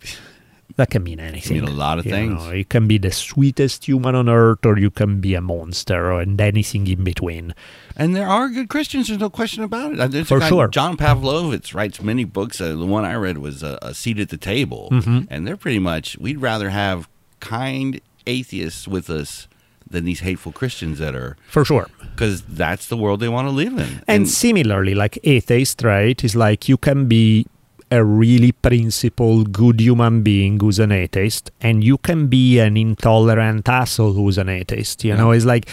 that 0.75 0.89
can 0.89 1.03
mean 1.03 1.19
anything. 1.19 1.57
mean 1.61 1.67
a 1.67 1.71
lot 1.71 1.99
of 1.99 2.05
You 2.05 2.11
things. 2.11 2.43
know, 2.45 2.51
you 2.51 2.65
can 2.65 2.87
be 2.87 2.97
the 2.97 3.11
sweetest 3.11 3.85
human 3.85 4.15
on 4.15 4.27
earth, 4.27 4.65
or 4.65 4.79
you 4.79 4.89
can 4.89 5.21
be 5.21 5.35
a 5.35 5.41
monster, 5.41 6.11
or 6.11 6.21
and 6.21 6.39
anything 6.41 6.87
in 6.87 7.03
between. 7.03 7.53
And 7.95 8.15
there 8.15 8.27
are 8.27 8.49
good 8.49 8.69
Christians. 8.69 9.07
There's 9.07 9.19
no 9.19 9.29
question 9.29 9.63
about 9.63 9.93
it. 9.93 9.99
Uh, 9.99 10.07
There's 10.07 10.27
For 10.27 10.41
sure. 10.41 10.67
John 10.69 10.97
Pavlovitz 10.97 11.75
writes 11.75 12.01
many 12.01 12.23
books. 12.23 12.59
Uh, 12.59 12.75
the 12.75 12.85
one 12.87 13.05
I 13.05 13.13
read 13.15 13.37
was 13.37 13.63
uh, 13.63 13.77
A 13.83 13.93
Seat 13.93 14.17
at 14.19 14.29
the 14.29 14.37
Table. 14.37 14.89
Mm-hmm. 14.91 15.19
And 15.29 15.45
they're 15.45 15.57
pretty 15.57 15.79
much, 15.79 16.17
we'd 16.17 16.39
rather 16.41 16.69
have 16.71 17.07
kind 17.39 18.01
atheists 18.25 18.87
with 18.87 19.09
us 19.11 19.47
than 19.87 20.05
these 20.05 20.21
hateful 20.21 20.51
Christians 20.51 20.97
that 20.97 21.13
are 21.13 21.37
For 21.49 21.63
sure. 21.63 21.87
because 22.01 22.41
that's 22.41 22.87
the 22.87 22.97
world 22.97 23.19
they 23.19 23.29
want 23.29 23.47
to 23.47 23.51
live 23.51 23.77
in. 23.77 24.01
And, 24.07 24.27
similarly, 24.27 24.95
like 24.95 25.19
atheist, 25.23 25.83
right, 25.83 26.23
is 26.23 26.35
like 26.35 26.67
you 26.67 26.77
can 26.77 27.05
be 27.07 27.45
a 27.93 28.03
really 28.03 28.51
principled, 28.51 29.51
good 29.51 29.79
human 29.79 30.23
being 30.23 30.59
who's 30.59 30.79
an 30.79 30.91
atheist, 30.91 31.51
and 31.61 31.83
you 31.83 31.97
can 31.97 32.27
be 32.27 32.59
an 32.59 32.75
intolerant 32.75 33.69
asshole 33.69 34.13
who's 34.13 34.37
an 34.37 34.49
atheist. 34.49 35.03
You 35.03 35.15
know, 35.15 35.31
it's 35.31 35.45
like 35.45 35.69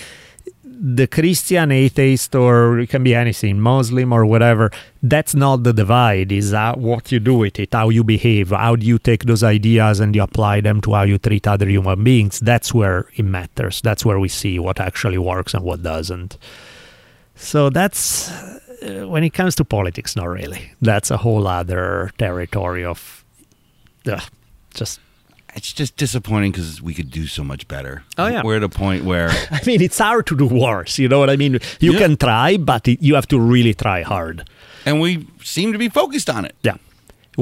the 0.63 1.07
Christian 1.07 1.73
atheist, 1.73 2.35
or 2.35 2.79
it 2.79 2.89
can 2.89 3.03
be 3.03 3.15
anything, 3.15 3.61
Muslim 3.61 4.13
or 4.13 4.25
whatever. 4.25 4.71
That's 5.03 5.35
not 5.35 5.63
the 5.63 5.73
divide. 5.73 6.33
Is 6.33 6.53
what 6.77 7.13
you 7.13 7.21
do 7.21 7.37
with 7.39 7.59
it, 7.59 7.73
how 7.73 7.89
you 7.89 8.05
behave, 8.05 8.51
how 8.51 8.77
do 8.77 8.87
you 8.87 8.99
take 8.99 9.25
those 9.25 9.43
ideas 9.43 10.01
and 10.01 10.15
you 10.15 10.23
apply 10.23 10.61
them 10.61 10.81
to 10.83 10.93
how 10.93 11.03
you 11.03 11.19
treat 11.19 11.47
other 11.47 11.69
human 11.69 12.05
beings. 12.05 12.41
That's 12.41 12.73
where 12.73 13.09
it 13.17 13.25
matters. 13.25 13.81
That's 13.83 14.05
where 14.05 14.19
we 14.19 14.29
see 14.29 14.59
what 14.59 14.81
actually 14.81 15.19
works 15.19 15.55
and 15.55 15.65
what 15.65 15.83
doesn't. 15.83 16.39
So 17.35 17.71
that's 17.71 18.31
uh, 18.83 19.09
when 19.09 19.25
it 19.25 19.31
comes 19.31 19.55
to 19.57 19.65
politics, 19.65 20.17
not 20.17 20.29
really. 20.29 20.73
That's 20.83 21.11
a 21.11 21.17
whole 21.17 21.47
other 21.47 22.11
territory 22.19 22.85
of 22.85 23.25
uh, 24.07 24.21
just. 24.75 25.01
it's 25.57 25.73
just 25.73 25.97
disappointing 25.97 26.53
because 26.53 26.81
we 26.83 26.95
could 26.95 27.11
do 27.11 27.27
so 27.27 27.43
much 27.45 27.67
better. 27.69 28.03
Oh, 28.19 28.27
yeah. 28.29 28.43
we're 28.45 28.57
at 28.57 28.63
a 28.63 28.69
point 28.69 29.05
where 29.05 29.31
I 29.51 29.61
mean, 29.67 29.83
it's 29.83 29.99
hard 29.99 30.27
to 30.27 30.37
do 30.37 30.47
worse. 30.47 30.99
You 30.99 31.09
know 31.09 31.19
what 31.19 31.31
I 31.31 31.37
mean? 31.37 31.59
You 31.81 31.93
Yeah. 31.93 31.99
can 31.99 32.17
try, 32.17 32.57
but 32.57 32.87
it, 32.89 33.03
you 33.03 33.15
have 33.15 33.27
to 33.29 33.39
really 33.39 33.75
try 33.75 34.03
hard. 34.03 34.49
and 34.87 35.01
we 35.01 35.27
seem 35.43 35.73
to 35.73 35.79
be 35.79 35.89
focused 35.91 36.31
on 36.31 36.45
it. 36.45 36.55
Yeah. 36.63 36.77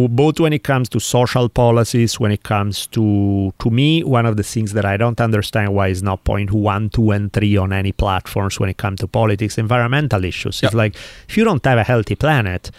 Both 0.07 0.39
when 0.39 0.53
it 0.53 0.63
comes 0.63 0.89
to 0.91 1.01
social 1.01 1.49
policies, 1.49 2.21
when 2.21 2.31
it 2.31 2.45
comes 2.45 2.87
to 2.89 3.53
to 3.59 3.71
me, 3.71 4.05
one 4.05 4.27
of 4.27 4.37
the 4.37 4.45
things 4.45 4.73
that 4.75 4.85
I 4.85 4.97
don't 4.97 5.21
understand 5.21 5.75
why 5.75 5.89
is 5.89 6.03
not 6.03 6.23
point 6.25 6.53
one, 6.53 6.91
two, 6.91 7.11
and 7.11 7.33
three 7.33 7.57
on 7.57 7.73
any 7.73 7.93
platforms 7.93 8.61
when 8.61 8.69
it 8.69 8.77
comes 8.77 9.01
to 9.01 9.09
politics, 9.09 9.59
environmental 9.59 10.25
issues. 10.25 10.63
It's 10.63 10.75
like 10.75 10.95
if 11.29 11.37
you 11.37 11.45
don't 11.45 11.65
have 11.65 11.79
a 11.79 11.85
healthy 11.85 12.15
planet, 12.15 12.71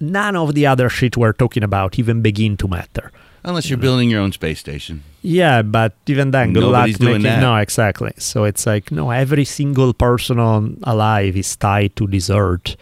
none 0.00 0.34
of 0.36 0.54
the 0.54 0.66
other 0.66 0.88
shit 0.88 1.16
we're 1.16 1.32
talking 1.32 1.62
about 1.62 1.98
even 1.98 2.22
begin 2.22 2.56
to 2.56 2.66
matter. 2.68 3.12
Unless 3.46 3.68
you're 3.68 3.78
building 3.78 4.08
your 4.08 4.22
own 4.22 4.32
space 4.32 4.58
station. 4.58 5.02
Yeah, 5.20 5.60
but 5.60 5.92
even 6.06 6.30
then, 6.30 6.54
good 6.54 6.62
Nobody's 6.62 6.94
luck 6.94 7.00
doing 7.00 7.22
making. 7.22 7.40
that. 7.40 7.40
No, 7.40 7.56
exactly. 7.56 8.12
So 8.16 8.44
it's 8.44 8.66
like 8.66 8.90
no, 8.90 9.10
every 9.10 9.44
single 9.44 9.92
person 9.92 10.38
on 10.38 10.78
alive 10.84 11.36
is 11.36 11.54
tied 11.54 11.94
to 11.96 12.06
this 12.06 12.30
earth. 12.30 12.76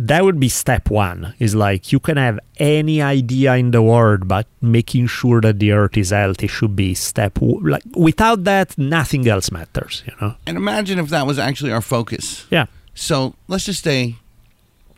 That 0.00 0.22
would 0.24 0.38
be 0.38 0.48
step 0.48 0.90
one. 0.90 1.34
Is 1.40 1.56
like 1.56 1.90
you 1.92 1.98
can 1.98 2.16
have 2.16 2.38
any 2.58 3.02
idea 3.02 3.54
in 3.56 3.72
the 3.72 3.82
world, 3.82 4.28
but 4.28 4.46
making 4.62 5.08
sure 5.08 5.40
that 5.40 5.58
the 5.58 5.72
earth 5.72 5.96
is 5.96 6.10
healthy 6.10 6.46
should 6.46 6.76
be 6.76 6.94
step. 6.94 7.34
W- 7.34 7.58
like 7.68 7.82
without 7.96 8.44
that, 8.44 8.78
nothing 8.78 9.26
else 9.26 9.50
matters. 9.50 10.04
You 10.06 10.12
know? 10.20 10.34
And 10.46 10.56
imagine 10.56 11.00
if 11.00 11.08
that 11.08 11.26
was 11.26 11.36
actually 11.38 11.72
our 11.72 11.82
focus. 11.82 12.46
Yeah. 12.48 12.66
So 12.94 13.34
let's 13.48 13.64
just 13.66 13.82
say 13.82 14.14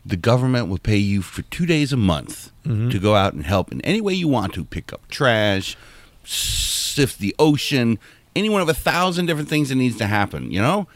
the 0.05 0.17
government 0.17 0.67
will 0.67 0.77
pay 0.79 0.97
you 0.97 1.21
for 1.23 1.41
two 1.43 1.65
days 1.65 1.91
a 1.91 1.97
month 1.97 2.49
Mm-hmm. 2.63 2.89
to 2.91 2.99
go 2.99 3.15
out 3.15 3.33
and 3.33 3.43
help 3.43 3.71
in 3.71 3.81
any 3.81 4.01
way 4.01 4.13
you 4.13 4.27
want 4.27 4.53
to 4.53 4.63
pick 4.63 4.93
up 4.93 5.01
trash, 5.09 5.75
sift 6.23 7.17
the 7.17 7.35
ocean, 7.39 7.97
any 8.35 8.49
one 8.49 8.61
of 8.61 8.69
a 8.69 8.73
thousand 8.75 9.25
different 9.25 9.49
things 9.49 9.69
that 9.69 9.75
needs 9.75 9.97
to 9.97 10.05
happen, 10.05 10.51
you 10.51 10.61
know? 10.61 10.87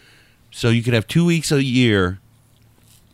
So 0.51 0.69
you 0.69 0.83
could 0.83 0.93
have 0.93 1.07
two 1.07 1.25
weeks 1.25 1.51
a 1.51 1.63
year 1.63 2.19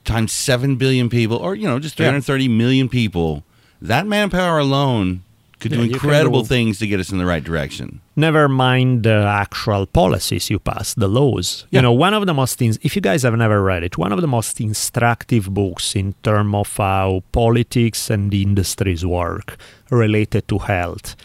times 0.05 0.31
7 0.31 0.75
billion 0.77 1.09
people, 1.09 1.37
or, 1.37 1.55
you 1.55 1.67
know, 1.67 1.79
just 1.79 1.99
Yeah. 1.99 2.07
330 2.09 2.47
million 2.47 2.89
people. 2.89 3.43
That 3.81 4.05
manpower 4.07 4.59
alone 4.59 5.21
could 5.59 5.71
Yeah, 5.71 5.77
do 5.77 5.83
incredible 5.83 6.43
things 6.43 6.79
to 6.79 6.87
get 6.87 6.99
us 6.99 7.11
in 7.11 7.17
the 7.19 7.25
right 7.25 7.43
direction. 7.43 7.99
Never 8.15 8.49
mind 8.49 9.03
the 9.03 9.23
actual 9.27 9.85
policies 9.85 10.49
you 10.49 10.57
pass, 10.59 10.93
the 10.95 11.07
laws. 11.07 11.65
Yeah. 11.69 11.79
You 11.79 11.81
know, 11.83 11.91
one 11.93 12.13
of 12.15 12.25
the 12.25 12.33
most, 12.33 12.57
things 12.57 12.79
if 12.81 12.95
you 12.95 13.01
guys 13.01 13.21
have 13.23 13.35
never 13.37 13.61
read 13.63 13.83
it, 13.83 13.97
one 13.97 14.11
of 14.11 14.21
the 14.21 14.27
most 14.27 14.59
instructive 14.59 15.53
books 15.53 15.95
in 15.95 16.13
terms 16.23 16.55
of 16.55 16.77
how 16.77 17.21
politics 17.31 18.09
and 18.09 18.31
the 18.31 18.41
industries 18.41 19.05
work 19.05 19.57
related 19.91 20.47
to 20.47 20.57
health 20.59 21.15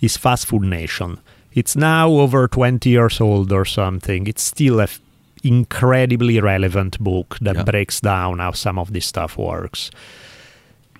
is 0.00 0.16
Fast 0.16 0.46
Food 0.46 0.62
Nation. 0.62 1.18
It's 1.52 1.76
now 1.76 2.10
over 2.10 2.48
20 2.48 2.90
years 2.90 3.20
old 3.20 3.52
or 3.52 3.64
something. 3.64 4.26
It's 4.26 4.42
still 4.42 4.80
a 4.80 4.84
f- 4.84 5.00
incredibly 5.44 6.40
relevant 6.40 6.98
book 6.98 7.38
that 7.40 7.56
Yeah. 7.56 7.62
breaks 7.64 8.00
down 8.00 8.38
how 8.40 8.52
some 8.52 8.78
of 8.78 8.92
this 8.92 9.06
stuff 9.06 9.36
works. 9.38 9.90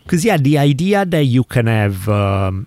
Because, 0.05 0.25
yeah, 0.25 0.37
the 0.37 0.59
idea 0.59 1.05
that 1.07 1.25
you 1.25 1.45
can 1.45 1.67
have. 1.67 2.09
Um, 2.09 2.67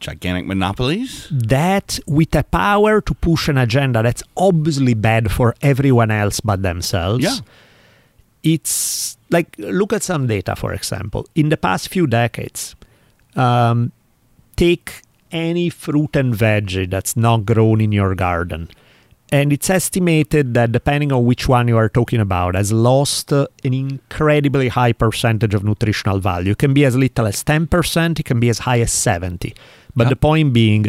Gigantic 0.00 0.46
monopolies? 0.46 1.28
that 1.30 1.98
with 2.06 2.34
a 2.34 2.42
power 2.42 3.00
to 3.00 3.14
push 3.14 3.48
an 3.48 3.56
agenda 3.58 4.02
that's 4.02 4.22
obviously 4.36 4.94
bad 4.94 5.30
for 5.30 5.54
everyone 5.62 6.10
else 6.10 6.40
but 6.40 6.62
themselves. 6.62 7.22
Yeah. 7.24 7.36
It's 8.42 9.16
like 9.30 9.54
look 9.58 9.92
at 9.92 10.02
some 10.02 10.26
data, 10.26 10.56
for 10.56 10.72
example. 10.74 11.26
In 11.36 11.48
the 11.50 11.56
past 11.56 11.88
few 11.88 12.08
decades, 12.08 12.74
um, 13.36 13.92
take 14.56 15.02
any 15.30 15.70
fruit 15.70 16.16
and 16.16 16.34
veggie 16.34 16.90
that's 16.90 17.16
not 17.16 17.46
grown 17.46 17.80
in 17.80 17.92
your 17.92 18.14
garden, 18.16 18.68
and 19.32 19.52
it's 19.52 19.68
estimated 19.70 20.54
that 20.54 20.70
depending 20.72 21.10
on 21.10 21.24
which 21.24 21.48
one 21.48 21.66
you 21.66 21.76
are 21.76 21.88
talking 21.88 22.20
about, 22.20 22.54
has 22.54 22.70
lost 22.72 23.32
uh, 23.32 23.46
an 23.64 23.72
incredibly 23.74 24.68
high 24.68 24.92
percentage 24.92 25.54
of 25.54 25.64
nutritional 25.64 26.18
value. 26.20 26.52
It 26.52 26.58
can 26.58 26.74
be 26.74 26.84
as 26.84 26.94
little 26.94 27.26
as 27.26 27.42
ten 27.42 27.66
percent. 27.66 28.20
It 28.20 28.24
can 28.24 28.38
be 28.38 28.48
as 28.50 28.60
high 28.60 28.80
as 28.80 28.92
seventy. 28.92 29.54
But 29.96 30.04
Yeah. 30.04 30.10
the 30.10 30.16
point 30.16 30.52
being, 30.52 30.86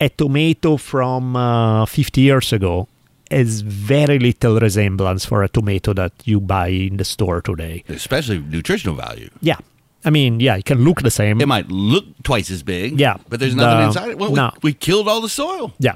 a 0.00 0.08
tomato 0.08 0.76
from 0.78 1.36
uh, 1.36 1.84
50 1.86 2.20
years 2.20 2.52
ago 2.52 2.88
has 3.30 3.60
very 3.60 4.18
little 4.18 4.58
resemblance 4.58 5.24
for 5.24 5.42
a 5.42 5.48
tomato 5.48 5.92
that 5.94 6.12
you 6.24 6.40
buy 6.40 6.68
in 6.68 6.96
the 6.96 7.04
store 7.04 7.40
today. 7.40 7.84
Especially 7.88 8.38
nutritional 8.40 8.96
value. 8.96 9.30
Yeah. 9.40 9.58
I 10.04 10.10
mean, 10.10 10.40
yeah, 10.40 10.56
it 10.56 10.64
can 10.64 10.82
look 10.82 11.02
the 11.02 11.10
same. 11.10 11.40
It 11.40 11.46
might 11.46 11.68
look 11.68 12.04
twice 12.22 12.50
as 12.50 12.62
big. 12.62 12.98
Yeah. 12.98 13.18
But 13.28 13.38
there's 13.40 13.54
nothing 13.54 13.78
The- 13.80 13.86
inside 13.88 14.10
it. 14.12 14.18
Well, 14.18 14.32
no. 14.32 14.50
we, 14.62 14.70
we 14.70 14.72
killed 14.74 15.06
all 15.06 15.20
the 15.20 15.28
soil. 15.28 15.72
Yeah. 15.78 15.94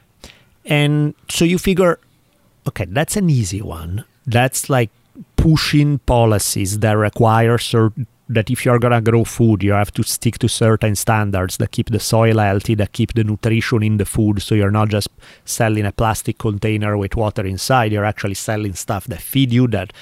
And 0.65 1.15
so 1.29 1.45
you 1.45 1.59
figure, 1.59 1.99
okay, 2.69 2.87
that's 2.87 3.17
an 3.17 3.31
easy 3.31 3.63
one. 3.63 4.05
That's 4.27 4.71
like 4.71 4.91
pushing 5.37 5.99
policies 6.01 6.79
that 6.81 6.93
require 6.93 7.59
certain 7.59 8.07
that 8.29 8.51
if 8.51 8.65
you're 8.65 8.79
gonna 8.79 9.03
grow 9.03 9.25
food, 9.25 9.63
you 9.63 9.73
have 9.73 9.93
to 9.93 10.03
stick 10.03 10.39
to 10.39 10.49
certain 10.49 10.97
standards 10.97 11.59
that 11.59 11.71
keep 11.73 11.91
the 11.91 12.01
soil 12.01 12.39
healthy, 12.39 12.75
that 12.75 12.93
keep 12.93 13.13
the 13.13 13.23
nutrition 13.23 13.83
in 13.83 13.99
the 13.99 14.05
food, 14.07 14.41
so 14.41 14.55
you're 14.55 14.71
not 14.71 14.89
just 14.89 15.09
selling 15.45 15.85
a 15.85 15.93
plastic 15.93 16.39
container 16.39 16.97
with 16.97 17.17
water 17.17 17.45
inside. 17.45 17.93
You're 17.93 18.07
actually 18.07 18.35
selling 18.35 18.73
stuff 18.75 19.05
that 19.09 19.21
feed 19.21 19.53
you, 19.53 19.67
that 19.69 19.93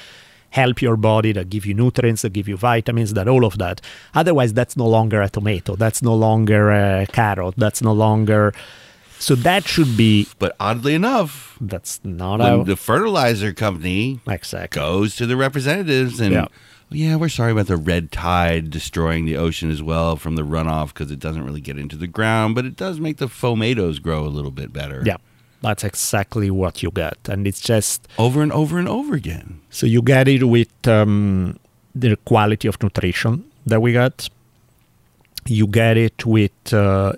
help 0.50 0.80
your 0.80 0.96
body, 0.96 1.32
that 1.32 1.50
give 1.50 1.66
you 1.66 1.74
nutrients, 1.74 2.22
that 2.22 2.32
give 2.32 2.46
you 2.46 2.56
vitamins, 2.56 3.14
that 3.14 3.26
all 3.26 3.44
of 3.44 3.58
that. 3.58 3.80
Otherwise, 4.14 4.52
that's 4.52 4.76
no 4.76 4.86
longer 4.86 5.20
a 5.20 5.28
tomato. 5.28 5.74
That's 5.74 6.02
no 6.02 6.14
longer 6.14 6.70
a 6.70 7.06
carrot. 7.06 7.54
That's 7.56 7.82
no 7.82 7.92
longer. 7.92 8.54
So 9.22 9.34
that 9.36 9.62
should 9.68 9.96
be. 9.96 10.26
But 10.40 10.56
oddly 10.58 10.94
enough, 10.94 11.56
That's 11.60 12.00
not 12.02 12.40
when 12.40 12.48
how. 12.48 12.62
the 12.64 12.76
fertilizer 12.76 13.52
company 13.52 14.18
Exactly. 14.26 14.80
goes 14.80 15.14
to 15.16 15.26
the 15.26 15.36
representatives 15.36 16.18
and, 16.20 16.32
Yeah. 16.32 16.46
"Oh, 16.50 16.94
yeah, 17.02 17.14
we're 17.16 17.28
sorry 17.28 17.52
about 17.52 17.68
the 17.68 17.76
red 17.76 18.10
tide 18.10 18.70
destroying 18.70 19.24
the 19.24 19.36
ocean 19.36 19.70
as 19.70 19.80
well 19.82 20.16
from 20.16 20.34
the 20.34 20.42
runoff 20.42 20.88
because 20.88 21.10
it 21.12 21.20
doesn't 21.20 21.44
really 21.44 21.60
get 21.60 21.78
into 21.78 21.96
the 21.96 22.08
ground, 22.08 22.54
but 22.56 22.64
it 22.66 22.76
does 22.76 22.98
make 22.98 23.18
the 23.18 23.28
tomatoes 23.28 24.00
grow 24.00 24.24
a 24.26 24.32
little 24.36 24.50
bit 24.50 24.72
better. 24.72 25.02
Yeah, 25.06 25.18
that's 25.62 25.84
exactly 25.84 26.50
what 26.50 26.82
you 26.82 26.90
get, 26.90 27.18
and 27.28 27.46
it's 27.46 27.60
just 27.60 28.08
Over 28.18 28.42
and 28.42 28.52
over 28.52 28.76
and 28.78 28.88
over 28.88 29.14
again. 29.14 29.60
so 29.70 29.86
you 29.86 30.02
get 30.02 30.26
it 30.26 30.42
with 30.56 30.74
um, 30.88 31.58
the 31.94 32.16
quality 32.24 32.66
of 32.68 32.82
nutrition 32.82 33.44
that 33.66 33.80
we 33.80 33.92
got. 33.92 34.28
You 35.46 35.66
get 35.68 35.96
it 35.96 36.26
with 36.26 36.72
uh, 36.72 37.12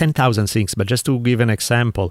ten 0.00 0.12
thousand 0.20 0.46
things, 0.48 0.74
but 0.74 0.86
just 0.90 1.04
to 1.06 1.18
give 1.28 1.40
an 1.46 1.50
example, 1.50 2.06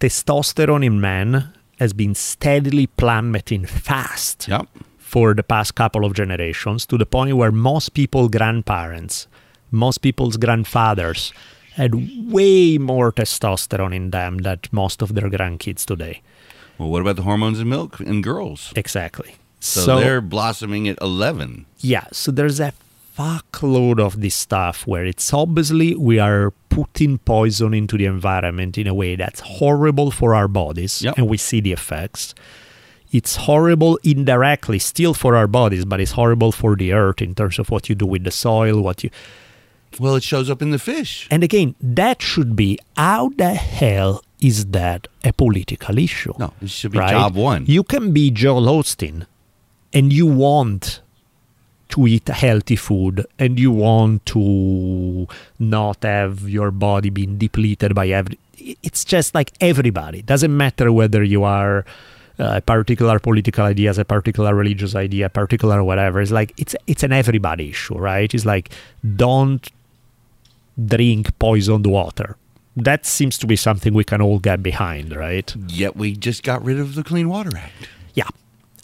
testosterone 0.00 0.84
in 0.84 1.00
men 1.00 1.52
has 1.78 1.92
been 1.92 2.14
steadily 2.14 2.86
plummeting 2.86 3.64
fast 3.66 4.48
Yep. 4.48 4.66
for 4.98 5.34
the 5.34 5.42
past 5.42 5.74
couple 5.74 6.04
of 6.04 6.12
generations 6.14 6.86
to 6.86 6.96
the 6.98 7.06
point 7.06 7.36
where 7.36 7.52
most 7.52 7.94
people 7.94 8.28
grandparents 8.28 9.26
most 9.72 9.98
people's 9.98 10.36
grandfathers 10.36 11.32
had 11.80 11.92
way 12.32 12.76
more 12.78 13.12
testosterone 13.12 13.94
in 13.94 14.10
them 14.10 14.38
than 14.38 14.58
most 14.72 15.00
of 15.02 15.14
their 15.14 15.30
grandkids 15.30 15.84
today 15.86 16.16
Well, 16.78 16.90
what 16.92 17.02
about 17.02 17.16
the 17.16 17.22
hormones 17.22 17.60
in 17.60 17.68
milk 17.68 18.00
in 18.00 18.20
girls? 18.22 18.72
exactly 18.76 19.30
So, 19.60 20.00
they're 20.00 20.20
blossoming 20.36 20.88
at 20.88 20.98
11. 21.00 21.66
yeah 21.92 22.06
so 22.12 22.32
there's 22.32 22.58
a 22.60 22.72
fuckload 23.16 23.98
of 24.00 24.20
this 24.20 24.34
stuff 24.34 24.86
where 24.86 25.04
it's 25.04 25.32
obviously 25.32 25.94
we 25.94 26.18
are 26.18 26.52
putting 26.68 27.18
poison 27.18 27.74
into 27.74 27.96
the 27.98 28.06
environment 28.06 28.78
in 28.78 28.86
a 28.86 28.94
way 28.94 29.16
that's 29.16 29.40
horrible 29.40 30.10
for 30.10 30.34
our 30.34 30.48
bodies 30.48 31.02
Yep. 31.02 31.18
and 31.18 31.28
we 31.28 31.36
see 31.36 31.60
the 31.60 31.72
effects 31.72 32.34
it's 33.12 33.34
horrible 33.36 33.98
indirectly 34.04 34.78
still 34.78 35.14
for 35.14 35.34
our 35.36 35.48
bodies 35.48 35.84
but 35.84 36.00
it's 36.00 36.12
horrible 36.12 36.52
for 36.52 36.76
the 36.76 36.92
earth 36.92 37.20
in 37.20 37.34
terms 37.34 37.58
of 37.58 37.68
what 37.70 37.88
you 37.88 37.94
do 37.94 38.06
with 38.06 38.22
the 38.24 38.30
soil 38.30 38.80
what 38.80 39.02
you 39.04 39.10
Well, 39.98 40.14
it 40.14 40.22
shows 40.22 40.48
up 40.48 40.62
in 40.62 40.70
the 40.70 40.78
fish. 40.78 41.26
And 41.32 41.42
again, 41.42 41.74
that 41.82 42.22
should 42.22 42.54
be 42.54 42.78
how 42.96 43.30
the 43.36 43.54
hell 43.54 44.22
is 44.38 44.66
that 44.66 45.08
a 45.24 45.32
political 45.32 45.98
issue? 45.98 46.32
No, 46.38 46.52
it 46.62 46.70
should 46.70 46.92
be 46.92 47.00
right? 47.00 47.10
job 47.10 47.34
one. 47.34 47.64
You 47.66 47.82
can 47.82 48.12
be 48.12 48.30
Joel 48.30 48.66
Osteen 48.70 49.26
and 49.92 50.12
you 50.12 50.26
want 50.26 51.02
to 51.90 52.06
eat 52.06 52.28
healthy 52.28 52.76
food 52.76 53.26
and 53.38 53.58
you 53.58 53.70
want 53.70 54.24
to 54.26 55.26
not 55.58 56.02
have 56.02 56.48
your 56.48 56.70
body 56.70 57.10
being 57.10 57.38
depleted 57.38 57.94
by 57.94 58.08
every 58.08 58.38
it's 58.82 59.04
just 59.04 59.34
like 59.34 59.52
everybody. 59.60 60.18
It 60.18 60.26
doesn't 60.26 60.54
matter 60.54 60.92
whether 60.92 61.22
you 61.22 61.44
are 61.44 61.84
uh, 62.38 62.54
a 62.56 62.60
particular 62.60 63.18
political 63.18 63.64
ideas 63.64 63.98
a 63.98 64.04
particular 64.04 64.54
religious 64.54 64.94
idea 64.94 65.26
a 65.26 65.28
particular 65.28 65.82
whatever. 65.84 66.20
It's 66.20 66.30
like 66.30 66.52
it's 66.56 66.74
it's 66.86 67.02
an 67.02 67.12
everybody 67.12 67.70
issue 67.70 67.98
right? 67.98 68.32
It's 68.32 68.44
like 68.46 68.70
don't 69.16 69.66
drink 70.82 71.38
poisoned 71.38 71.86
water. 71.86 72.36
That 72.76 73.04
seems 73.04 73.36
to 73.38 73.46
be 73.46 73.56
something 73.56 73.92
we 73.92 74.04
can 74.04 74.22
all 74.22 74.38
get 74.38 74.62
behind 74.62 75.14
right? 75.14 75.54
Yet 75.68 75.96
we 75.96 76.16
just 76.16 76.42
got 76.42 76.62
rid 76.64 76.78
of 76.78 76.94
the 76.94 77.02
Clean 77.02 77.28
Water 77.28 77.56
Act. 77.56 77.88
yeah 78.14 78.28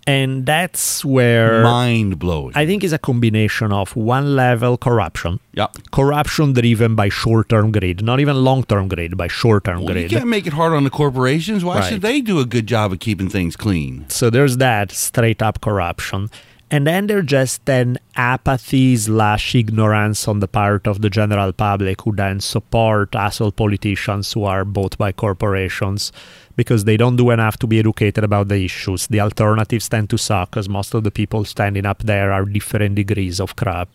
and 0.06 0.46
that's 0.46 1.04
where 1.04 1.62
Mind 1.62 2.18
blowing. 2.18 2.52
I 2.54 2.64
think 2.66 2.84
is 2.84 2.92
a 2.92 2.98
combination 2.98 3.72
of 3.72 3.94
one 3.96 4.36
level 4.36 4.76
corruption, 4.76 5.40
Yep. 5.54 5.76
corruption 5.90 6.52
driven 6.52 6.94
by 6.94 7.08
short 7.08 7.48
term 7.48 7.72
greed, 7.72 8.02
not 8.02 8.20
even 8.20 8.36
long 8.44 8.62
term 8.64 8.88
greed, 8.88 9.16
by 9.16 9.28
short 9.28 9.64
term 9.64 9.82
Well, 9.84 9.96
you 9.96 10.08
can't 10.08 10.28
make 10.28 10.46
it 10.46 10.52
hard 10.52 10.72
on 10.72 10.84
the 10.84 10.90
corporations. 10.90 11.64
Why 11.64 11.78
Right. 11.78 11.84
should 11.92 12.02
they 12.02 12.20
do 12.20 12.38
a 12.38 12.44
good 12.44 12.66
job 12.66 12.92
of 12.92 13.00
keeping 13.00 13.28
things 13.28 13.56
clean? 13.56 14.04
So 14.08 14.30
there's 14.30 14.56
that 14.58 14.92
straight 14.92 15.42
up 15.42 15.60
corruption. 15.60 16.30
And 16.68 16.84
then 16.84 17.06
there's 17.06 17.26
just 17.26 17.68
an 17.70 17.96
apathy 18.16 18.96
slash 18.96 19.54
ignorance 19.54 20.26
on 20.26 20.40
the 20.40 20.48
part 20.48 20.88
of 20.88 21.00
the 21.00 21.08
general 21.08 21.52
public 21.52 22.02
who 22.02 22.12
then 22.16 22.40
support 22.40 23.14
asshole 23.14 23.52
politicians 23.52 24.32
who 24.32 24.42
are 24.42 24.64
bought 24.64 24.98
by 24.98 25.12
corporations 25.12 26.10
because 26.56 26.84
they 26.84 26.96
don't 26.96 27.16
do 27.16 27.30
enough 27.30 27.58
to 27.58 27.66
be 27.66 27.78
educated 27.78 28.24
about 28.24 28.48
the 28.48 28.64
issues. 28.64 29.06
The 29.06 29.20
alternatives 29.20 29.88
tend 29.88 30.10
to 30.10 30.18
suck 30.18 30.50
because 30.50 30.68
most 30.68 30.94
of 30.94 31.04
the 31.04 31.10
people 31.10 31.44
standing 31.44 31.86
up 31.86 32.02
there 32.02 32.32
are 32.32 32.44
different 32.44 32.96
degrees 32.96 33.40
of 33.40 33.56
crap. 33.56 33.90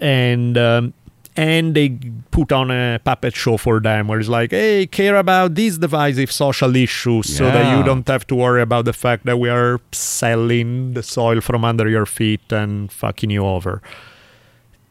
And 0.00 0.58
um, 0.58 0.92
and 1.36 1.74
they 1.74 1.98
put 2.30 2.52
on 2.52 2.70
a 2.70 3.00
puppet 3.02 3.34
show 3.34 3.56
for 3.56 3.80
them 3.80 4.08
where 4.08 4.20
it's 4.20 4.28
like, 4.28 4.50
hey, 4.50 4.86
care 4.86 5.16
about 5.16 5.54
these 5.54 5.78
divisive 5.78 6.30
social 6.30 6.76
issues 6.76 7.34
so 7.34 7.44
that 7.44 7.76
you 7.76 7.82
don't 7.84 8.06
have 8.06 8.26
to 8.26 8.34
worry 8.34 8.60
about 8.60 8.84
the 8.84 8.92
fact 8.92 9.24
that 9.24 9.38
we 9.38 9.48
are 9.48 9.80
selling 9.92 10.92
the 10.92 11.02
soil 11.02 11.40
from 11.40 11.64
under 11.64 11.88
your 11.88 12.04
feet 12.04 12.52
and 12.52 12.92
fucking 12.92 13.30
you 13.30 13.44
over. 13.46 13.80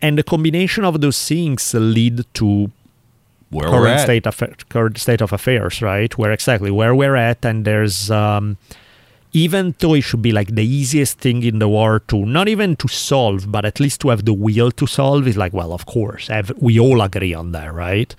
And 0.01 0.17
the 0.17 0.23
combination 0.23 0.83
of 0.83 0.99
those 0.99 1.27
things 1.27 1.75
lead 1.75 2.25
to 2.33 2.71
Where 3.51 3.69
we're 3.69 3.77
current 3.77 3.99
at. 3.99 4.03
state 4.03 4.25
of 4.27 4.41
current 4.69 4.97
state 4.97 5.21
of 5.21 5.31
affairs, 5.31 5.81
right? 5.81 6.17
Where 6.17 6.31
exactly 6.31 6.71
where 6.71 6.95
we're 6.95 7.15
at, 7.15 7.45
and 7.45 7.63
there's 7.65 8.09
um, 8.09 8.57
even 9.33 9.75
though 9.79 9.93
it 9.93 10.01
should 10.01 10.21
be 10.21 10.31
like 10.31 10.55
the 10.55 10.65
easiest 10.65 11.19
thing 11.19 11.43
in 11.43 11.59
the 11.59 11.69
world 11.69 12.01
to 12.09 12.25
not 12.25 12.47
even 12.47 12.75
to 12.77 12.87
solve, 12.87 13.51
but 13.51 13.63
at 13.65 13.79
least 13.79 14.01
to 14.01 14.09
have 14.09 14.25
the 14.25 14.33
will 14.33 14.71
to 14.71 14.87
solve 14.87 15.27
is 15.27 15.37
like, 15.37 15.53
well, 15.53 15.71
of 15.73 15.85
course, 15.85 16.29
ev- 16.29 16.51
we 16.57 16.79
all 16.79 17.01
agree 17.01 17.33
on 17.33 17.51
that, 17.53 17.73
right? 17.73 18.13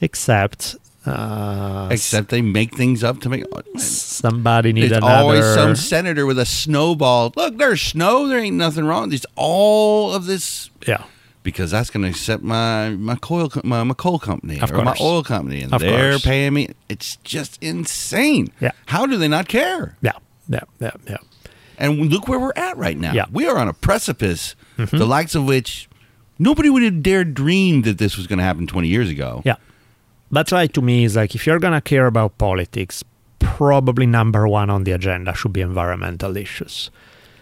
Except, 0.00 0.74
uh, 1.06 1.88
Except 1.90 2.28
they 2.30 2.42
make 2.42 2.74
things 2.76 3.04
up 3.04 3.20
to 3.20 3.28
make. 3.28 3.44
somebody 3.78 4.72
need 4.72 4.82
There's 4.90 4.92
another. 4.98 5.14
always 5.14 5.44
some 5.54 5.76
senator 5.76 6.26
with 6.26 6.38
a 6.40 6.46
snowball. 6.46 7.32
Look, 7.36 7.56
there's 7.58 7.80
snow. 7.80 8.26
There 8.28 8.38
ain't 8.38 8.56
nothing 8.56 8.84
wrong. 8.84 9.10
There's 9.10 9.26
all 9.36 10.12
of 10.12 10.26
this 10.26 10.70
yeah, 10.88 11.04
because 11.42 11.70
that's 11.70 11.90
going 11.90 12.10
to 12.12 12.16
set 12.18 12.42
my 12.42 12.90
my 12.90 13.16
coil 13.16 13.50
my, 13.64 13.82
my 13.84 13.94
coal 13.94 14.18
company 14.18 14.60
Of 14.60 14.70
or 14.72 14.82
my 14.82 14.96
oil 15.00 15.22
company, 15.22 15.62
and 15.62 15.72
Of 15.72 15.80
they're 15.80 16.12
course. 16.12 16.24
paying 16.24 16.54
me. 16.54 16.68
It's 16.88 17.16
just 17.24 17.58
insane. 17.62 18.52
Yeah. 18.60 18.72
How 18.86 19.06
do 19.06 19.16
they 19.16 19.28
not 19.28 19.48
care? 19.48 19.96
yeah, 20.02 20.12
yeah, 20.48 20.60
yeah, 20.80 20.90
yeah. 21.08 21.16
And 21.78 22.10
look 22.12 22.28
where 22.28 22.38
we're 22.38 22.52
at 22.54 22.76
right 22.76 22.96
now. 22.96 23.12
Yeah. 23.12 23.24
Mm-hmm. 23.24 23.34
We 23.34 23.46
are 23.48 23.58
on 23.58 23.68
a 23.68 23.72
precipice, 23.72 24.54
the 24.76 25.06
likes 25.06 25.34
of 25.34 25.44
which 25.44 25.88
nobody 26.38 26.70
would 26.70 26.82
have 26.82 27.02
dared 27.02 27.34
dream 27.34 27.82
that 27.82 27.98
this 27.98 28.16
was 28.16 28.26
going 28.26 28.38
to 28.38 28.44
happen 28.44 28.66
20 28.66 28.86
years 28.88 29.08
ago. 29.10 29.42
Yeah. 29.44 29.56
That's 30.30 30.52
why 30.52 30.66
to 30.68 30.80
me 30.80 31.04
is 31.04 31.16
like 31.16 31.34
if 31.34 31.46
you're 31.46 31.58
gonna 31.58 31.80
care 31.82 32.06
about 32.06 32.38
politics, 32.38 33.04
probably 33.38 34.06
number 34.06 34.48
one 34.48 34.70
on 34.70 34.84
the 34.84 34.92
agenda 34.92 35.34
should 35.34 35.52
be 35.52 35.60
environmental 35.60 36.36
issues. 36.38 36.90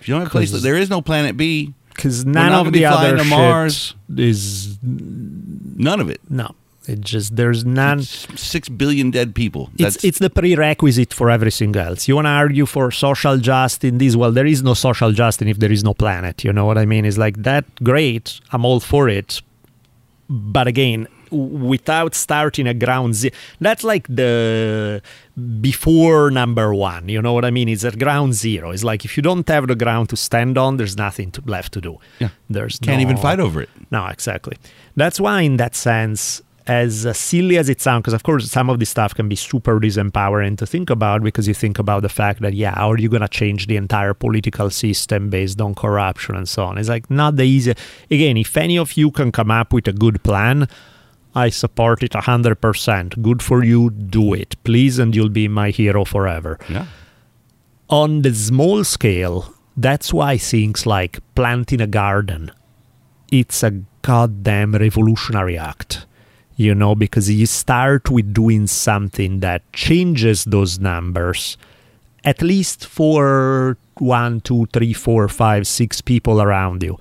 If 0.01 0.09
you 0.09 0.15
don't 0.15 0.23
have 0.23 0.29
a 0.29 0.31
place, 0.33 0.51
there 0.63 0.77
is 0.77 0.91
no 0.91 1.01
planet 1.03 1.37
B. 1.37 1.75
Because 2.01 2.25
none 2.25 2.53
of 2.53 2.73
the 2.73 2.85
other 2.87 3.17
to 3.17 3.23
shit 3.23 3.31
Mars. 3.31 3.95
is 4.17 4.79
None 4.83 6.01
of 6.01 6.09
it. 6.11 6.21
no. 6.29 6.55
It 6.89 7.03
just 7.03 7.37
there's 7.37 7.63
none. 7.65 8.03
Six 8.03 8.69
billion 8.71 9.11
dead 9.11 9.35
people. 9.35 9.71
It's 9.79 10.03
it's 10.03 10.19
the 10.19 10.31
prerequisite 10.31 11.13
for 11.13 11.31
everything 11.31 11.77
else. 11.77 12.09
You 12.09 12.15
want 12.17 12.25
to 12.25 12.31
argue 12.31 12.67
for 12.67 12.91
social 12.91 13.37
justice 13.37 13.87
in 13.91 13.99
this? 13.99 14.17
Well, 14.17 14.33
there 14.33 14.47
is 14.47 14.63
no 14.63 14.75
social 14.75 15.13
justice 15.13 15.47
if 15.47 15.59
there 15.59 15.71
is 15.71 15.85
no 15.85 15.93
planet. 15.95 16.43
You 16.43 16.53
know 16.55 16.65
what 16.65 16.79
I 16.79 16.87
mean? 16.87 17.05
It's 17.05 17.19
like 17.19 17.37
that. 17.43 17.65
Great, 17.85 18.41
I'm 18.51 18.65
all 18.65 18.81
for 18.81 19.09
it. 19.11 19.43
But 20.29 20.67
again, 20.67 21.07
without 21.31 22.15
starting 22.15 22.67
a 22.67 22.75
ground 22.75 23.15
zero, 23.15 23.35
that's 23.61 23.85
like 23.85 24.07
the 24.09 25.03
before 25.61 26.31
number 26.31 26.75
one. 26.75 27.09
You 27.09 27.23
know 27.23 27.33
what 27.33 27.45
I 27.45 27.51
mean? 27.51 27.69
It's 27.69 27.85
at 27.85 27.99
ground 27.99 28.35
zero. 28.35 28.71
It's 28.71 28.85
like 28.85 29.05
if 29.05 29.17
you 29.17 29.23
don't 29.23 29.49
have 29.49 29.67
the 29.67 29.75
ground 29.77 30.09
to 30.11 30.17
stand 30.17 30.59
on, 30.59 30.77
there's 30.77 30.97
nothing 30.97 31.31
to, 31.33 31.43
left 31.47 31.73
to 31.75 31.81
do. 31.81 31.99
Yeah. 32.19 32.31
There's 32.49 32.79
can't 32.79 32.99
no- 32.99 33.03
even 33.03 33.17
fight 33.17 33.41
over 33.41 33.63
it. 33.63 33.71
no, 33.91 34.07
exactly. 34.07 34.57
That's 34.97 35.21
why, 35.21 35.43
in 35.43 35.57
that 35.59 35.75
sense, 35.75 36.43
as 36.67 37.17
silly 37.17 37.57
as 37.57 37.69
it 37.69 37.81
sounds, 37.81 38.03
because 38.03 38.13
of 38.13 38.23
course 38.23 38.49
some 38.51 38.69
of 38.71 38.79
this 38.79 38.91
stuff 38.91 39.15
can 39.15 39.29
be 39.29 39.35
super 39.35 39.81
disempowering 39.81 40.57
to 40.59 40.67
think 40.67 40.91
about 40.91 41.23
because 41.23 41.49
you 41.49 41.55
think 41.55 41.79
about 41.79 42.03
the 42.03 42.09
fact 42.09 42.41
that, 42.43 42.53
yeah, 42.55 42.75
how 42.75 42.91
are 42.93 42.99
you 42.99 43.09
going 43.09 43.23
to 43.23 43.29
change 43.29 43.67
the 43.67 43.77
entire 43.77 44.15
political 44.15 44.71
system 44.71 45.31
based 45.31 45.61
on 45.61 45.75
corruption 45.75 46.37
and 46.37 46.49
so 46.49 46.65
on? 46.65 46.79
It's 46.79 46.89
like 46.89 47.11
not 47.11 47.37
the 47.37 47.45
easy. 47.45 47.75
Again, 48.11 48.37
if 48.37 48.57
any 48.57 48.79
of 48.79 48.93
you 48.93 49.11
can 49.11 49.33
come 49.33 49.51
up 49.51 49.73
with 49.73 49.89
a 49.89 49.93
good 49.93 50.23
plan, 50.23 50.69
I 51.35 51.49
support 51.51 52.03
it 52.03 52.13
100%. 52.13 53.23
Good 53.23 53.43
for 53.43 53.63
you, 53.65 53.91
do 53.91 54.35
it, 54.35 54.57
please, 54.65 54.99
and 54.99 55.15
you'll 55.15 55.29
be 55.29 55.49
my 55.49 55.71
hero 55.71 56.05
forever 56.05 56.59
Yeah. 56.69 56.87
on 57.89 58.23
the 58.23 58.35
small 58.35 58.85
scale, 58.85 59.55
that's 59.77 60.13
why 60.13 60.37
things 60.39 60.87
like 60.87 61.21
planting 61.35 61.81
a 61.81 61.87
garden, 61.87 62.51
it's 63.31 63.63
a 63.63 63.83
goddamn 64.03 64.73
revolutionary 64.75 65.57
act. 65.59 66.07
You 66.57 66.75
know, 66.75 66.95
because 66.95 67.31
you 67.31 67.47
start 67.47 68.11
with 68.11 68.35
doing 68.35 68.67
something 68.67 69.41
that 69.41 69.63
changes 69.73 70.45
those 70.45 70.79
numbers, 70.79 71.57
at 72.23 72.43
least 72.43 72.85
for 72.85 73.79
one, 73.97 74.41
two, 74.43 74.67
three, 74.73 74.93
four, 74.93 75.27
five, 75.29 75.67
six 75.67 76.03
people 76.03 76.43
around 76.43 76.83
you. 76.83 76.99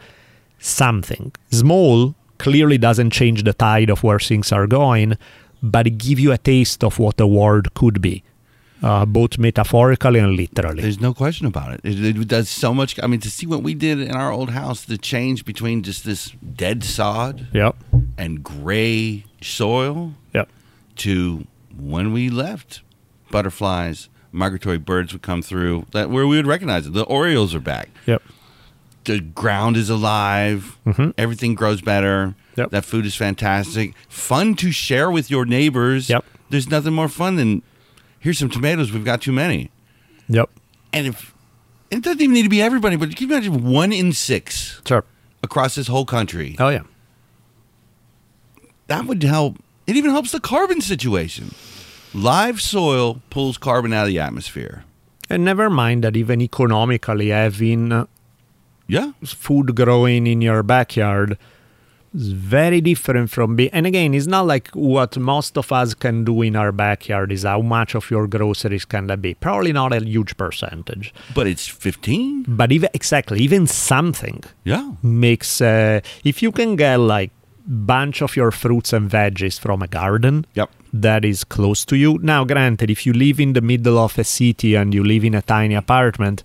Something 0.60 1.34
small 1.52 2.16
clearly 2.40 2.78
doesn't 2.78 3.12
change 3.12 3.44
the 3.44 3.54
tide 3.54 3.90
of 3.90 4.04
where 4.04 4.20
things 4.20 4.52
are 4.52 4.66
going, 4.68 5.18
but 5.62 5.86
it 5.88 5.98
gives 5.98 6.22
you 6.22 6.32
a 6.32 6.38
taste 6.38 6.84
of 6.84 6.98
what 7.00 7.18
the 7.18 7.28
world 7.28 7.74
could 7.76 8.02
be 8.02 8.24
uh, 8.82 9.06
both 9.06 9.38
metaphorically 9.38 10.20
and 10.20 10.36
literally. 10.36 10.82
There's 10.82 11.02
no 11.02 11.14
question 11.14 11.46
about 11.48 11.74
it. 11.74 11.82
it. 11.84 12.16
It 12.18 12.28
does 12.28 12.50
so 12.50 12.74
much. 12.74 12.98
I 13.04 13.08
mean, 13.08 13.20
to 13.20 13.30
see 13.30 13.46
what 13.46 13.62
we 13.62 13.74
did 13.74 14.00
in 14.00 14.12
our 14.16 14.32
old 14.32 14.52
house, 14.52 14.86
the 14.86 14.98
change 14.98 15.44
between 15.46 15.84
just 15.84 16.06
this 16.06 16.32
dead 16.56 16.84
sod 16.84 17.48
Yep. 17.54 17.76
and 18.18 18.42
gray 18.44 19.26
soil 19.42 20.14
Yep. 20.34 20.50
to 20.98 21.46
when 21.78 22.14
we 22.14 22.30
left, 22.30 22.82
butterflies, 23.32 24.10
migratory 24.32 24.78
birds 24.78 25.12
would 25.14 25.22
come 25.24 25.42
through 25.42 25.86
that 25.92 26.10
where 26.10 26.26
we 26.28 26.38
would 26.38 26.48
recognize 26.48 26.88
it. 26.88 26.94
The 26.94 27.04
Orioles 27.04 27.54
are 27.56 27.60
back. 27.60 27.90
Yep. 28.06 28.22
The 29.06 29.20
ground 29.22 29.78
is 29.78 29.90
alive. 29.90 30.78
Mhm. 30.86 31.14
Everything 31.18 31.56
grows 31.56 31.82
better. 31.82 32.36
Yep. 32.58 32.72
That 32.72 32.86
food 32.86 33.06
is 33.06 33.16
fantastic. 33.16 33.94
Fun 34.10 34.56
to 34.56 34.72
share 34.72 35.10
with 35.10 35.32
your 35.32 35.46
neighbors. 35.46 36.10
Yep. 36.10 36.26
There's 36.50 36.70
nothing 36.70 36.94
more 36.94 37.08
fun 37.08 37.36
than 37.38 37.62
here's 38.20 38.38
some 38.38 38.50
tomatoes. 38.50 38.92
We've 38.92 39.06
got 39.06 39.22
too 39.22 39.32
many. 39.32 39.72
Yep. 40.28 40.50
And 40.94 41.08
if 41.08 41.34
it 41.90 42.04
doesn't 42.04 42.22
even 42.22 42.34
need 42.34 42.44
to 42.44 42.50
be 42.50 42.62
everybody, 42.62 42.96
but 42.98 43.16
can 43.16 43.28
you 43.30 43.34
imagine 43.34 43.64
one 43.64 43.92
in 43.94 44.12
six 44.14 44.82
Sure. 44.86 45.04
across 45.42 45.76
this 45.76 45.88
whole 45.88 46.06
country? 46.06 46.56
Oh 46.60 46.70
yeah. 46.70 46.82
That 48.88 49.06
would 49.06 49.24
help. 49.24 49.58
It 49.88 49.96
even 49.96 50.12
helps 50.12 50.32
the 50.32 50.40
carbon 50.40 50.82
situation. 50.82 51.54
Live 52.14 52.60
soil 52.62 53.22
pulls 53.30 53.58
carbon 53.58 53.94
out 53.94 54.04
of 54.04 54.08
the 54.10 54.20
atmosphere. 54.20 54.84
And 55.30 55.46
never 55.46 55.70
mind 55.70 56.04
that 56.04 56.18
even 56.18 56.42
economically 56.42 57.30
having 57.30 57.92
uh, 57.92 58.06
Yeah. 58.90 59.12
food 59.24 59.76
growing 59.76 60.28
in 60.28 60.42
your 60.42 60.62
backyard 60.64 61.38
is 62.14 62.32
very 62.32 62.82
different 62.82 63.30
from 63.30 63.56
being 63.56 63.70
and 63.72 63.86
again 63.86 64.16
it's 64.16 64.26
not 64.36 64.48
like 64.48 64.68
what 64.74 65.16
most 65.18 65.58
of 65.60 65.72
us 65.72 65.94
can 65.94 66.24
do 66.24 66.42
in 66.42 66.56
our 66.56 66.72
backyard 66.72 67.32
is 67.32 67.44
how 67.44 67.62
much 67.62 67.94
of 67.94 68.10
your 68.10 68.26
groceries 68.28 68.84
can 68.94 69.06
that 69.08 69.22
be 69.22 69.36
probably 69.36 69.72
not 69.72 69.94
a 69.94 70.00
huge 70.04 70.36
percentage 70.36 71.14
But 71.36 71.46
it's 71.46 71.68
15. 71.68 72.46
but 72.48 72.72
even 72.72 72.90
exactly 72.96 73.40
even 73.42 73.68
something 73.68 74.44
Yeah. 74.64 74.86
makes 75.04 75.62
uh, 75.62 76.02
if 76.24 76.42
you 76.42 76.52
can 76.52 76.76
get 76.76 76.98
like 76.98 77.30
bunch 77.68 78.24
of 78.24 78.36
your 78.36 78.50
fruits 78.50 78.92
and 78.94 79.08
veggies 79.12 79.60
from 79.60 79.84
a 79.84 79.88
garden 79.88 80.46
Yep. 80.56 80.70
that 80.94 81.24
is 81.24 81.44
close 81.44 81.86
to 81.86 81.96
you. 81.96 82.18
Now, 82.24 82.44
granted, 82.44 82.90
if 82.90 83.06
you 83.06 83.14
live 83.14 83.40
in 83.40 83.54
the 83.54 83.62
middle 83.62 84.00
of 84.00 84.18
a 84.18 84.24
city 84.24 84.74
and 84.74 84.92
you 84.96 85.04
live 85.04 85.24
in 85.24 85.36
a 85.36 85.44
tiny 85.44 85.76
apartment, 85.76 86.42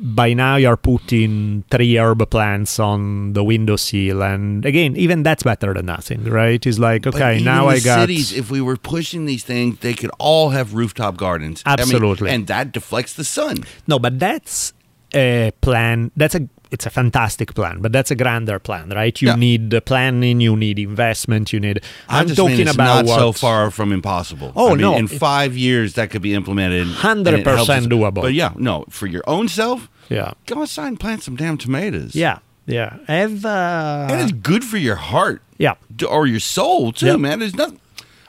by 0.00 0.32
now 0.32 0.56
you're 0.56 0.76
putting 0.76 1.64
three 1.70 1.98
herb 1.98 2.28
plants 2.30 2.78
on 2.78 3.32
the 3.32 3.42
windowsill, 3.42 4.22
and 4.22 4.64
again, 4.64 4.96
even 4.96 5.22
that's 5.22 5.42
better 5.42 5.74
than 5.74 5.86
nothing, 5.86 6.24
right? 6.24 6.64
It's 6.64 6.78
like 6.78 7.06
okay, 7.06 7.40
now 7.42 7.68
I 7.68 7.80
got 7.80 8.00
cities. 8.00 8.32
If 8.32 8.50
we 8.50 8.60
were 8.60 8.76
pushing 8.76 9.26
these 9.26 9.44
things, 9.44 9.78
they 9.80 9.94
could 9.94 10.10
all 10.18 10.50
have 10.50 10.74
rooftop 10.74 11.16
gardens. 11.16 11.62
I 11.66 11.76
mean, 11.76 11.80
Absolutely. 11.80 12.30
and 12.30 12.46
that 12.46 12.72
deflects 12.72 13.14
the 13.14 13.24
sun. 13.24 13.64
no, 13.86 13.98
but 13.98 14.18
that's 14.18 14.72
a 15.14 15.52
plan. 15.60 16.10
That's 16.16 16.34
a 16.34 16.48
it's 16.70 16.86
a 16.86 16.90
fantastic 16.90 17.54
plan, 17.54 17.78
but 17.80 17.92
that's 17.92 18.10
a 18.10 18.14
grander 18.14 18.58
plan, 18.58 18.90
right? 18.90 19.20
You 19.22 19.28
Yeah. 19.28 19.36
need 19.36 19.70
the 19.70 19.80
planning, 19.80 20.40
you 20.40 20.54
need 20.56 20.78
investment, 20.78 21.52
you 21.52 21.60
need. 21.60 21.80
I'm 22.08 22.26
just 22.26 22.36
talking 22.38 22.68
about 22.68 23.04
not 23.04 23.04
what, 23.06 23.18
so 23.18 23.32
far 23.32 23.70
from 23.70 23.92
impossible. 23.92 24.52
Oh, 24.54 24.68
I 24.68 24.70
mean, 24.72 24.80
no. 24.80 24.96
In 24.96 25.08
five 25.08 25.56
years, 25.56 25.94
that 25.94 26.10
could 26.10 26.22
be 26.22 26.34
implemented. 26.34 26.86
100% 26.88 27.86
doable. 27.88 28.14
But 28.22 28.34
yeah, 28.34 28.52
no, 28.56 28.84
for 28.90 29.06
your 29.06 29.22
own 29.26 29.48
self, 29.48 29.88
Yeah, 30.10 30.32
go 30.46 30.62
outside 30.62 30.88
and 30.88 31.00
plant 31.00 31.22
some 31.22 31.36
damn 31.36 31.56
tomatoes. 31.58 32.14
yeah, 32.14 32.38
yeah. 32.66 32.96
Have 33.06 33.44
uh, 33.44 34.06
and 34.10 34.20
it's 34.22 34.32
good 34.32 34.64
for 34.64 34.76
your 34.78 34.96
heart. 34.96 35.42
yeah. 35.58 35.74
or 36.08 36.26
your 36.26 36.40
soul 36.40 36.92
too, 36.92 37.06
Yep. 37.06 37.18
man. 37.20 37.38
There's 37.40 37.54
nothing. 37.56 37.80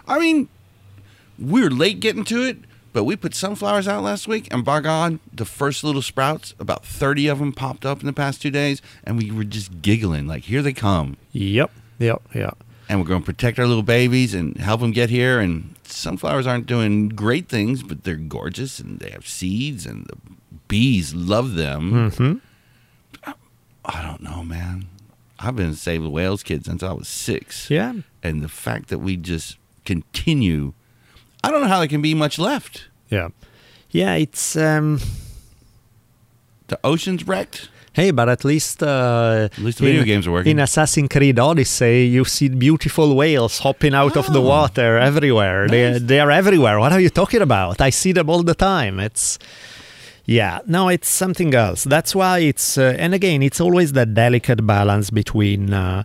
I 0.08 0.18
mean, 0.20 0.48
we're 1.38 1.70
late 1.70 2.00
getting 2.00 2.24
to 2.26 2.44
it, 2.44 2.58
but 2.94 3.04
we 3.04 3.16
put 3.16 3.34
sunflowers 3.36 3.88
out 3.88 4.04
last 4.04 4.28
week, 4.28 4.48
and 4.52 4.64
by 4.66 4.80
God, 4.82 5.20
the 5.34 5.46
first 5.46 5.84
little 5.84 6.02
sprouts, 6.02 6.54
about 6.60 6.86
thirty 6.86 7.28
of 7.28 7.40
them 7.40 7.54
popped 7.54 7.86
up 7.86 8.00
in 8.00 8.06
the 8.06 8.14
past 8.14 8.42
two 8.42 8.52
days, 8.52 8.82
and 9.04 9.18
we 9.18 9.32
were 9.32 9.44
just 9.44 9.82
giggling 9.82 10.28
like, 10.28 10.44
"Here 10.46 10.62
they 10.62 10.74
come!" 10.74 11.18
Yep, 11.32 11.72
yep, 12.00 12.22
yep. 12.34 12.58
And 12.88 13.00
we're 13.00 13.08
going 13.08 13.22
to 13.22 13.26
protect 13.26 13.60
our 13.60 13.68
little 13.68 13.84
babies 13.84 14.34
and 14.34 14.58
help 14.58 14.82
them 14.82 14.92
get 14.92 15.12
here. 15.12 15.40
And 15.40 15.76
sunflowers 15.84 16.48
aren't 16.48 16.66
doing 16.66 17.10
great 17.10 17.48
things, 17.48 17.84
but 17.84 18.04
they're 18.04 18.16
gorgeous, 18.16 18.80
and 18.80 19.00
they 19.00 19.12
have 19.12 19.28
seeds, 19.28 19.86
and 19.86 20.06
the 20.08 20.18
bees 20.68 21.14
love 21.14 21.54
them. 21.54 22.10
hmm 22.12 22.34
I, 23.24 23.34
I 23.86 24.02
don't 24.02 24.22
know, 24.24 24.44
man. 24.44 24.88
I've 25.38 25.56
been 25.56 25.70
a 25.70 25.76
Save 25.76 26.02
the 26.04 26.10
Whales 26.10 26.44
kid 26.44 26.66
since 26.66 26.84
I 26.84 26.92
was 26.92 27.08
six. 27.08 27.70
Yeah, 27.70 27.94
and 28.24 28.42
the 28.42 28.50
fact 28.50 28.90
that 28.90 29.00
we 29.00 29.16
just 29.18 29.58
continue 29.86 30.74
i 31.44 31.52
don't 31.52 31.62
know 31.62 31.68
how 31.68 31.80
there 31.80 31.88
can 31.88 32.02
be 32.02 32.14
much 32.14 32.38
left 32.40 32.88
yeah, 33.10 33.30
yeah. 33.90 34.14
It's 34.16 34.56
um. 34.56 35.00
the 36.68 36.80
ocean's 36.84 37.28
wrecked 37.28 37.70
Hey, 37.94 38.12
but 38.12 38.30
at 38.30 38.46
least 38.46 38.84
uh, 38.84 39.50
At 39.52 39.58
least 39.58 39.80
the 39.80 39.86
video 39.86 40.04
games 40.04 40.28
are 40.28 40.32
working. 40.32 40.52
In 40.52 40.60
Assassin's 40.60 41.10
Creed 41.10 41.40
Odyssey, 41.40 42.06
you 42.06 42.24
see 42.24 42.48
beautiful 42.50 43.16
whales 43.16 43.58
hopping 43.60 43.96
out 43.96 44.16
of 44.16 44.32
the 44.32 44.40
Oh. 44.40 44.48
water 44.48 44.98
everywhere. 45.00 45.68
They 45.68 45.98
they 46.00 46.20
are 46.20 46.30
everywhere. 46.32 46.80
What 46.80 46.92
are 46.94 47.00
you 47.02 47.10
talking 47.10 47.42
about? 47.42 47.82
I 47.82 47.90
see 47.90 48.14
them 48.14 48.30
all 48.30 48.44
the 48.44 48.54
time. 48.54 49.00
It's 49.00 49.40
yeah, 50.26 50.60
no, 50.68 50.88
it's 50.90 51.10
something 51.10 51.52
else. 51.56 51.84
That's 51.84 52.14
why 52.14 52.40
it's 52.52 52.78
uh, 52.78 52.96
and 53.04 53.14
again, 53.16 53.42
it's 53.42 53.60
always 53.60 53.94
that 53.94 54.14
delicate 54.14 54.62
balance 54.68 55.10
between 55.10 55.74
uh, 55.74 56.04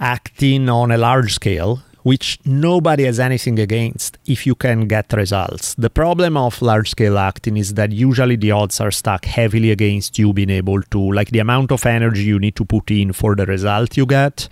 acting 0.00 0.68
on 0.70 0.90
a 0.90 0.96
large 0.96 1.34
scale. 1.34 1.82
Which 2.02 2.38
nobody 2.44 3.04
has 3.04 3.20
anything 3.20 3.58
against 3.58 4.18
if 4.26 4.46
you 4.46 4.54
can 4.54 4.88
get 4.88 5.12
results. 5.12 5.74
The 5.74 5.90
problem 5.90 6.36
of 6.36 6.62
large 6.62 6.90
scale 6.90 7.18
acting 7.18 7.56
is 7.56 7.74
that 7.74 7.92
usually 7.92 8.36
the 8.36 8.52
odds 8.52 8.80
are 8.80 8.90
stuck 8.90 9.26
heavily 9.26 9.70
against 9.70 10.18
you 10.18 10.32
being 10.32 10.50
able 10.50 10.80
to, 10.82 11.12
like 11.12 11.30
the 11.30 11.40
amount 11.40 11.72
of 11.72 11.84
energy 11.84 12.22
you 12.22 12.38
need 12.38 12.56
to 12.56 12.64
put 12.64 12.90
in 12.90 13.12
for 13.12 13.34
the 13.34 13.46
result 13.46 13.96
you 13.96 14.06
get 14.06 14.48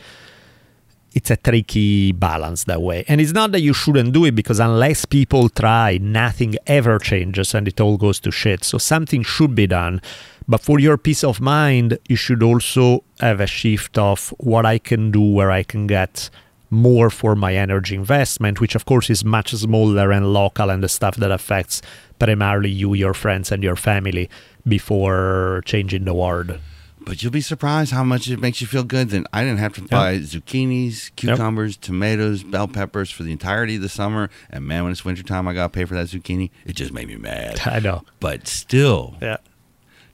it's 1.15 1.31
a 1.31 1.37
tricky 1.37 2.13
balance 2.13 2.65
that 2.65 2.81
way. 2.81 3.05
And 3.09 3.21
it's 3.21 3.33
not 3.33 3.53
that 3.53 3.61
you 3.61 3.73
shouldn't 3.73 4.13
do 4.13 4.25
it 4.25 4.35
because 4.35 4.61
unless 4.61 5.05
people 5.05 5.49
try, 5.49 5.99
nothing 6.01 6.55
ever 6.67 6.99
changes 6.99 7.55
and 7.55 7.67
it 7.67 7.81
all 7.81 7.97
goes 7.97 8.21
to 8.21 8.31
shit. 8.31 8.63
So 8.65 8.79
something 8.79 9.23
should 9.23 9.55
be 9.55 9.67
done. 9.67 10.01
But 10.47 10.61
for 10.61 10.79
your 10.79 10.97
peace 10.97 11.25
of 11.25 11.41
mind, 11.41 11.99
you 12.09 12.17
should 12.17 12.43
also 12.43 13.05
have 13.21 13.41
a 13.41 13.47
shift 13.47 13.99
of 13.99 14.33
what 14.39 14.65
I 14.65 14.79
can 14.79 15.11
do 15.11 15.21
where 15.21 15.51
I 15.51 15.63
can 15.63 15.87
get 15.87 16.31
more 16.71 17.11
for 17.11 17.35
my 17.35 17.55
energy 17.55 17.95
investment, 17.95 18.61
which 18.61 18.75
of 18.75 18.85
course 18.85 19.09
is 19.11 19.25
much 19.25 19.53
smaller 19.53 20.13
and 20.13 20.33
local 20.33 20.71
and 20.71 20.83
the 20.83 20.89
stuff 20.89 21.17
that 21.17 21.31
affects 21.31 21.81
primarily 22.19 22.71
you, 22.71 22.95
your 22.95 23.15
friends, 23.15 23.51
and 23.53 23.63
your 23.63 23.77
family 23.77 24.29
before 24.67 25.63
changing 25.65 26.05
the 26.05 26.15
world. 26.15 26.59
but 27.01 27.23
you'll 27.23 27.33
be 27.33 27.41
surprised 27.41 27.91
how 27.93 28.05
much 28.05 28.29
it 28.29 28.39
makes 28.39 28.61
you 28.61 28.67
feel 28.67 28.85
good 28.85 29.09
then 29.11 29.25
i 29.33 29.43
didn't 29.43 29.59
have 29.61 29.73
to 29.73 29.81
buy 29.83 30.19
zucchinis 30.19 31.11
cucumbers 31.17 31.77
tomatoes 31.77 32.43
bell 32.43 32.69
peppers 32.69 33.11
for 33.11 33.23
the 33.23 33.33
entirety 33.33 33.77
of 33.77 33.83
the 33.83 33.89
summer 33.89 34.29
and 34.51 34.67
man 34.67 34.83
when 34.83 34.93
it's 34.93 35.05
wintertime 35.07 35.49
i 35.49 35.55
gotta 35.55 35.69
pay 35.71 35.85
for 35.87 35.95
that 35.95 36.07
zucchini 36.09 36.51
it 36.67 36.75
just 36.77 36.93
made 36.93 37.09
me 37.09 37.17
mad 37.17 37.61
I 37.65 37.79
know. 37.81 38.03
but 38.21 38.47
still 38.47 39.17
Yeah. 39.23 39.39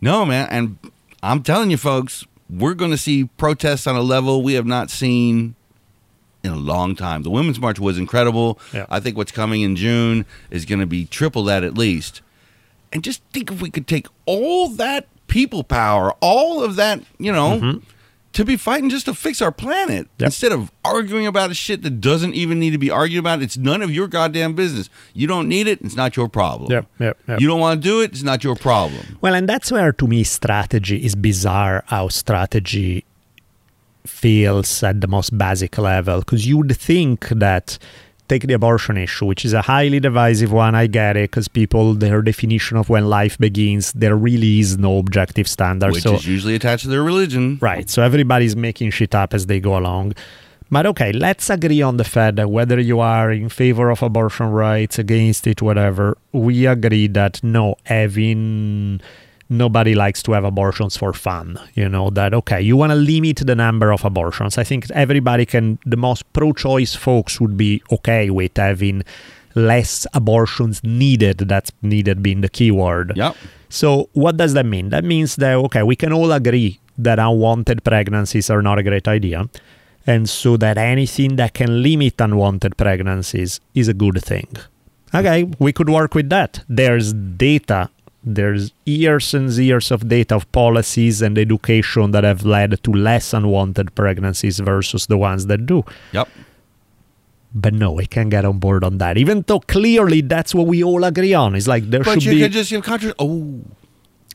no 0.01 0.25
man 0.25 0.47
and 0.51 0.79
i'm 1.23 1.43
telling 1.43 1.71
you 1.71 1.79
folks 1.79 2.25
we're 2.49 2.75
gonna 2.75 2.99
see 2.99 3.25
protests 3.39 3.87
on 3.89 3.97
a 3.97 4.03
level 4.03 4.43
we 4.43 4.53
have 4.55 4.67
not 4.67 4.89
seen 4.91 5.57
in 6.45 6.53
a 6.53 6.57
long 6.57 6.95
time. 6.95 7.23
The 7.23 7.31
Women's 7.31 7.59
March 7.59 7.81
was 7.81 7.99
incredible. 7.99 8.59
Yeah. 8.73 8.87
I 8.91 9.01
think 9.01 9.17
what's 9.17 9.33
coming 9.33 9.63
in 9.63 9.77
June 9.77 10.27
is 10.51 10.65
going 10.65 10.81
to 10.81 10.87
be 10.87 11.07
triple 11.07 11.43
that 11.45 11.65
at 11.65 11.77
least. 11.77 12.21
And 12.93 13.03
just 13.03 13.23
think 13.33 13.51
if 13.51 13.61
we 13.61 13.71
could 13.71 13.89
take 13.89 14.07
all 14.27 14.69
that 14.69 15.09
people 15.27 15.65
power, 15.65 16.13
all 16.21 16.63
of 16.63 16.77
that, 16.77 17.01
you 17.19 17.33
know, 17.33 17.59
mm-hmm. 17.59 17.79
to 18.35 18.45
be 18.45 18.57
fighting 18.57 18.91
just 18.91 19.07
to 19.07 19.15
fix 19.15 19.41
our 19.43 19.51
planet 19.51 20.07
Yep. 20.19 20.27
instead 20.27 20.53
of 20.53 20.71
arguing 20.85 21.27
about 21.27 21.51
a 21.51 21.55
shit 21.55 21.83
that 21.83 22.01
doesn't 22.01 22.35
even 22.35 22.61
need 22.61 22.71
to 22.71 22.79
be 22.79 22.91
argued 22.91 23.21
about. 23.21 23.43
It's 23.43 23.57
none 23.57 23.83
of 23.83 23.91
your 23.91 24.07
goddamn 24.07 24.55
business. 24.55 24.91
You 25.13 25.27
don't 25.27 25.49
need 25.49 25.67
it. 25.67 25.81
It's 25.81 25.97
not 25.97 26.15
your 26.17 26.29
problem. 26.29 26.71
Yep, 26.71 26.87
yep, 27.01 27.19
yep. 27.27 27.41
You 27.41 27.49
don't 27.49 27.59
want 27.59 27.83
to 27.83 27.89
do 27.89 28.03
it. 28.03 28.13
It's 28.13 28.23
not 28.23 28.45
your 28.45 28.55
problem. 28.55 29.19
Well, 29.21 29.35
and 29.35 29.49
that's 29.49 29.73
where 29.73 29.93
to 29.93 30.07
me 30.07 30.23
strategy 30.23 31.05
is 31.05 31.15
bizarre 31.17 31.83
how 31.87 32.09
strategy 32.09 33.05
feels 34.07 34.83
at 34.83 35.01
the 35.01 35.07
most 35.07 35.37
basic 35.37 35.79
level. 35.79 36.21
Because 36.21 36.47
you 36.47 36.59
would 36.59 36.77
think 36.77 37.29
that, 37.29 37.79
take 38.29 38.47
the 38.47 38.55
abortion 38.55 38.97
issue, 38.97 39.27
which 39.27 39.45
is 39.45 39.53
a 39.53 39.63
highly 39.63 40.01
divisive 40.01 40.53
one, 40.53 40.75
I 40.75 40.87
get 40.87 41.17
it, 41.17 41.31
because 41.31 41.49
people, 41.49 41.95
their 41.95 42.23
definition 42.23 42.77
of 42.77 42.89
when 42.89 43.07
life 43.07 43.37
begins, 43.39 43.93
there 43.93 44.17
really 44.17 44.61
is 44.61 44.79
no 44.79 44.99
objective 44.99 45.49
standard. 45.49 45.93
Which 45.93 46.05
so, 46.05 46.15
is 46.15 46.27
usually 46.27 46.55
attached 46.55 46.85
to 46.85 46.89
their 46.89 47.03
religion. 47.03 47.59
Right. 47.61 47.89
So 47.91 48.03
everybody's 48.03 48.57
making 48.57 48.91
shit 48.91 49.15
up 49.15 49.35
as 49.35 49.47
they 49.47 49.61
go 49.61 49.77
along. 49.77 50.15
But 50.71 50.87
okay, 50.87 51.13
let's 51.13 51.51
agree 51.51 51.83
on 51.83 51.99
the 51.99 52.05
fact 52.05 52.37
that 52.37 52.51
whether 52.51 52.81
you 52.81 52.99
are 52.99 53.31
in 53.31 53.49
favor 53.49 53.91
of 53.91 54.03
abortion 54.03 54.47
rights, 54.47 54.99
against 54.99 55.47
it, 55.47 55.61
whatever, 55.63 56.17
we 56.33 56.67
agree 56.67 57.07
that 57.09 57.45
no, 57.45 57.77
having 57.85 59.01
nobody 59.49 59.95
likes 59.95 60.23
to 60.25 60.33
have 60.33 60.45
abortions 60.45 60.97
for 60.97 61.13
fun. 61.13 61.59
You 61.75 61.89
know, 61.89 62.11
that 62.11 62.35
okay, 62.35 62.61
you 62.61 62.77
want 62.77 62.91
to 62.91 62.97
limit 62.97 63.43
the 63.45 63.55
number 63.55 63.93
of 63.93 64.05
abortions. 64.05 64.59
I 64.59 64.65
think 64.65 64.91
everybody 64.91 65.47
can, 65.47 65.79
the 65.85 65.97
most 65.97 66.31
pro 66.33 66.53
choice 66.53 66.95
folks 66.95 67.41
would 67.41 67.57
be 67.57 67.83
okay 67.91 68.31
with 68.31 68.57
having 68.57 69.03
less 69.55 70.07
abortions 70.15 70.83
needed. 70.83 71.39
That's 71.39 71.73
needed 71.83 72.23
being 72.23 72.41
the 72.41 72.49
key 72.49 72.71
word. 72.71 73.13
Yep. 73.17 73.37
So 73.69 74.09
what 74.13 74.37
does 74.37 74.55
that 74.55 74.67
mean? 74.67 74.91
That 74.91 75.05
means 75.05 75.37
that 75.37 75.55
okay, 75.55 75.83
we 75.83 75.97
can 75.97 76.13
all 76.13 76.33
agree 76.33 76.81
that 76.99 77.19
unwanted 77.19 77.83
pregnancies 77.85 78.51
are 78.51 78.63
not 78.63 78.79
a 78.79 78.83
great 78.83 79.09
idea. 79.09 79.49
And 80.07 80.29
so 80.29 80.57
that 80.59 80.77
anything 80.77 81.37
that 81.37 81.55
can 81.55 81.83
limit 81.83 82.21
unwanted 82.21 82.77
pregnancies 82.77 83.61
is 83.75 83.89
a 83.89 83.95
good 83.95 84.23
thing. 84.23 84.49
Okay, 85.15 85.45
we 85.59 85.73
could 85.73 85.89
work 85.89 86.15
with 86.15 86.29
that. 86.31 86.63
There's 86.69 87.13
data, 87.13 87.89
there's 88.25 88.73
years 88.87 89.35
and 89.35 89.51
years 89.53 89.91
of 89.91 90.09
data 90.09 90.35
of 90.37 90.51
policies 90.53 91.21
and 91.23 91.37
education 91.39 92.11
that 92.13 92.25
have 92.25 92.45
led 92.45 92.83
to 92.85 92.91
less 92.91 93.33
unwanted 93.35 93.95
pregnancies 93.95 94.59
versus 94.61 95.07
the 95.07 95.19
ones 95.19 95.47
that 95.47 95.67
do. 95.67 95.85
Yep. 96.13 96.29
But 97.55 97.75
no, 97.75 97.93
we 97.93 98.07
can't 98.07 98.31
get 98.31 98.45
on 98.45 98.59
board 98.59 98.83
on 98.83 98.99
that. 98.99 99.17
Even 99.17 99.45
though 99.47 99.61
clearly 99.61 100.23
that's 100.23 100.55
what 100.55 100.67
we 100.67 100.83
all 100.83 101.05
agree 101.05 101.35
on. 101.35 101.55
It's 101.55 101.69
like 101.69 101.89
there 101.91 102.03
But 102.03 102.15
should 102.15 102.21
be. 102.21 102.27
But 102.27 102.33
you 102.33 102.37
be 102.39 102.43
could 102.45 102.53
just 102.53 102.71
you 102.73 102.79
know, 102.79 102.83
contra- 102.83 103.15
Oh, 103.19 103.61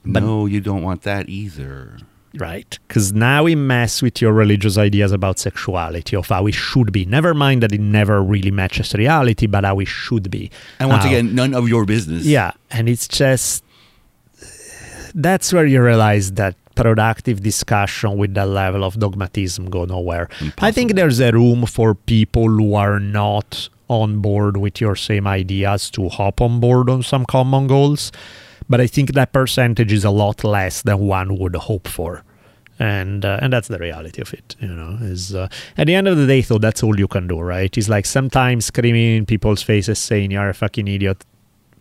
But- 0.06 0.24
no, 0.24 0.46
you 0.46 0.62
don't 0.62 0.84
want 0.84 1.02
that 1.02 1.28
either. 1.28 1.98
right? 2.38 2.78
Because 2.88 3.12
now 3.12 3.44
we 3.44 3.56
mess 3.56 4.02
with 4.04 4.22
your 4.22 4.32
religious 4.32 4.78
ideas 4.78 5.12
about 5.12 5.40
sexuality, 5.40 6.16
of 6.16 6.28
how 6.28 6.44
we 6.44 6.52
should 6.54 6.92
be. 6.94 7.04
Never 7.06 7.34
mind 7.34 7.64
that 7.64 7.72
it 7.74 7.82
never 7.82 8.22
really 8.24 8.52
matches 8.52 8.94
reality, 8.94 9.48
but 9.48 9.66
how 9.66 9.76
we 9.76 9.86
should 9.86 10.30
be. 10.32 10.50
And 10.80 10.90
once 10.90 11.04
How- 11.04 11.10
again, 11.10 11.34
none 11.36 11.54
of 11.56 11.68
your 11.68 11.86
business. 11.86 12.24
yeah, 12.26 12.52
and 12.72 12.88
it's 12.88 13.08
just 13.08 13.64
that's 15.16 15.52
where 15.54 15.66
you 15.66 15.82
realize 15.82 16.34
that 16.34 16.56
productive 16.76 17.42
discussion 17.42 18.18
with 18.18 18.34
that 18.36 18.48
level 18.48 18.84
of 18.84 18.98
dogmatism 19.00 19.70
go 19.70 19.86
nowhere. 19.86 20.30
I 20.60 20.72
think 20.72 20.96
there's 20.96 21.20
a 21.20 21.32
room 21.32 21.66
for 21.66 21.94
people 21.94 22.48
who 22.48 22.74
are 22.76 23.00
not 23.00 23.70
on 23.90 24.20
board 24.22 24.56
with 24.58 24.80
your 24.80 24.96
same 24.96 25.28
ideas 25.28 25.90
to 25.92 26.08
hop 26.10 26.40
on 26.42 26.60
board 26.60 26.90
on 26.90 27.04
some 27.04 27.26
common 27.26 27.68
goals, 27.68 28.12
but 28.70 28.80
I 28.80 28.88
think 28.88 29.14
that 29.14 29.34
percentage 29.34 29.92
is 29.92 30.06
a 30.06 30.12
lot 30.12 30.44
less 30.44 30.84
than 30.84 31.00
one 31.00 31.38
would 31.38 31.56
hope 31.56 31.88
for. 31.88 32.24
and 32.80 33.26
uh, 33.26 33.40
and 33.42 33.52
that's 33.52 33.68
the 33.68 33.78
reality 33.78 34.22
of 34.22 34.34
it. 34.34 34.56
You 34.62 34.70
know, 34.70 34.98
is 35.02 35.36
uh, 35.36 35.50
at 35.78 35.88
the 35.88 35.96
end 35.96 36.08
of 36.08 36.16
the 36.18 36.26
day, 36.26 36.42
though, 36.42 36.60
that's 36.60 36.82
all 36.82 36.98
you 36.98 37.08
can 37.10 37.28
do, 37.28 37.40
right? 37.42 37.78
It's 37.78 37.90
like 37.90 38.06
sometimes 38.06 38.66
screaming 38.66 39.18
in 39.18 39.26
people's 39.26 39.62
faces, 39.62 40.00
saying 40.00 40.32
"you're 40.32 40.50
a 40.50 40.54
fucking 40.54 40.88
idiot." 40.88 41.26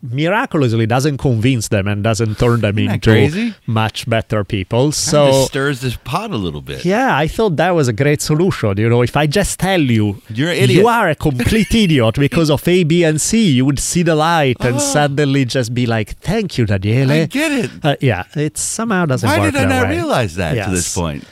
Miraculously 0.00 0.86
doesn't 0.86 1.18
convince 1.18 1.68
them 1.68 1.88
and 1.88 2.04
doesn't 2.04 2.38
turn 2.38 2.60
them 2.60 2.78
into 2.78 3.10
crazy? 3.10 3.54
much 3.66 4.08
better 4.08 4.44
people. 4.44 4.92
So 4.92 5.44
stirs 5.46 5.80
this 5.80 5.96
pot 5.96 6.30
a 6.30 6.36
little 6.36 6.60
bit. 6.60 6.84
yeah, 6.84 7.16
I 7.16 7.26
thought 7.26 7.56
that 7.56 7.70
was 7.70 7.88
a 7.88 7.92
great 7.92 8.22
solution. 8.22 8.76
You 8.78 8.88
know, 8.88 9.02
if 9.02 9.16
I 9.16 9.26
just 9.26 9.58
tell 9.58 9.80
you 9.80 10.22
You're 10.28 10.50
an 10.50 10.56
idiot. 10.56 10.80
you 10.82 10.88
are 10.88 11.08
a 11.08 11.14
complete 11.16 11.74
idiot 11.84 12.14
because 12.14 12.48
of 12.50 12.66
A, 12.68 12.84
B, 12.84 13.02
and 13.04 13.20
C, 13.20 13.50
you 13.50 13.64
would 13.64 13.80
see 13.80 14.02
the 14.04 14.14
light 14.14 14.56
and 14.60 14.80
suddenly 14.80 15.44
just 15.44 15.74
be 15.74 15.84
like, 15.86 16.16
"Thank 16.18 16.58
you, 16.58 16.66
Daniele." 16.66 17.10
I 17.10 17.26
get 17.26 17.50
it. 17.50 17.70
Uh, 17.82 17.96
yeah, 18.00 18.24
it 18.36 18.56
somehow 18.56 19.04
doesn't 19.06 19.28
Why 19.28 19.40
work 19.40 19.52
did 19.54 19.62
I 19.62 19.66
not 19.66 19.88
way. 19.88 19.96
realize 19.96 20.36
that 20.36 20.64
to 20.64 20.70
this 20.70 20.94
point? 20.94 21.24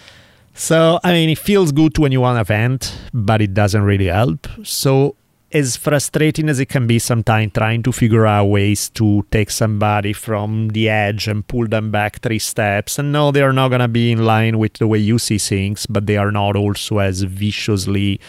So, 0.54 0.98
I 1.04 1.12
mean, 1.12 1.28
it 1.28 1.38
feels 1.38 1.70
good 1.70 1.98
when 1.98 2.12
you 2.12 2.20
want 2.22 2.38
to 2.38 2.44
vent, 2.44 2.98
but 3.12 3.42
it 3.42 3.52
doesn't 3.52 3.82
really 3.82 4.06
help. 4.06 4.48
So, 4.64 5.14
as 5.52 5.76
frustrating 5.76 6.48
as 6.48 6.58
it 6.58 6.66
can 6.66 6.86
be 6.86 6.98
sometimes 6.98 7.52
trying 7.52 7.82
to 7.82 7.92
figure 7.92 8.26
out 8.26 8.46
ways 8.46 8.90
to 8.90 9.24
take 9.30 9.50
somebody 9.50 10.12
from 10.12 10.68
the 10.70 10.88
edge 10.88 11.28
and 11.28 11.46
pull 11.46 11.66
them 11.68 11.90
back 11.90 12.20
three 12.20 12.38
steps. 12.38 12.98
And 12.98 13.12
no, 13.12 13.30
they're 13.30 13.52
not 13.52 13.68
going 13.68 13.80
to 13.80 13.88
be 13.88 14.10
in 14.10 14.24
line 14.24 14.58
with 14.58 14.74
the 14.74 14.88
way 14.88 14.98
you 14.98 15.18
see 15.18 15.38
things, 15.38 15.86
but 15.86 16.06
they 16.06 16.16
are 16.16 16.32
not 16.32 16.56
also 16.56 16.98
as 16.98 17.22
viciously 17.22 18.20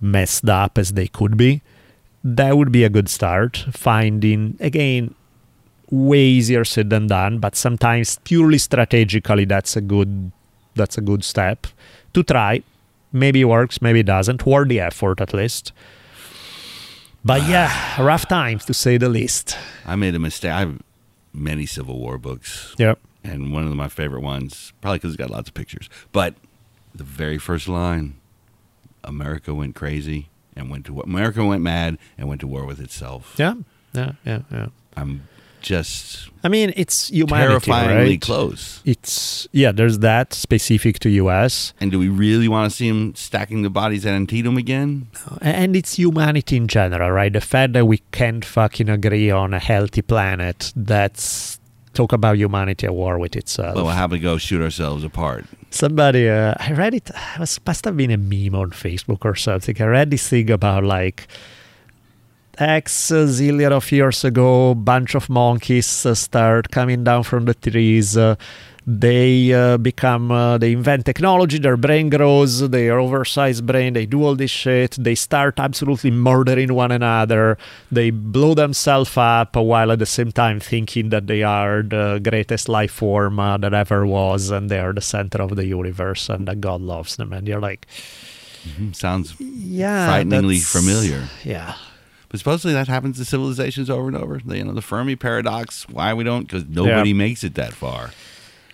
messed 0.00 0.48
up 0.48 0.76
as 0.76 0.92
they 0.92 1.08
could 1.08 1.36
be. 1.36 1.62
That 2.22 2.56
would 2.56 2.72
be 2.72 2.84
a 2.84 2.90
good 2.90 3.08
start. 3.08 3.64
Finding, 3.72 4.58
again, 4.60 5.14
way 5.90 6.20
easier 6.20 6.64
said 6.64 6.90
than 6.90 7.06
done, 7.06 7.38
but 7.38 7.56
sometimes 7.56 8.18
purely 8.24 8.58
strategically, 8.58 9.46
that's 9.46 9.76
a 9.76 9.80
good 9.80 10.32
that's 10.74 10.98
a 10.98 11.00
good 11.00 11.24
step 11.24 11.66
to 12.14 12.22
try. 12.22 12.62
Maybe 13.12 13.44
works, 13.44 13.80
maybe 13.80 14.02
doesn't. 14.02 14.44
Worth 14.46 14.68
the 14.68 14.80
effort 14.80 15.20
at 15.20 15.32
least. 15.32 15.72
But 17.24 17.46
yeah, 17.48 18.00
rough 18.00 18.26
times 18.28 18.64
to 18.66 18.74
say 18.74 18.96
the 18.96 19.08
least. 19.08 19.56
I 19.86 19.96
made 19.96 20.14
a 20.14 20.18
mistake. 20.18 20.52
I 20.52 20.60
have 20.60 20.80
many 21.32 21.66
Civil 21.66 21.98
War 21.98 22.16
books, 22.18 22.74
Yep. 22.78 22.98
and 23.24 23.52
one 23.52 23.66
of 23.66 23.74
my 23.74 23.88
favorite 23.88 24.22
ones, 24.22 24.72
probably 24.80 24.98
because 24.98 25.12
it's 25.14 25.18
got 25.18 25.30
lots 25.30 25.48
of 25.48 25.54
pictures, 25.54 25.88
but 26.12 26.34
the 26.94 27.04
very 27.04 27.38
first 27.38 27.68
line 27.68 28.14
America 29.04 29.54
went 29.54 29.74
crazy 29.74 30.28
and 30.56 30.70
went 30.70 30.86
to 30.86 30.92
war. 30.94 31.04
America 31.04 31.44
went 31.44 31.62
mad 31.62 31.98
and 32.16 32.28
went 32.28 32.40
to 32.40 32.46
war 32.46 32.64
with 32.64 32.80
itself. 32.80 33.34
Yeah. 33.36 33.54
Yeah. 33.92 34.12
Yeah. 34.24 34.42
Yeah. 34.50 34.66
I'm 34.96 35.28
just 35.60 36.28
I 36.44 36.48
mean, 36.48 36.72
it's 36.76 37.08
humanity, 37.08 37.66
terrifyingly 37.66 38.10
right? 38.12 38.20
close. 38.20 38.80
It's 38.84 39.48
yeah. 39.52 39.72
There's 39.72 39.98
that 40.00 40.32
specific 40.32 40.98
to 41.00 41.10
U.S. 41.10 41.72
And 41.80 41.90
do 41.90 41.98
we 41.98 42.08
really 42.08 42.48
want 42.48 42.70
to 42.70 42.76
see 42.76 42.88
him 42.88 43.14
stacking 43.14 43.62
the 43.62 43.70
bodies 43.70 44.06
at 44.06 44.14
Antietam 44.14 44.56
again? 44.56 45.08
and 45.40 45.74
it's 45.74 45.94
humanity 45.94 46.56
in 46.56 46.68
general, 46.68 47.10
right? 47.10 47.32
The 47.32 47.40
fact 47.40 47.72
that 47.72 47.86
we 47.86 47.98
can't 48.12 48.44
fucking 48.44 48.88
agree 48.88 49.30
on 49.30 49.52
a 49.52 49.58
healthy 49.58 50.02
planet. 50.02 50.72
That's 50.76 51.58
talk 51.94 52.12
about 52.12 52.38
humanity 52.38 52.86
at 52.86 52.94
war 52.94 53.18
with 53.18 53.34
itself. 53.34 53.74
Well, 53.74 53.86
we'll 53.86 53.94
have 53.94 54.10
to 54.10 54.18
go 54.20 54.38
shoot 54.38 54.62
ourselves 54.62 55.02
apart. 55.02 55.46
Somebody, 55.70 56.28
uh, 56.28 56.54
I 56.58 56.72
read 56.72 56.94
it. 56.94 57.10
It 57.10 57.40
was, 57.40 57.58
must 57.66 57.84
have 57.84 57.96
been 57.96 58.12
a 58.12 58.16
meme 58.16 58.54
on 58.54 58.70
Facebook 58.70 59.24
or 59.24 59.34
something. 59.34 59.74
I 59.82 59.86
read 59.86 60.10
this 60.10 60.28
thing 60.28 60.50
about 60.50 60.84
like 60.84 61.26
X 62.58 63.12
zillion 63.12 63.70
of 63.70 63.90
years 63.92 64.24
ago, 64.24 64.74
bunch 64.74 65.14
of 65.14 65.30
monkeys 65.30 66.04
uh, 66.04 66.14
start 66.14 66.70
coming 66.70 67.04
down 67.04 67.22
from 67.22 67.44
the 67.44 67.54
trees. 67.54 68.16
Uh, 68.16 68.34
they 68.84 69.52
uh, 69.52 69.76
become, 69.76 70.32
uh, 70.32 70.56
they 70.56 70.72
invent 70.72 71.04
technology. 71.04 71.58
Their 71.58 71.76
brain 71.76 72.08
grows. 72.08 72.68
Their 72.70 72.98
oversized 72.98 73.66
brain. 73.66 73.92
They 73.92 74.06
do 74.06 74.24
all 74.24 74.34
this 74.34 74.50
shit. 74.50 74.96
They 74.98 75.14
start 75.14 75.60
absolutely 75.60 76.10
murdering 76.10 76.72
one 76.72 76.90
another. 76.90 77.58
They 77.92 78.10
blow 78.10 78.54
themselves 78.54 79.14
up 79.16 79.56
while 79.56 79.92
at 79.92 79.98
the 79.98 80.06
same 80.06 80.32
time 80.32 80.58
thinking 80.58 81.10
that 81.10 81.26
they 81.26 81.42
are 81.42 81.82
the 81.82 82.18
greatest 82.24 82.68
life 82.68 82.92
form 82.92 83.38
uh, 83.38 83.58
that 83.58 83.74
ever 83.74 84.06
was, 84.06 84.50
and 84.50 84.70
they 84.70 84.80
are 84.80 84.94
the 84.94 85.02
center 85.02 85.42
of 85.42 85.54
the 85.54 85.66
universe, 85.66 86.28
and 86.30 86.48
that 86.48 86.60
God 86.62 86.80
loves 86.80 87.16
them. 87.16 87.32
And 87.34 87.46
you're 87.46 87.60
like, 87.60 87.86
Hmm, 88.76 88.92
Sounds 88.92 89.34
yeah, 89.38 90.06
frighteningly 90.06 90.58
familiar. 90.58 91.28
Yeah. 91.44 91.74
But 92.28 92.38
supposedly 92.40 92.74
that 92.74 92.88
happens 92.88 93.16
to 93.18 93.24
civilizations 93.24 93.88
over 93.88 94.08
and 94.08 94.16
over. 94.16 94.38
The, 94.44 94.58
you 94.58 94.64
know, 94.64 94.72
the 94.74 94.82
Fermi 94.82 95.16
paradox. 95.16 95.88
Why 95.88 96.12
we 96.14 96.24
don't? 96.24 96.42
Because 96.46 96.64
nobody 96.66 97.10
Yeah. 97.10 97.14
makes 97.16 97.42
it 97.42 97.54
that 97.54 97.72
far. 97.72 98.10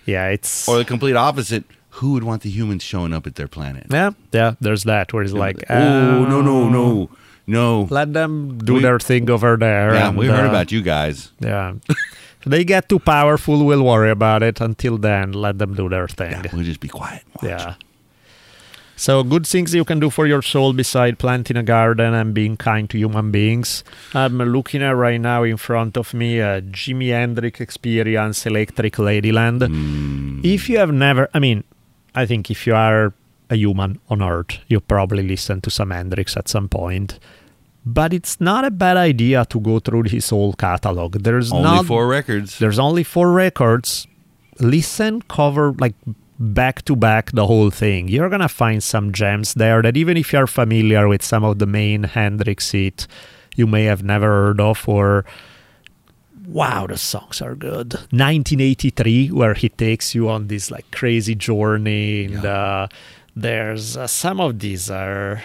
Yeah, 0.07 0.29
it's 0.29 0.69
Or 0.69 0.77
the 0.79 0.85
complete 0.85 1.15
opposite. 1.17 1.65
Who 2.01 2.13
would 2.15 2.25
want 2.25 2.43
the 2.43 2.51
humans 2.51 2.83
showing 2.83 3.13
up 3.13 3.27
at 3.27 3.37
their 3.37 3.47
planet? 3.49 3.87
yeah, 3.91 4.11
yeah. 4.33 4.55
There's 4.61 4.83
that 4.85 5.13
where 5.13 5.23
it's 5.23 5.33
like, 5.33 5.63
oh 5.71 6.25
no 6.29 6.41
no 6.43 6.67
uh, 6.67 6.69
no 6.69 7.09
no. 7.47 7.87
let 7.91 8.13
them 8.13 8.59
do 8.59 8.75
We- 8.75 8.81
their 8.83 8.99
thing 8.99 9.31
over 9.31 9.57
there. 9.57 9.95
Yeah, 9.95 10.09
and, 10.09 10.19
we 10.19 10.27
heard 10.27 10.47
uh, 10.47 10.49
about 10.49 10.73
you 10.73 10.83
guys. 10.83 11.31
Yeah, 11.39 11.75
they 12.45 12.65
get 12.65 12.89
too 12.89 12.99
powerful. 12.99 13.65
We'll 13.65 13.85
worry 13.85 14.11
about 14.11 14.43
it. 14.43 14.61
Until 14.61 14.99
then, 14.99 15.33
let 15.33 15.59
them 15.59 15.75
do 15.75 15.89
their 15.89 16.09
thing. 16.09 16.33
Yeah, 16.33 16.51
we'll 16.53 16.65
just 16.65 16.81
be 16.81 16.89
quiet. 16.89 17.23
Yeah. 17.43 17.75
So 18.97 19.25
good 19.25 19.47
things 19.47 19.75
you 19.75 19.85
can 19.85 19.99
do 19.99 20.09
for 20.09 20.27
your 20.27 20.41
soul 20.41 20.73
beside 20.73 21.19
planting 21.19 21.57
a 21.57 21.63
garden 21.63 22.15
and 22.15 22.33
being 22.33 22.57
kind 22.57 22.89
to 22.91 22.97
human 22.99 23.31
beings. 23.33 23.83
I'm 24.15 24.39
looking 24.39 24.83
at 24.83 24.95
right 24.97 25.21
now 25.21 25.43
in 25.43 25.57
front 25.57 25.97
of 25.97 26.15
me 26.15 26.39
a 26.39 26.63
Jimi 26.63 27.09
Hendrix 27.11 27.61
Experience 27.61 28.47
Electric 28.47 28.95
Ladyland. 28.95 29.61
Mm. 29.63 30.45
If 30.45 30.69
you 30.71 30.79
have 30.79 30.93
never, 30.93 31.29
I 31.35 31.41
mean, 31.41 31.65
I 32.15 32.25
think 32.27 32.51
if 32.51 32.67
you 32.67 32.75
are 32.77 33.13
a 33.51 33.57
human 33.57 33.99
on 34.09 34.23
Earth, 34.23 34.59
you 34.69 34.81
probably 34.81 35.23
listen 35.27 35.61
to 35.63 35.71
some 35.71 35.91
Hendrix 35.91 36.37
at 36.37 36.49
some 36.49 36.69
point. 36.69 37.19
But 37.85 38.15
it's 38.15 38.41
not 38.41 38.65
a 38.65 38.71
bad 38.71 38.97
idea 38.97 39.45
to 39.47 39.61
go 39.61 39.79
through 39.81 40.05
his 40.05 40.31
whole 40.31 40.55
catalog. 40.55 41.17
There's 41.23 41.53
Only 41.53 41.65
not 41.65 41.87
four 41.87 42.07
records. 42.07 42.59
there's 42.59 42.79
only 42.79 43.03
four 43.03 43.33
records. 43.33 44.07
Listen, 44.61 45.21
cover 45.23 45.73
like 45.79 45.95
back 46.39 46.85
to 46.85 46.97
back 46.97 47.33
the 47.33 47.47
whole 47.47 47.71
thing. 47.71 48.09
You're 48.09 48.29
gonna 48.29 48.49
find 48.49 48.83
some 48.83 49.13
gems 49.13 49.55
there 49.55 49.83
that 49.83 49.97
even 49.97 50.17
if 50.17 50.33
you're 50.33 50.47
familiar 50.47 51.09
with 51.09 51.23
some 51.23 51.45
of 51.45 51.59
the 51.59 51.67
main 51.67 52.05
Hendrix 52.05 52.71
hit, 52.71 53.07
you 53.57 53.67
may 53.67 53.85
have 53.85 54.03
never 54.03 54.27
heard 54.27 54.61
of 54.61 54.89
or 54.89 55.25
wow, 56.47 56.87
the 56.87 56.97
songs 56.97 57.41
are 57.41 57.55
good. 57.55 57.95
1983, 57.95 59.29
where 59.29 59.55
he 59.55 59.69
takes 59.69 60.15
you 60.15 60.29
on 60.29 60.49
this 60.49 60.71
like 60.71 60.91
crazy 60.91 61.35
journey, 61.35 62.27
and 62.27 62.45
uh, 62.45 62.89
there's 63.35 63.97
uh, 63.97 64.07
some 64.07 64.41
of 64.41 64.59
these 64.59 64.91
are. 64.91 65.43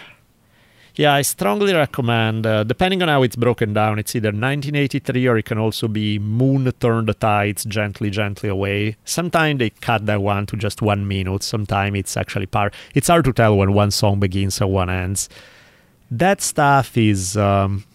Yeah, 0.96 1.14
I 1.14 1.22
strongly 1.22 1.74
recommend, 1.74 2.46
uh, 2.46 2.64
depending 2.64 3.02
on 3.02 3.08
how 3.08 3.24
it's 3.24 3.36
broken 3.36 3.74
down, 3.74 4.00
it's 4.00 4.16
either 4.16 4.30
1983 4.30 5.28
or 5.28 5.38
it 5.38 5.46
can 5.46 5.58
also 5.58 5.88
be 5.88 6.20
Moon 6.20 6.70
Turn 6.80 7.06
the 7.06 7.14
Tides 7.14 7.64
Gently, 7.66 8.10
Gently 8.10 8.50
Away. 8.50 8.98
Sometimes 9.06 9.60
they 9.60 9.70
cut 9.70 10.06
that 10.08 10.22
one 10.22 10.46
to 10.48 10.58
just 10.58 10.82
one 10.82 11.08
minute. 11.08 11.44
Sometimes 11.44 11.98
it's 11.98 12.18
actually 12.18 12.48
part. 12.48 12.74
It's 12.94 13.08
hard 13.08 13.26
to 13.26 13.34
tell 13.34 13.56
when 13.56 13.74
one 13.74 13.92
song 13.92 14.20
begins 14.20 14.60
and 14.60 14.72
one 14.72 14.90
ends. 14.90 15.30
That 16.12 16.42
stuff 16.42 16.98
is. 16.98 17.38
Um, 17.38 17.86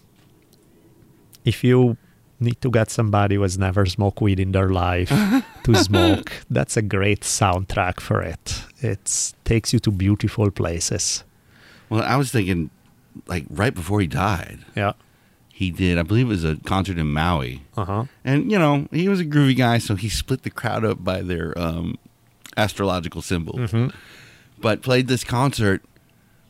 if 1.43 1.63
you 1.63 1.97
need 2.39 2.59
to 2.61 2.69
get 2.69 2.89
somebody 2.89 3.35
who 3.35 3.43
has 3.43 3.57
never 3.57 3.85
smoked 3.85 4.19
weed 4.19 4.39
in 4.39 4.51
their 4.51 4.69
life 4.69 5.09
to 5.63 5.75
smoke, 5.75 6.31
that's 6.49 6.75
a 6.75 6.81
great 6.81 7.21
soundtrack 7.21 7.99
for 7.99 8.21
it. 8.21 8.63
It 8.81 9.33
takes 9.45 9.71
you 9.73 9.79
to 9.79 9.91
beautiful 9.91 10.51
places. 10.51 11.23
Well, 11.89 12.01
I 12.01 12.17
was 12.17 12.31
thinking, 12.31 12.71
like 13.27 13.45
right 13.49 13.73
before 13.73 14.01
he 14.01 14.07
died, 14.07 14.59
Yeah. 14.75 14.93
he 15.53 15.71
did. 15.71 15.97
I 15.97 16.03
believe 16.03 16.25
it 16.27 16.29
was 16.29 16.43
a 16.43 16.57
concert 16.65 16.97
in 16.97 17.11
Maui, 17.11 17.63
Uh 17.77 17.85
huh. 17.85 18.03
and 18.23 18.51
you 18.51 18.59
know 18.59 18.87
he 18.91 19.07
was 19.09 19.19
a 19.19 19.25
groovy 19.25 19.55
guy, 19.57 19.77
so 19.77 19.95
he 19.95 20.09
split 20.09 20.43
the 20.43 20.49
crowd 20.49 20.83
up 20.85 21.03
by 21.03 21.21
their 21.21 21.57
um, 21.57 21.97
astrological 22.57 23.21
symbols. 23.21 23.71
Mhm. 23.71 23.93
But 24.59 24.81
played 24.81 25.07
this 25.07 25.23
concert 25.23 25.83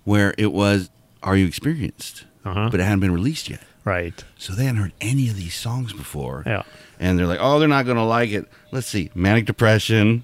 where 0.04 0.34
it 0.38 0.52
was 0.54 0.90
"Are 1.24 1.36
You 1.36 1.46
Experienced," 1.48 2.26
Uh-huh. 2.46 2.70
but 2.72 2.80
it 2.80 2.84
hadn't 2.84 3.00
been 3.02 3.14
released 3.14 3.50
yet. 3.50 3.64
Right. 3.84 4.24
So 4.38 4.54
they 4.54 4.66
hadn't 4.66 4.82
heard 4.82 4.94
any 5.00 5.30
of 5.30 5.36
these 5.36 5.54
songs 5.56 5.94
before. 5.94 6.44
Yeah. 6.46 6.64
And 7.00 7.20
they're 7.20 7.28
like, 7.28 7.38
oh, 7.42 7.60
they're 7.60 7.68
not 7.68 7.86
going 7.86 7.98
to 7.98 8.04
like 8.04 8.32
it. 8.32 8.50
Let's 8.72 8.88
see. 8.88 9.12
Manic 9.14 9.46
Depression, 9.46 10.24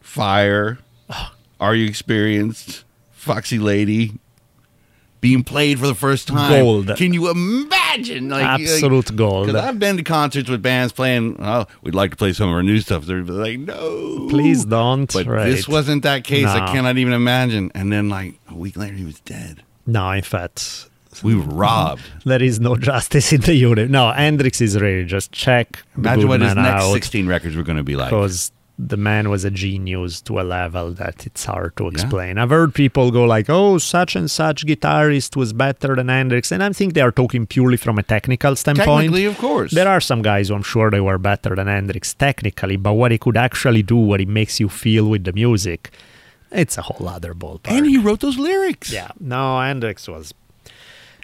Fire, 0.00 0.78
Are 1.60 1.74
You 1.74 1.86
Experienced, 1.86 2.84
Foxy 3.12 3.58
Lady, 3.58 4.18
being 5.20 5.42
played 5.42 5.78
for 5.78 5.86
the 5.86 5.94
first 5.94 6.28
time. 6.28 6.62
Gold. 6.62 6.96
Can 6.96 7.12
you 7.12 7.30
imagine? 7.30 8.28
Like, 8.28 8.44
Absolute 8.44 9.14
gold. 9.16 9.46
Because 9.46 9.62
I've 9.62 9.78
been 9.78 9.96
to 9.96 10.02
concerts 10.02 10.48
with 10.48 10.62
bands 10.62 10.92
playing, 10.92 11.36
oh, 11.40 11.66
we'd 11.82 11.94
like 11.94 12.10
to 12.12 12.16
play 12.16 12.32
some 12.32 12.48
of 12.48 12.54
our 12.54 12.62
new 12.62 12.80
stuff. 12.80 13.04
They're 13.06 13.22
like, 13.22 13.58
no. 13.58 14.28
Please 14.30 14.64
don't. 14.64 15.12
But 15.12 15.26
right. 15.26 15.44
this 15.46 15.66
wasn't 15.68 16.02
that 16.04 16.24
case. 16.24 16.46
I 16.46 16.72
cannot 16.72 16.98
even 16.98 17.12
imagine. 17.12 17.72
And 17.74 17.92
then, 17.92 18.08
like, 18.08 18.38
a 18.48 18.54
week 18.54 18.76
later, 18.76 18.94
he 18.94 19.04
was 19.04 19.20
dead. 19.20 19.62
No, 19.86 20.10
in 20.10 20.22
fact, 20.22 20.88
We 21.22 21.34
were 21.34 21.42
robbed. 21.42 22.02
there 22.24 22.42
is 22.42 22.60
no 22.60 22.76
justice 22.76 23.32
in 23.32 23.40
the 23.40 23.54
unit. 23.54 23.90
No, 23.90 24.12
Hendrix 24.12 24.60
is 24.60 24.78
really 24.78 25.04
just 25.04 25.32
check 25.32 25.82
Imagine 25.96 26.28
what 26.28 26.40
his 26.42 26.54
next 26.54 26.84
out 26.84 26.92
16 26.92 27.26
records 27.26 27.56
were 27.56 27.62
going 27.62 27.78
to 27.78 27.84
be 27.84 27.96
like. 27.96 28.10
because 28.10 28.52
the 28.80 28.96
man 28.96 29.28
was 29.28 29.44
a 29.44 29.50
genius 29.50 30.20
to 30.20 30.38
a 30.38 30.42
level 30.42 30.92
that 30.92 31.26
it's 31.26 31.44
hard 31.46 31.76
to 31.76 31.88
explain. 31.88 32.38
I've 32.38 32.50
heard 32.50 32.74
people 32.74 33.10
go 33.10 33.24
like, 33.24 33.50
"Oh, 33.50 33.78
such 33.78 34.14
and 34.14 34.30
such 34.30 34.64
guitarist 34.66 35.34
was 35.34 35.52
better 35.52 35.96
than 35.96 36.08
Hendrix," 36.08 36.52
and 36.52 36.62
I 36.62 36.70
think 36.72 36.94
they 36.94 37.00
are 37.00 37.10
talking 37.10 37.44
purely 37.46 37.76
from 37.76 37.98
a 37.98 38.04
technical 38.04 38.54
standpoint. 38.54 38.86
Technically, 38.88 39.24
of 39.24 39.36
course. 39.38 39.72
There 39.72 39.88
are 39.88 40.00
some 40.00 40.22
guys 40.22 40.48
who 40.48 40.54
I'm 40.54 40.62
sure 40.62 40.90
they 40.90 41.00
were 41.00 41.18
better 41.18 41.56
than 41.56 41.66
Hendrix 41.66 42.14
technically, 42.14 42.76
but 42.76 42.92
what 42.92 43.10
he 43.10 43.18
could 43.18 43.36
actually 43.36 43.82
do, 43.82 43.96
what 43.96 44.20
it 44.20 44.28
makes 44.28 44.60
you 44.60 44.68
feel 44.68 45.08
with 45.08 45.24
the 45.24 45.32
music, 45.32 45.90
it's 46.52 46.78
a 46.78 46.82
whole 46.82 47.08
other 47.08 47.34
ballpark. 47.34 47.72
and 47.72 47.84
he 47.84 47.98
wrote 47.98 48.20
those 48.20 48.38
lyrics. 48.38 48.92
Yeah, 48.92 49.10
no, 49.18 49.60
Hendrix 49.60 50.06
was 50.08 50.32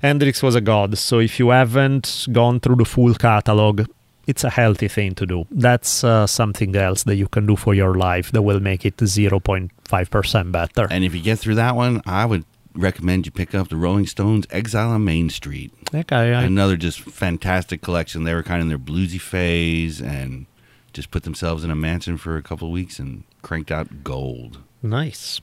Hendrix 0.02 0.42
was 0.42 0.54
a 0.54 0.60
god. 0.60 0.98
So 0.98 1.18
if 1.20 1.38
you 1.38 1.50
haven't 1.50 2.26
gone 2.32 2.58
through 2.60 2.76
the 2.76 2.84
full 2.84 3.14
catalog, 3.14 3.86
it's 4.26 4.44
a 4.44 4.50
healthy 4.50 4.88
thing 4.88 5.14
to 5.16 5.26
do. 5.26 5.46
That's 5.50 6.04
uh, 6.04 6.26
something 6.26 6.74
else 6.76 7.04
that 7.04 7.16
you 7.16 7.28
can 7.28 7.46
do 7.46 7.56
for 7.56 7.74
your 7.74 7.94
life 7.94 8.32
that 8.32 8.42
will 8.42 8.60
make 8.60 8.84
it 8.84 8.96
0.5% 8.98 10.52
better. 10.52 10.86
And 10.90 11.04
if 11.04 11.14
you 11.14 11.22
get 11.22 11.38
through 11.38 11.56
that 11.56 11.76
one, 11.76 12.02
I 12.06 12.24
would 12.24 12.44
recommend 12.74 13.26
you 13.26 13.32
pick 13.32 13.54
up 13.54 13.68
the 13.68 13.76
Rolling 13.76 14.06
Stones 14.06 14.46
Exile 14.50 14.90
on 14.90 15.04
Main 15.04 15.30
Street. 15.30 15.72
Okay, 15.94 16.34
I, 16.34 16.42
Another 16.42 16.76
just 16.76 17.00
fantastic 17.00 17.82
collection. 17.82 18.24
They 18.24 18.34
were 18.34 18.42
kind 18.42 18.60
of 18.60 18.62
in 18.62 18.68
their 18.68 18.78
bluesy 18.78 19.20
phase 19.20 20.00
and 20.00 20.46
just 20.92 21.10
put 21.10 21.22
themselves 21.24 21.64
in 21.64 21.70
a 21.70 21.76
mansion 21.76 22.16
for 22.16 22.36
a 22.36 22.42
couple 22.42 22.68
of 22.68 22.72
weeks 22.72 22.98
and 22.98 23.24
cranked 23.42 23.70
out 23.70 24.02
gold. 24.04 24.58
nice. 24.82 25.40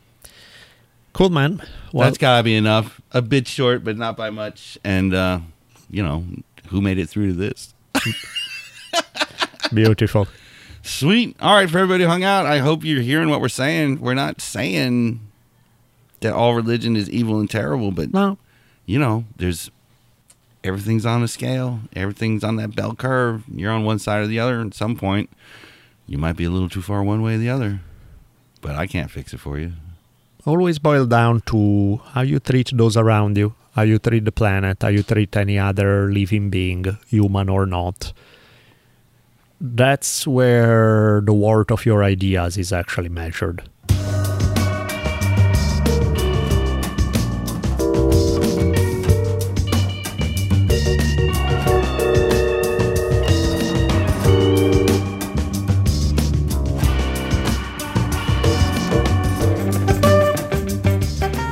Cool, 1.14 1.30
man. 1.30 1.62
Well, 1.92 2.08
That's 2.08 2.18
got 2.18 2.38
to 2.38 2.44
be 2.44 2.56
enough. 2.56 3.02
A 3.12 3.22
bit 3.22 3.46
short, 3.46 3.84
but 3.84 3.98
not 3.98 4.16
by 4.16 4.30
much. 4.30 4.78
And, 4.82 5.14
uh, 5.14 5.42
you 5.90 6.02
know, 6.02 6.24
who 6.70 6.80
made 6.80 6.98
it 6.98 7.10
through 7.10 7.28
to 7.28 7.34
this? 7.34 7.74
beautiful. 9.74 10.28
Sweet. 10.84 11.36
All 11.40 11.56
right, 11.56 11.70
for 11.70 11.78
everybody 11.78 12.04
who 12.04 12.10
hung 12.10 12.24
out, 12.24 12.46
I 12.46 12.58
hope 12.58 12.84
you're 12.84 13.02
hearing 13.02 13.30
what 13.30 13.42
we're 13.42 13.50
saying. 13.50 14.00
We're 14.02 14.16
not 14.16 14.42
saying 14.42 15.20
that 16.22 16.34
all 16.34 16.56
religion 16.56 16.96
is 16.96 17.10
evil 17.10 17.40
and 17.40 17.50
terrible, 17.50 17.92
but 17.92 18.14
No, 18.14 18.38
you 18.86 19.00
know, 19.00 19.26
there's 19.38 19.70
everything's 20.64 21.06
on 21.06 21.24
a 21.24 21.28
scale, 21.28 21.82
everything's 21.96 22.44
on 22.44 22.56
that 22.58 22.76
bell 22.76 22.96
curve. 22.96 23.44
You're 23.54 23.72
on 23.72 23.84
one 23.84 24.00
side 24.00 24.22
or 24.22 24.28
the 24.28 24.40
other. 24.40 24.62
At 24.62 24.74
some 24.74 24.96
point, 24.96 25.30
you 26.08 26.18
might 26.18 26.36
be 26.36 26.46
a 26.46 26.50
little 26.50 26.70
too 26.70 26.82
far 26.82 27.04
one 27.04 27.22
way 27.22 27.36
or 27.36 27.38
the 27.38 27.50
other, 27.50 27.82
but 28.62 28.76
I 28.76 28.88
can't 28.88 29.12
fix 29.12 29.34
it 29.34 29.40
for 29.40 29.60
you. 29.60 29.74
always 30.46 30.80
boil 30.80 31.06
down 31.06 31.42
to 31.42 32.02
how 32.14 32.22
you 32.22 32.40
treat 32.40 32.72
those 32.74 32.98
around 32.98 33.38
you, 33.38 33.54
how 33.76 33.84
you 33.84 34.00
treat 34.00 34.26
the 34.26 34.32
planet, 34.32 34.82
how 34.82 34.88
you 34.90 35.04
treat 35.04 35.36
any 35.38 35.60
other 35.60 36.12
living 36.12 36.50
being, 36.50 36.98
human 37.08 37.50
or 37.50 37.66
not. 37.68 38.14
That's 39.64 40.26
where 40.26 41.22
the 41.24 41.34
worth 41.34 41.70
of 41.70 41.86
your 41.86 42.04
ideas 42.04 42.58
is 42.58 42.74
actually 42.74 43.10
measured. 43.10 43.62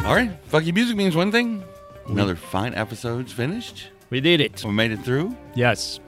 All 0.03 0.15
right, 0.15 0.31
fuck 0.47 0.65
you. 0.65 0.73
Music 0.73 0.97
means 0.97 1.15
one 1.15 1.31
thing. 1.31 1.63
Another 2.07 2.35
fine 2.35 2.73
episode's 2.73 3.31
finished. 3.31 3.89
We 4.09 4.19
did 4.19 4.41
it. 4.41 4.63
We 4.65 4.71
made 4.71 4.91
it 4.91 5.03
through. 5.03 5.37
Yes. 5.53 5.99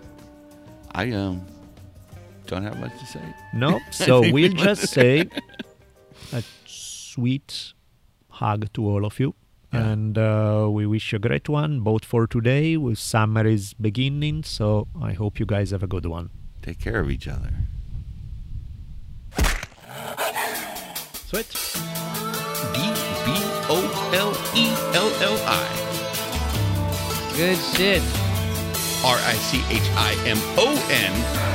I 0.96 1.12
um 1.12 1.46
don't 2.52 2.64
have 2.64 2.80
much 2.80 3.00
to 3.00 3.06
say. 3.06 3.22
No. 3.54 3.80
So 3.92 4.22
we'll 4.22 4.34
we 4.34 4.50
just 4.50 4.90
say 4.90 5.26
a 6.34 6.44
sweet 6.66 7.74
hug 8.30 8.72
to 8.74 8.86
all 8.86 9.06
of 9.06 9.20
you. 9.20 9.34
Yeah. 9.74 9.88
And 9.92 10.18
uh, 10.18 10.68
we 10.70 10.86
wish 10.86 11.14
you 11.14 11.16
a 11.16 11.20
great 11.20 11.48
one, 11.48 11.80
both 11.80 12.04
for 12.04 12.28
today. 12.28 12.76
With 12.76 13.00
summer 13.00 13.48
is 13.48 13.74
beginning, 13.74 14.44
so 14.44 14.88
I 15.02 15.14
hope 15.14 15.40
you 15.40 15.46
guys 15.46 15.72
have 15.72 15.82
a 15.82 15.88
good 15.88 16.06
one. 16.06 16.30
Take 16.62 16.80
care 16.80 17.00
of 17.00 17.10
each 17.10 17.28
other. 17.28 17.52
Sweet. 21.30 21.52
D 22.76 22.80
B 23.26 23.28
O 23.76 23.80
L 24.26 24.32
E 24.64 24.66
L 25.06 25.10
L 25.32 25.38
I. 25.48 25.66
Good 27.38 27.58
shit. 27.74 28.04
R 29.06 29.18
I 29.34 29.36
C 29.48 29.64
H 29.70 29.90
I 29.96 30.12
M 30.28 30.40
O 30.58 30.68
N 30.92 31.51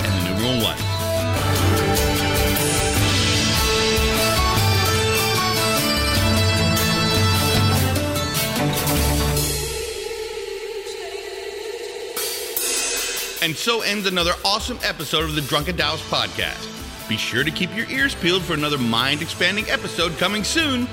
and 13.46 13.54
so 13.56 13.80
ends 13.82 14.08
another 14.08 14.32
awesome 14.44 14.76
episode 14.82 15.22
of 15.22 15.36
the 15.36 15.40
Drunken 15.42 15.76
Taoist 15.76 16.02
podcast. 16.10 17.08
Be 17.08 17.16
sure 17.16 17.44
to 17.44 17.50
keep 17.52 17.74
your 17.76 17.88
ears 17.88 18.12
peeled 18.12 18.42
for 18.42 18.54
another 18.54 18.76
mind 18.76 19.22
expanding 19.22 19.64
episode 19.70 20.18
coming 20.18 20.42
soon. 20.42 20.88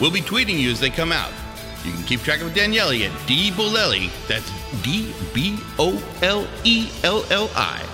We'll 0.00 0.10
be 0.10 0.22
tweeting 0.22 0.58
you 0.58 0.70
as 0.70 0.80
they 0.80 0.88
come 0.88 1.12
out. 1.12 1.30
You 1.84 1.92
can 1.92 2.02
keep 2.04 2.20
track 2.20 2.40
of 2.40 2.54
Daniele 2.54 3.04
at 3.04 3.26
D 3.26 3.50
Bolelli. 3.50 4.10
That's 4.26 4.50
D 4.82 5.12
B 5.34 5.58
O 5.78 6.02
L 6.22 6.48
E 6.64 6.88
L 7.02 7.22
L 7.30 7.50
I. 7.54 7.93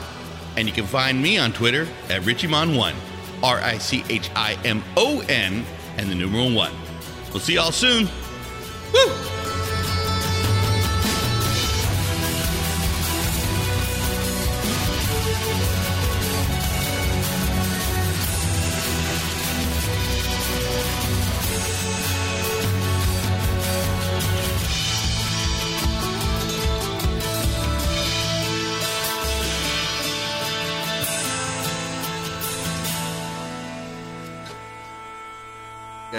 And 0.56 0.66
you 0.68 0.74
can 0.74 0.86
find 0.86 1.22
me 1.22 1.38
on 1.38 1.52
Twitter 1.52 1.86
at 2.08 2.22
Richimon1. 2.22 2.94
R 3.42 3.60
I 3.60 3.78
C 3.78 4.04
H 4.08 4.30
I 4.36 4.58
M 4.64 4.82
O 4.96 5.20
N 5.28 5.64
and 5.96 6.10
the 6.10 6.14
numeral 6.14 6.52
one. 6.52 6.72
We'll 7.30 7.40
see 7.40 7.54
y'all 7.54 7.72
soon. 7.72 8.08
Woo! 8.92 9.39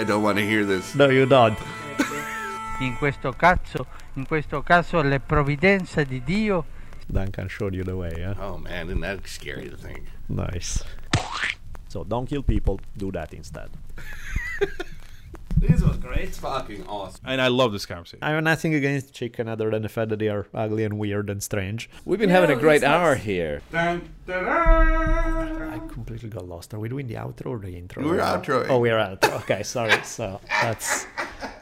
I 0.02 0.04
don't 0.04 0.24
want 0.24 0.36
to 0.38 0.44
hear 0.44 0.64
this. 0.64 0.96
No, 0.96 1.08
you 1.08 1.26
don't. 1.26 1.56
In 2.80 2.96
questo 2.96 3.32
caso, 3.32 3.86
in 4.16 4.26
questo 4.26 4.60
caso 4.62 5.00
le 5.00 5.20
provvidenza 5.20 6.02
di 6.02 6.20
Dio 6.24 6.64
Duncan 7.06 7.46
showed 7.48 7.72
you 7.72 7.84
the 7.84 7.94
way, 7.94 8.12
yeah? 8.18 8.34
Oh 8.36 8.58
man, 8.58 8.88
isn't 8.88 9.00
that 9.02 9.24
scary 9.28 9.70
to 9.70 9.76
think? 9.76 10.02
Nice. 10.28 10.82
So 11.86 12.02
don't 12.02 12.26
kill 12.26 12.42
people, 12.42 12.80
do 12.96 13.12
that 13.12 13.32
instead. 13.32 13.70
This 15.62 15.80
was 15.80 15.96
great. 15.96 16.34
Fucking 16.34 16.88
awesome. 16.88 17.20
And 17.24 17.40
I 17.40 17.46
love 17.46 17.72
this 17.72 17.86
conversation. 17.86 18.18
I 18.20 18.30
have 18.30 18.42
nothing 18.42 18.74
against 18.74 19.14
chicken 19.14 19.46
other 19.46 19.70
than 19.70 19.82
the 19.82 19.88
fact 19.88 20.08
that 20.08 20.18
they 20.18 20.28
are 20.28 20.48
ugly 20.52 20.82
and 20.82 20.98
weird 20.98 21.30
and 21.30 21.40
strange. 21.40 21.88
We've 22.04 22.18
been 22.18 22.30
having 22.30 22.50
a 22.50 22.58
great 22.58 22.82
hour 22.82 23.14
here. 23.14 23.62
I 24.28 25.80
completely 25.88 26.28
got 26.28 26.46
lost. 26.46 26.72
Are 26.74 26.78
we 26.78 26.88
doing 26.88 27.06
the 27.08 27.14
outro 27.14 27.46
or 27.46 27.58
the 27.58 27.76
intro? 27.76 28.04
We're 28.04 28.18
outroing. 28.18 28.66
Oh, 28.68 28.78
we're 28.78 28.96
outro. 28.96 29.40
Okay, 29.42 29.62
sorry. 29.62 30.00
So 30.04 30.40
that's 30.62 31.06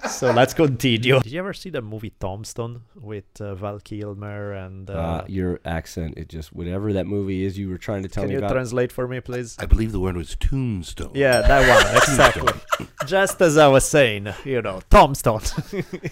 so 0.09 0.31
let's 0.33 0.53
continue. 0.53 1.21
Did 1.21 1.33
you 1.33 1.39
ever 1.39 1.55
see 1.55 1.71
the 1.71 1.81
movie 1.81 2.13
Tombstone 2.21 2.83
with 2.95 3.25
uh, 3.41 3.55
Val 3.55 3.79
Kilmer 3.81 4.53
and? 4.53 4.91
Uh, 4.91 4.93
Uh, 4.95 5.25
your 5.29 5.61
accent, 5.65 6.15
it 6.19 6.29
just 6.29 6.53
whatever 6.53 6.93
that 6.93 7.07
movie 7.07 7.45
is 7.45 7.59
you 7.59 7.69
were 7.71 7.79
trying 7.79 8.03
to 8.03 8.09
tell 8.09 8.25
me? 8.25 8.29
can 8.29 8.33
you 8.33 8.39
about. 8.39 8.53
translate 8.53 8.93
for 8.93 9.09
me, 9.09 9.21
please? 9.21 9.57
I 9.59 9.67
believe 9.67 9.93
the 9.93 10.01
word 10.01 10.17
was 10.17 10.37
tombstone. 10.37 11.13
Yeah, 11.15 11.41
that 11.41 11.61
one 11.67 11.97
exactly. 12.03 12.89
Just 13.07 13.41
as 13.41 13.57
I 13.57 13.69
was 13.69 13.89
saying, 13.89 14.29
you 14.45 14.61
know, 14.61 14.81
Tombstone. 14.91 15.41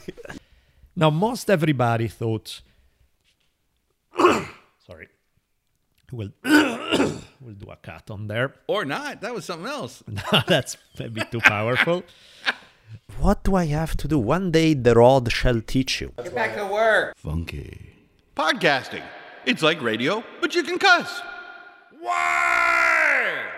now, 0.97 1.11
most 1.11 1.51
everybody 1.51 2.09
thought. 2.09 2.63
Sorry. 6.11 6.31
We'll 6.45 7.21
we'll 7.41 7.55
do 7.55 7.71
a 7.71 7.77
cut 7.77 8.11
on 8.11 8.29
there. 8.29 8.55
Or 8.67 8.85
not. 8.85 9.21
That 9.21 9.35
was 9.35 9.45
something 9.45 9.69
else. 9.69 10.03
That's 10.47 10.77
maybe 10.99 11.23
too 11.31 11.41
powerful. 11.41 12.05
What 13.19 13.43
do 13.45 13.55
I 13.57 13.67
have 13.67 13.97
to 13.99 14.09
do? 14.09 14.19
One 14.19 14.51
day 14.51 14.75
the 14.75 14.95
rod 14.95 15.33
shall 15.33 15.61
teach 15.61 16.01
you. 16.01 16.13
Get 16.23 16.35
back 16.35 16.57
to 16.57 16.67
work. 16.67 17.17
Funky. 17.17 17.93
Podcasting. 18.37 19.03
It's 19.45 19.63
like 19.63 19.83
radio, 19.83 20.23
but 20.41 20.55
you 20.55 20.63
can 20.63 20.79
cuss. 20.79 21.21
Wow! 22.01 23.58